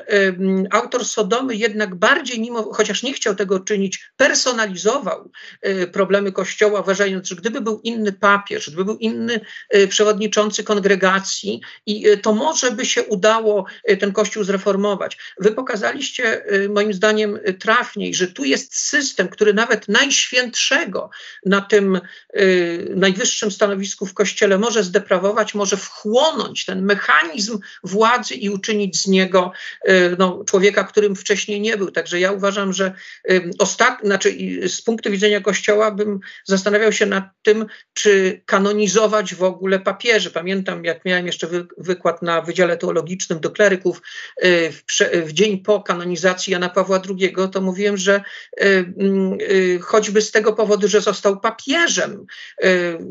[0.70, 5.30] autor Sodomy jednak bardziej, mimo, chociaż nie chciał tego czynić, personalizował
[5.92, 9.40] problemy Kościoła, uważając, że gdyby był inny papież, gdyby był inny
[9.88, 15.18] przewodniczący kongregacji, i to może by się udało y, ten kościół zreformować.
[15.38, 21.10] Wy pokazaliście moim zdaniem trafniej, że tu jest system, który nawet najświętszego
[21.46, 22.00] na tym
[22.96, 29.52] najwyższym stanowisku w kościele może zdeprawować, może wchłonąć ten mechanizm władzy i uczynić z niego
[30.18, 31.90] no, człowieka, którym wcześniej nie był.
[31.90, 32.92] Także ja uważam, że
[33.58, 34.36] ostatni, znaczy
[34.68, 40.30] z punktu widzenia kościoła bym zastanawiał się nad tym, czy kanonizować w ogóle papieży.
[40.30, 44.02] Pamiętam, jak miałem jeszcze wy, wykład na Wydziale Teologicznym do kleryków
[44.44, 44.84] y, w,
[45.26, 48.22] w, dzień po kanonizacji Jana Pawła II, to mówiłem, że
[48.60, 48.94] y,
[49.50, 52.26] y, choćby z tego powodu, że został papieżem,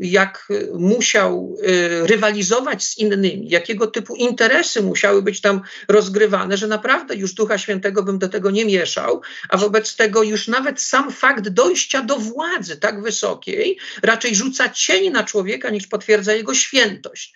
[0.00, 1.56] jak musiał
[2.02, 8.02] rywalizować z innymi, jakiego typu interesy musiały być tam rozgrywane, że naprawdę już Ducha Świętego
[8.02, 12.76] bym do tego nie mieszał, a wobec tego już nawet sam fakt dojścia do władzy
[12.76, 17.34] tak wysokiej raczej rzuca cień na człowieka niż potwierdza jego świętość.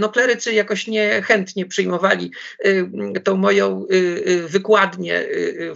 [0.00, 2.30] No klerycy jakoś niechętnie chętnie przyjmowali
[2.64, 5.24] y, tą moją y, wykładnię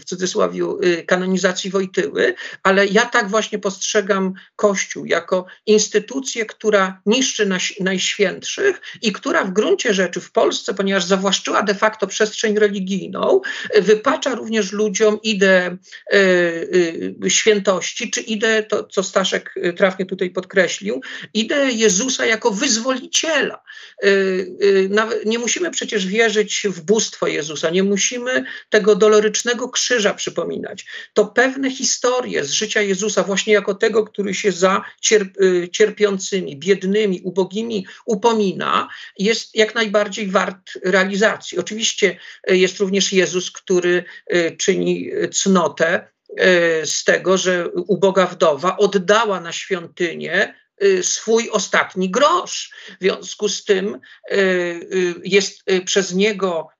[0.01, 0.65] w cudzysłowie
[1.07, 7.49] kanonizacji Wojtyły, ale ja tak właśnie postrzegam Kościół jako instytucję, która niszczy
[7.81, 13.41] najświętszych i która w gruncie rzeczy w Polsce, ponieważ zawłaszczyła de facto przestrzeń religijną,
[13.81, 15.77] wypacza również ludziom ideę
[17.29, 20.80] świętości, czy ideę, to co Staszek trafnie tutaj podkreślił,
[21.35, 23.63] ideę Jezusa jako wyzwoliciela.
[25.27, 30.87] Nie musimy przecież wierzyć w bóstwo Jezusa, nie musimy tego dolorycznego krzyża przypominać.
[31.15, 37.21] To pewne historie z życia Jezusa, właśnie jako tego, który się za y, cierpiącymi, biednymi,
[37.25, 38.89] ubogimi upomina,
[39.19, 41.59] jest jak najbardziej wart realizacji.
[41.59, 42.17] Oczywiście
[42.51, 44.05] y, jest również Jezus, który
[44.35, 46.11] y, czyni cnotę
[46.85, 50.70] z tego, że uboga wdowa oddała na świątynię Y,
[51.03, 52.73] swój ostatni grosz.
[53.01, 56.80] W związku z tym y, y, jest przez niego Y,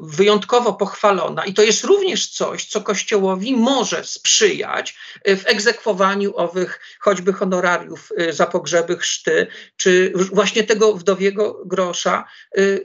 [0.00, 4.96] wyjątkowo pochwalona i to jest również coś, co Kościołowi może sprzyjać
[5.28, 12.24] y, w egzekwowaniu owych choćby honorariów za pogrzeby, chrzty, czy właśnie tego wdowiego grosza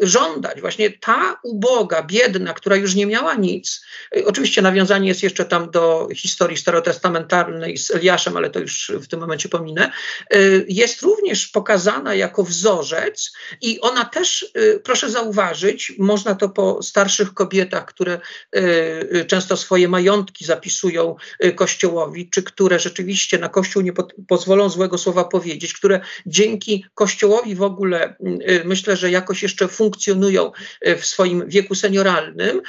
[0.02, 0.62] żądać.
[0.62, 3.86] Właśnie ta uboga, biedna, która już nie miała nic,
[4.26, 9.20] oczywiście nawiązanie jest jeszcze tam do historii starotestamentalnej z Eliaszem, ale to już w tym
[9.20, 9.92] momencie pominę,
[10.68, 14.52] jest również pokazana jako wzorzec i ona też,
[14.84, 18.20] proszę zauważyć, można to po starszych kobietach, które
[19.28, 21.16] często swoje majątki zapisują
[21.56, 27.56] Kościołowi, czy które rzeczywiście na Kościół nie po, pozwolą złego słowa powiedzieć, które dzięki Kościołowi
[27.56, 28.16] w ogóle
[28.66, 30.52] myślę, że jakoś jeszcze funkcjonują
[31.00, 32.62] w swoim wieku senioralnym,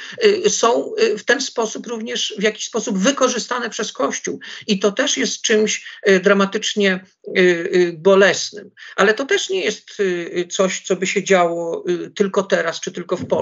[0.47, 4.39] są w ten sposób również w jakiś sposób wykorzystane przez Kościół.
[4.67, 7.05] I to też jest czymś dramatycznie
[7.93, 8.71] bolesnym.
[8.95, 9.97] Ale to też nie jest
[10.49, 11.83] coś, co by się działo
[12.15, 13.34] tylko teraz, czy tylko w Polsce.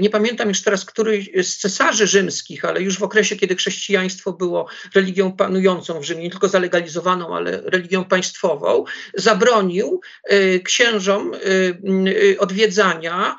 [0.00, 4.68] Nie pamiętam już teraz, który z cesarzy rzymskich, ale już w okresie, kiedy chrześcijaństwo było
[4.94, 8.84] religią panującą w Rzymie, nie tylko zalegalizowaną, ale religią państwową,
[9.14, 10.00] zabronił
[10.64, 11.32] księżom
[12.38, 13.36] odwiedzania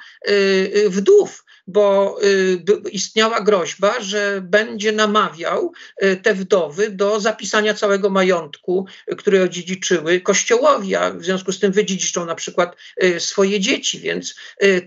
[0.90, 5.72] wdów bo y, istniała groźba, że będzie namawiał
[6.04, 8.86] y, te wdowy do zapisania całego majątku,
[9.18, 14.00] który odziedziczyły kościołowi, a w związku z tym wydziedziczą na przykład y, swoje dzieci.
[14.00, 14.36] Więc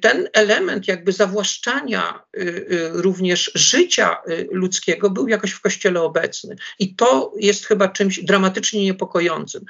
[0.00, 2.22] ten element jakby zawłaszczania
[2.90, 4.16] również życia
[4.50, 6.56] ludzkiego był jakoś w kościele obecny.
[6.78, 9.64] I to jest chyba czymś dramatycznie niepokojącym.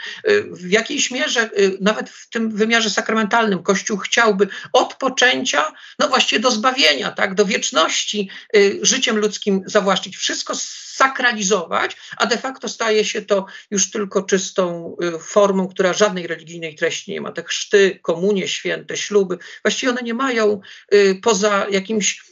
[0.51, 6.51] W jakiejś mierze, nawet w tym wymiarze sakramentalnym, Kościół chciałby od poczęcia, no właściwie do
[6.51, 10.55] zbawienia, tak, do wieczności y, życiem ludzkim zawłaszczyć, wszystko
[10.95, 16.75] sakralizować, a de facto staje się to już tylko czystą y, formą, która żadnej religijnej
[16.75, 17.33] treści nie ma.
[17.33, 20.61] Te chrzty, komunie święte, śluby, właściwie one nie mają
[20.95, 22.32] y, poza jakimś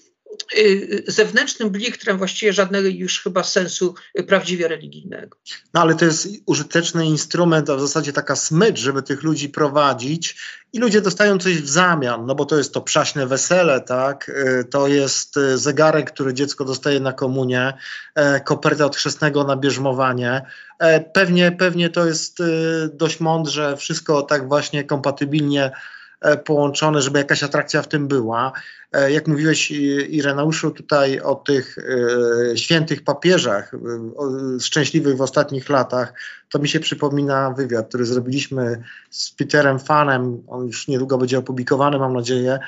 [1.07, 3.95] zewnętrznym blichtrem właściwie żadnego już chyba sensu
[4.27, 5.39] prawdziwie religijnego.
[5.75, 10.37] No ale to jest użyteczny instrument, a w zasadzie taka smycz, żeby tych ludzi prowadzić
[10.73, 14.65] i ludzie dostają coś w zamian, no bo to jest to przaśne wesele, tak, y,
[14.65, 17.73] to jest y, zegarek, który dziecko dostaje na komunię,
[18.15, 20.43] e, koperta od chrzestnego na bierzmowanie.
[20.79, 22.39] E, pewnie, pewnie to jest
[22.93, 25.71] dość mądrze, wszystko tak właśnie kompatybilnie
[26.45, 28.53] połączone, żeby jakaś atrakcja w tym była.
[28.93, 29.71] E, jak mówiłeś
[30.09, 36.13] Ireneuszu tutaj o tych e, świętych papieżach e, szczęśliwych w ostatnich latach,
[36.51, 41.99] to mi się przypomina wywiad, który zrobiliśmy z Peterem Fanem, on już niedługo będzie opublikowany,
[41.99, 42.59] mam nadzieję,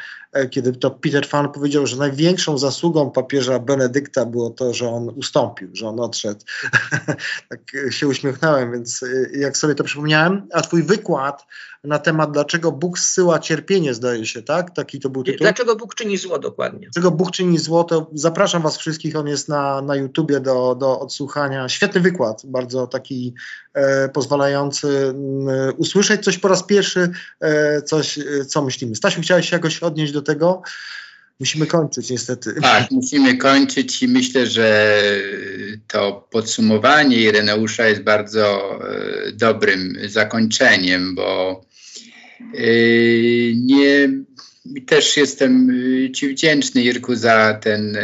[0.50, 5.68] kiedy to Peter Fan powiedział, że największą zasługą papieża Benedykta było to, że on ustąpił,
[5.72, 6.40] że on odszedł.
[7.50, 7.60] tak
[7.90, 9.04] się uśmiechnąłem, więc
[9.34, 11.46] jak sobie to przypomniałem, a twój wykład
[11.84, 14.70] na temat, dlaczego Bóg zsyła cierpienie, zdaje się, tak?
[14.70, 15.38] Taki to był tytuł.
[15.38, 16.88] Dlaczego Bóg czyni zło dokładnie.
[16.94, 21.00] Czego Bóg czyni zło, to zapraszam Was wszystkich, on jest na, na YouTubie do, do
[21.00, 21.68] odsłuchania.
[21.68, 23.34] Świetny wykład, bardzo taki
[23.71, 23.71] e,
[24.12, 28.96] pozwalający e, usłyszeć coś po raz pierwszy, e, coś, e, co myślimy.
[28.96, 30.62] Stasiu, chciałeś się jakoś odnieść do tego?
[31.40, 32.54] Musimy kończyć niestety.
[32.62, 35.00] Tak, musimy kończyć i myślę, że
[35.88, 38.78] to podsumowanie Ireneusza jest bardzo
[39.32, 41.60] dobrym zakończeniem, bo
[43.54, 44.08] nie
[44.86, 45.68] też jestem
[46.14, 47.96] Ci wdzięczny, Irku, za ten,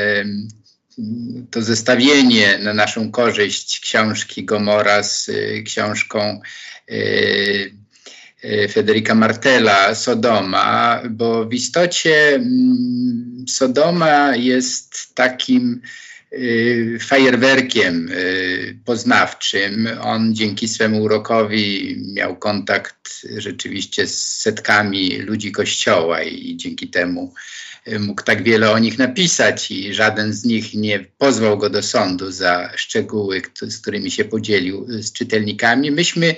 [1.50, 6.40] to zestawienie na naszą korzyść książki Gomora z y, książką
[6.90, 7.74] y,
[8.70, 15.80] Federica Martella Sodoma, bo w istocie mm, Sodoma jest takim
[16.32, 19.88] Y, fajerwerkiem y, poznawczym.
[20.00, 27.77] On dzięki swemu urokowi miał kontakt rzeczywiście z setkami ludzi kościoła i dzięki temu y,
[27.98, 32.30] mógł tak wiele o nich napisać i żaden z nich nie pozwał go do sądu
[32.30, 35.90] za szczegóły, z którymi się podzielił z czytelnikami.
[35.90, 36.34] Myśmy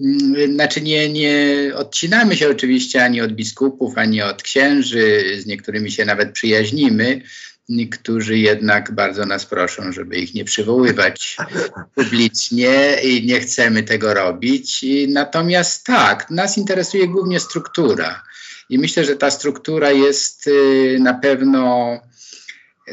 [0.00, 5.90] mm, znaczy nie, nie odcinamy się oczywiście ani od biskupów, ani od księży, z niektórymi
[5.90, 7.22] się nawet przyjaźnimy,
[7.68, 11.36] Niektórzy jednak bardzo nas proszą, żeby ich nie przywoływać
[11.94, 14.84] publicznie i nie chcemy tego robić.
[15.08, 18.22] Natomiast tak, nas interesuje głównie struktura.
[18.68, 21.90] I myślę, że ta struktura jest y, na pewno.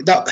[0.08, 0.24] No,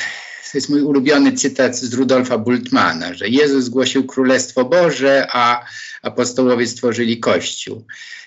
[0.53, 5.65] to jest mój ulubiony cytat z Rudolfa Bultmana, że Jezus zgłosił Królestwo Boże, a
[6.01, 7.85] apostołowie stworzyli Kościół.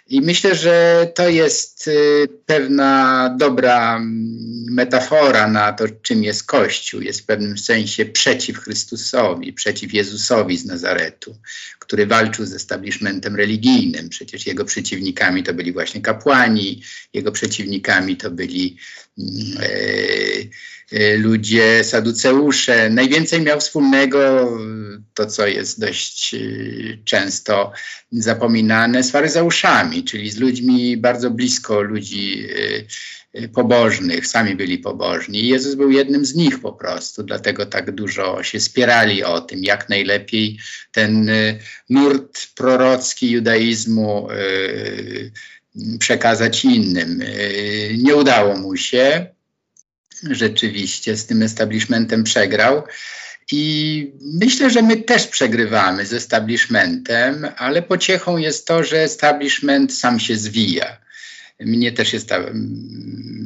[0.08, 7.00] I myślę, że to jest y, pewna dobra mm, metafora na to, czym jest Kościół.
[7.00, 11.36] Jest w pewnym sensie przeciw Chrystusowi, przeciw Jezusowi z Nazaretu,
[11.78, 14.08] który walczył z establishmentem religijnym.
[14.08, 16.82] Przecież jego przeciwnikami to byli właśnie kapłani,
[17.12, 18.76] jego przeciwnikami to byli.
[19.18, 20.50] Yy,
[21.18, 22.90] ludzie, saduceusze.
[22.90, 24.50] Najwięcej miał wspólnego
[25.14, 27.72] to, co jest dość y, często
[28.12, 32.46] zapominane, z faryzeuszami, czyli z ludźmi bardzo blisko ludzi
[33.34, 35.48] y, pobożnych, sami byli pobożni.
[35.48, 39.88] Jezus był jednym z nich po prostu, dlatego tak dużo się spierali o tym, jak
[39.88, 40.58] najlepiej
[40.92, 41.30] ten
[41.90, 44.28] nurt prorocki judaizmu
[45.98, 47.22] przekazać innym.
[47.98, 49.35] Nie udało mu się
[50.30, 52.82] rzeczywiście z tym establishmentem przegrał.
[53.52, 60.20] I myślę, że my też przegrywamy z establishmentem, ale pociechą jest to, że establishment sam
[60.20, 60.96] się zwija.
[61.60, 62.38] Mnie też jest ta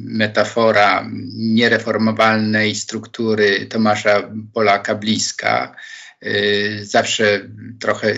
[0.05, 5.77] metafora niereformowalnej struktury Tomasza Polaka bliska.
[6.27, 7.49] Y, zawsze
[7.81, 8.15] trochę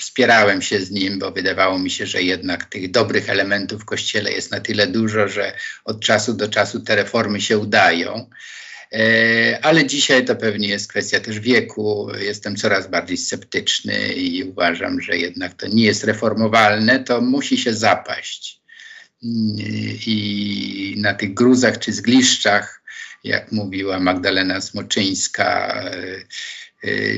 [0.00, 4.32] wspierałem się z nim, bo wydawało mi się, że jednak tych dobrych elementów w kościele
[4.32, 5.52] jest na tyle dużo, że
[5.84, 8.30] od czasu do czasu te reformy się udają.
[8.92, 12.08] E, ale dzisiaj to pewnie jest kwestia też wieku.
[12.20, 17.74] Jestem coraz bardziej sceptyczny i uważam, że jednak to nie jest reformowalne, to musi się
[17.74, 18.60] zapaść.
[20.06, 22.82] I na tych gruzach czy zgliszczach,
[23.24, 25.84] jak mówiła Magdalena Smoczyńska,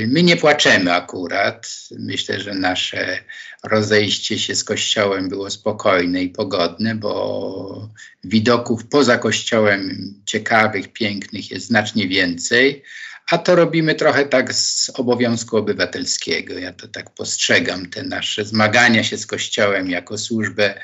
[0.06, 1.68] my nie płaczemy akurat.
[1.98, 3.18] Myślę, że nasze
[3.64, 7.88] rozejście się z Kościołem było spokojne i pogodne, bo
[8.24, 12.82] widoków poza Kościołem ciekawych, pięknych jest znacznie więcej.
[13.30, 16.58] A to robimy trochę tak z obowiązku obywatelskiego.
[16.58, 20.80] Ja to tak postrzegam, te nasze zmagania się z Kościołem jako służbę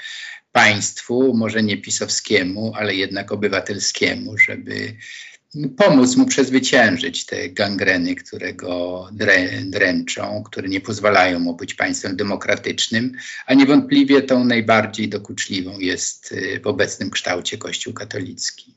[0.53, 4.97] państwu, może nie pisowskiemu, ale jednak obywatelskiemu, żeby
[5.77, 12.17] pomóc mu przezwyciężyć te gangreny, które go drę, dręczą, które nie pozwalają mu być państwem
[12.17, 13.13] demokratycznym,
[13.47, 18.77] a niewątpliwie tą najbardziej dokuczliwą jest y, w obecnym kształcie Kościół katolicki.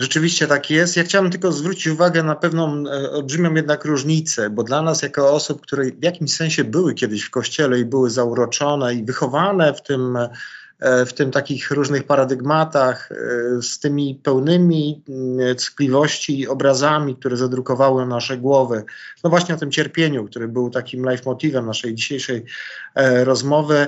[0.00, 0.96] Rzeczywiście tak jest.
[0.96, 5.32] Ja chciałem tylko zwrócić uwagę na pewną e, olbrzymią jednak różnicę, bo dla nas jako
[5.34, 9.82] osób, które w jakimś sensie były kiedyś w kościele i były zauroczone i wychowane w
[9.82, 10.18] tym
[11.06, 18.38] w tym takich różnych paradygmatach, e, z tymi pełnymi mm, ckliwości obrazami, które zadrukowały nasze
[18.38, 18.84] głowy.
[19.24, 22.44] No właśnie o tym cierpieniu, który był takim leitmotivem naszej dzisiejszej
[22.94, 23.86] e, rozmowy,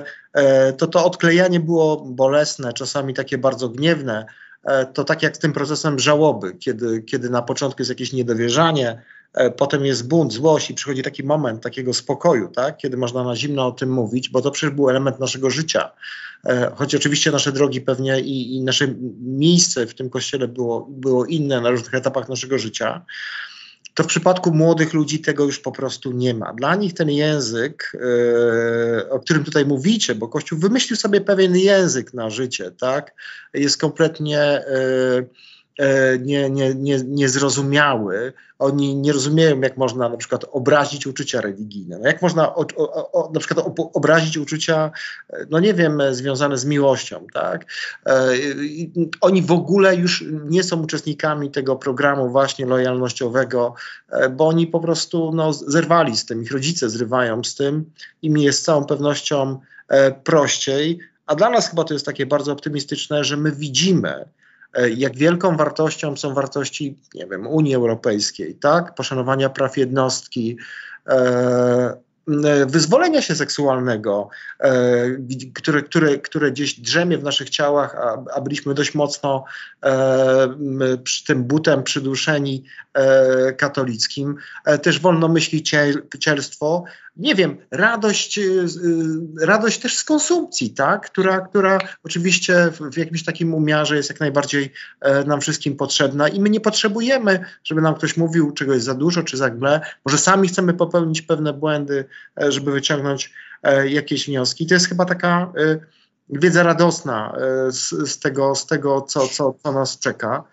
[0.77, 4.25] to to odklejanie było bolesne, czasami takie bardzo gniewne.
[4.93, 9.14] To tak jak z tym procesem żałoby, kiedy, kiedy na początku jest jakieś niedowierzanie, E,
[9.57, 12.77] potem jest bunt, złość i przychodzi taki moment takiego spokoju, tak?
[12.77, 15.91] kiedy można na zimno o tym mówić, bo to przecież był element naszego życia.
[16.45, 18.87] E, choć oczywiście nasze drogi pewnie i, i nasze
[19.21, 23.05] miejsce w tym kościele było, było inne na różnych etapach naszego życia
[23.93, 26.53] to w przypadku młodych ludzi tego już po prostu nie ma.
[26.53, 32.13] Dla nich ten język, yy, o którym tutaj mówicie, bo Kościół wymyślił sobie pewien język
[32.13, 33.13] na życie, tak,
[33.53, 34.63] jest kompletnie.
[34.71, 34.75] Yy,
[35.19, 35.54] E,
[36.19, 38.33] nie, nie, nie, niezrozumiały.
[38.59, 41.99] Oni nie rozumieją, jak można na przykład obrazić uczucia religijne.
[41.99, 44.91] No jak można o, o, o, na przykład obrazić uczucia,
[45.29, 47.65] e, no nie wiem, związane z miłością, tak?
[48.05, 48.27] E,
[49.21, 53.73] oni w ogóle już nie są uczestnikami tego programu właśnie lojalnościowego,
[54.09, 57.91] e, bo oni po prostu no, zerwali z tym, ich rodzice zrywają z tym
[58.21, 60.99] i mi jest z całą pewnością e, prościej.
[61.25, 64.44] A dla nas chyba to jest takie bardzo optymistyczne, że my widzimy, E,
[64.97, 68.95] jak wielką wartością są wartości, nie wiem, Unii Europejskiej, tak?
[68.95, 70.65] Poszanowania praw jednostki, e,
[71.09, 72.04] E,
[72.65, 74.29] wyzwolenia się seksualnego,
[74.59, 74.71] e,
[75.53, 79.43] które, które, które gdzieś drzemie w naszych ciałach, a, a byliśmy dość mocno
[79.83, 80.47] e,
[81.03, 82.63] przy tym butem przyduszeni
[83.57, 84.35] katolickim.
[84.81, 86.83] Też wolnomyślicielstwo,
[87.17, 88.39] nie wiem, radość,
[89.41, 91.05] radość też z konsumpcji, tak?
[91.05, 94.73] która, która oczywiście w jakimś takim umiarze jest jak najbardziej
[95.25, 99.23] nam wszystkim potrzebna i my nie potrzebujemy, żeby nam ktoś mówił, czego jest za dużo
[99.23, 99.81] czy za gle.
[100.05, 103.33] Może sami chcemy popełnić pewne błędy, E, żeby wyciągnąć
[103.63, 104.67] e, jakieś wnioski.
[104.67, 105.79] To jest chyba taka e,
[106.29, 107.37] wiedza radosna
[107.69, 110.43] z, z tego, z tego co, co, co nas czeka.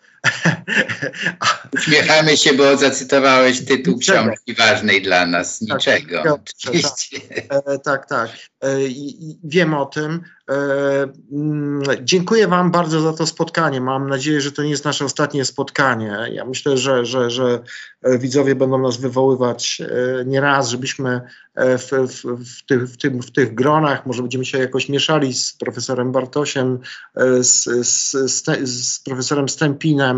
[1.75, 5.59] Uśmiechamy się, bo zacytowałeś tytuł książki ważnej dla nas.
[5.59, 6.23] Tak, niczego.
[6.23, 7.21] Tak, oczywiście.
[7.49, 8.07] Tak, tak.
[8.07, 8.31] tak.
[9.45, 10.21] Wiem o tym.
[11.33, 13.81] Mm, dziękuję Wam bardzo za to spotkanie.
[13.81, 16.19] Mam nadzieję, że to nie jest nasze ostatnie spotkanie.
[16.33, 17.63] Ja myślę, że, że, że
[18.05, 19.83] widzowie będą nas wywoływać
[20.27, 21.21] nieraz, żebyśmy
[21.57, 25.53] w, w, w, tych, w, tym, w tych gronach, może będziemy się jakoś mieszali z
[25.53, 26.79] profesorem Bartosiem,
[27.41, 30.12] z, z, z, z profesorem Stępinem.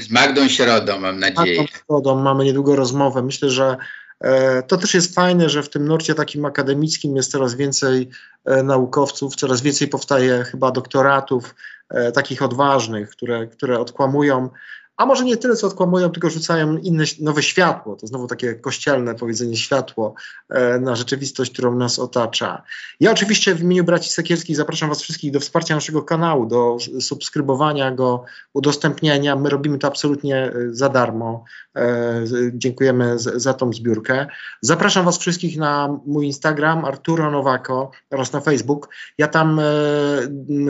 [0.00, 1.60] Z Magdą Środą, mam nadzieję.
[1.60, 3.22] Magdą Środą mamy niedługo rozmowę.
[3.22, 3.76] Myślę, że
[4.20, 8.08] E, to też jest fajne, że w tym nurcie takim akademickim jest coraz więcej
[8.44, 11.54] e, naukowców, coraz więcej powstaje chyba doktoratów,
[11.90, 14.48] e, takich odważnych, które, które odkłamują
[14.96, 19.14] a może nie tyle co odkłamują, tylko rzucają inne, nowe światło, to znowu takie kościelne
[19.14, 20.14] powiedzenie światło
[20.48, 22.62] e, na rzeczywistość, którą nas otacza.
[23.00, 27.90] Ja oczywiście w imieniu braci Sekielskich zapraszam Was wszystkich do wsparcia naszego kanału, do subskrybowania
[27.90, 29.36] go, udostępniania.
[29.36, 31.44] My robimy to absolutnie e, za darmo.
[31.76, 34.26] E, dziękujemy za tą zbiórkę.
[34.60, 38.88] Zapraszam Was wszystkich na mój Instagram Arturo Nowako oraz na Facebook.
[39.18, 39.60] Ja tam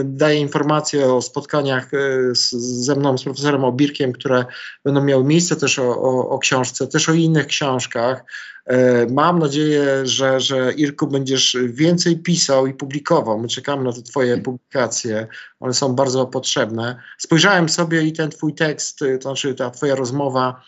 [0.05, 1.91] daję informacje o spotkaniach
[2.33, 4.45] ze mną, z profesorem Obirkiem, które
[4.85, 8.25] będą miały miejsce też o, o, o książce, też o innych książkach.
[8.67, 13.39] E, mam nadzieję, że, że Irku będziesz więcej pisał i publikował.
[13.39, 15.27] My czekamy na te Twoje publikacje.
[15.61, 16.97] One są bardzo potrzebne.
[17.19, 20.63] Spojrzałem sobie i ten Twój tekst, to znaczy ta Twoja rozmowa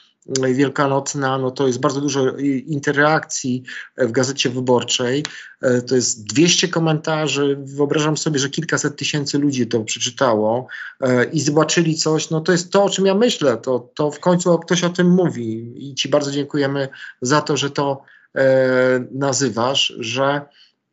[0.54, 2.36] wielkanocna, no to jest bardzo dużo
[2.66, 3.62] interakcji
[3.96, 5.24] w Gazecie Wyborczej.
[5.62, 7.56] E, to jest 200 komentarzy.
[7.60, 10.66] Wyobrażam sobie, że kilkaset tysięcy ludzi to przeczytało
[11.00, 12.30] e, i zobaczyli coś.
[12.30, 13.56] No to jest to, o czym ja myślę.
[13.56, 15.72] To, to w końcu ktoś o tym mówi.
[15.90, 16.88] I Ci bardzo dziękujemy
[17.20, 18.02] za to, że to
[18.34, 20.40] e, nazywasz, że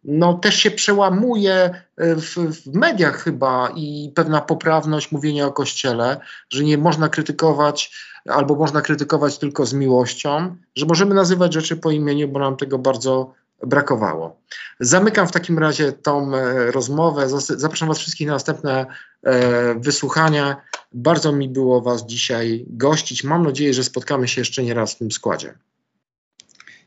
[0.06, 6.20] no, też się przełamuje w, w, mediach chyba i pewna poprawność mówienia o Kościele,
[6.50, 11.92] że nie można krytykować albo można krytykować tylko z miłością, że możemy nazywać rzeczy po
[11.92, 13.34] imieniu, bo nam tego bardzo
[13.68, 14.42] brakowało.
[14.80, 17.30] Zamykam w takim razie tą e, rozmowę.
[17.40, 18.86] Zapraszam Was wszystkich na następne
[19.24, 20.62] e, wysłuchania.
[20.92, 23.24] Bardzo mi było Was dzisiaj gościć.
[23.24, 25.54] Mam nadzieję, że spotkamy się jeszcze nie raz w tym składzie.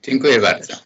[0.02, 0.85] Dziękuję bardzo.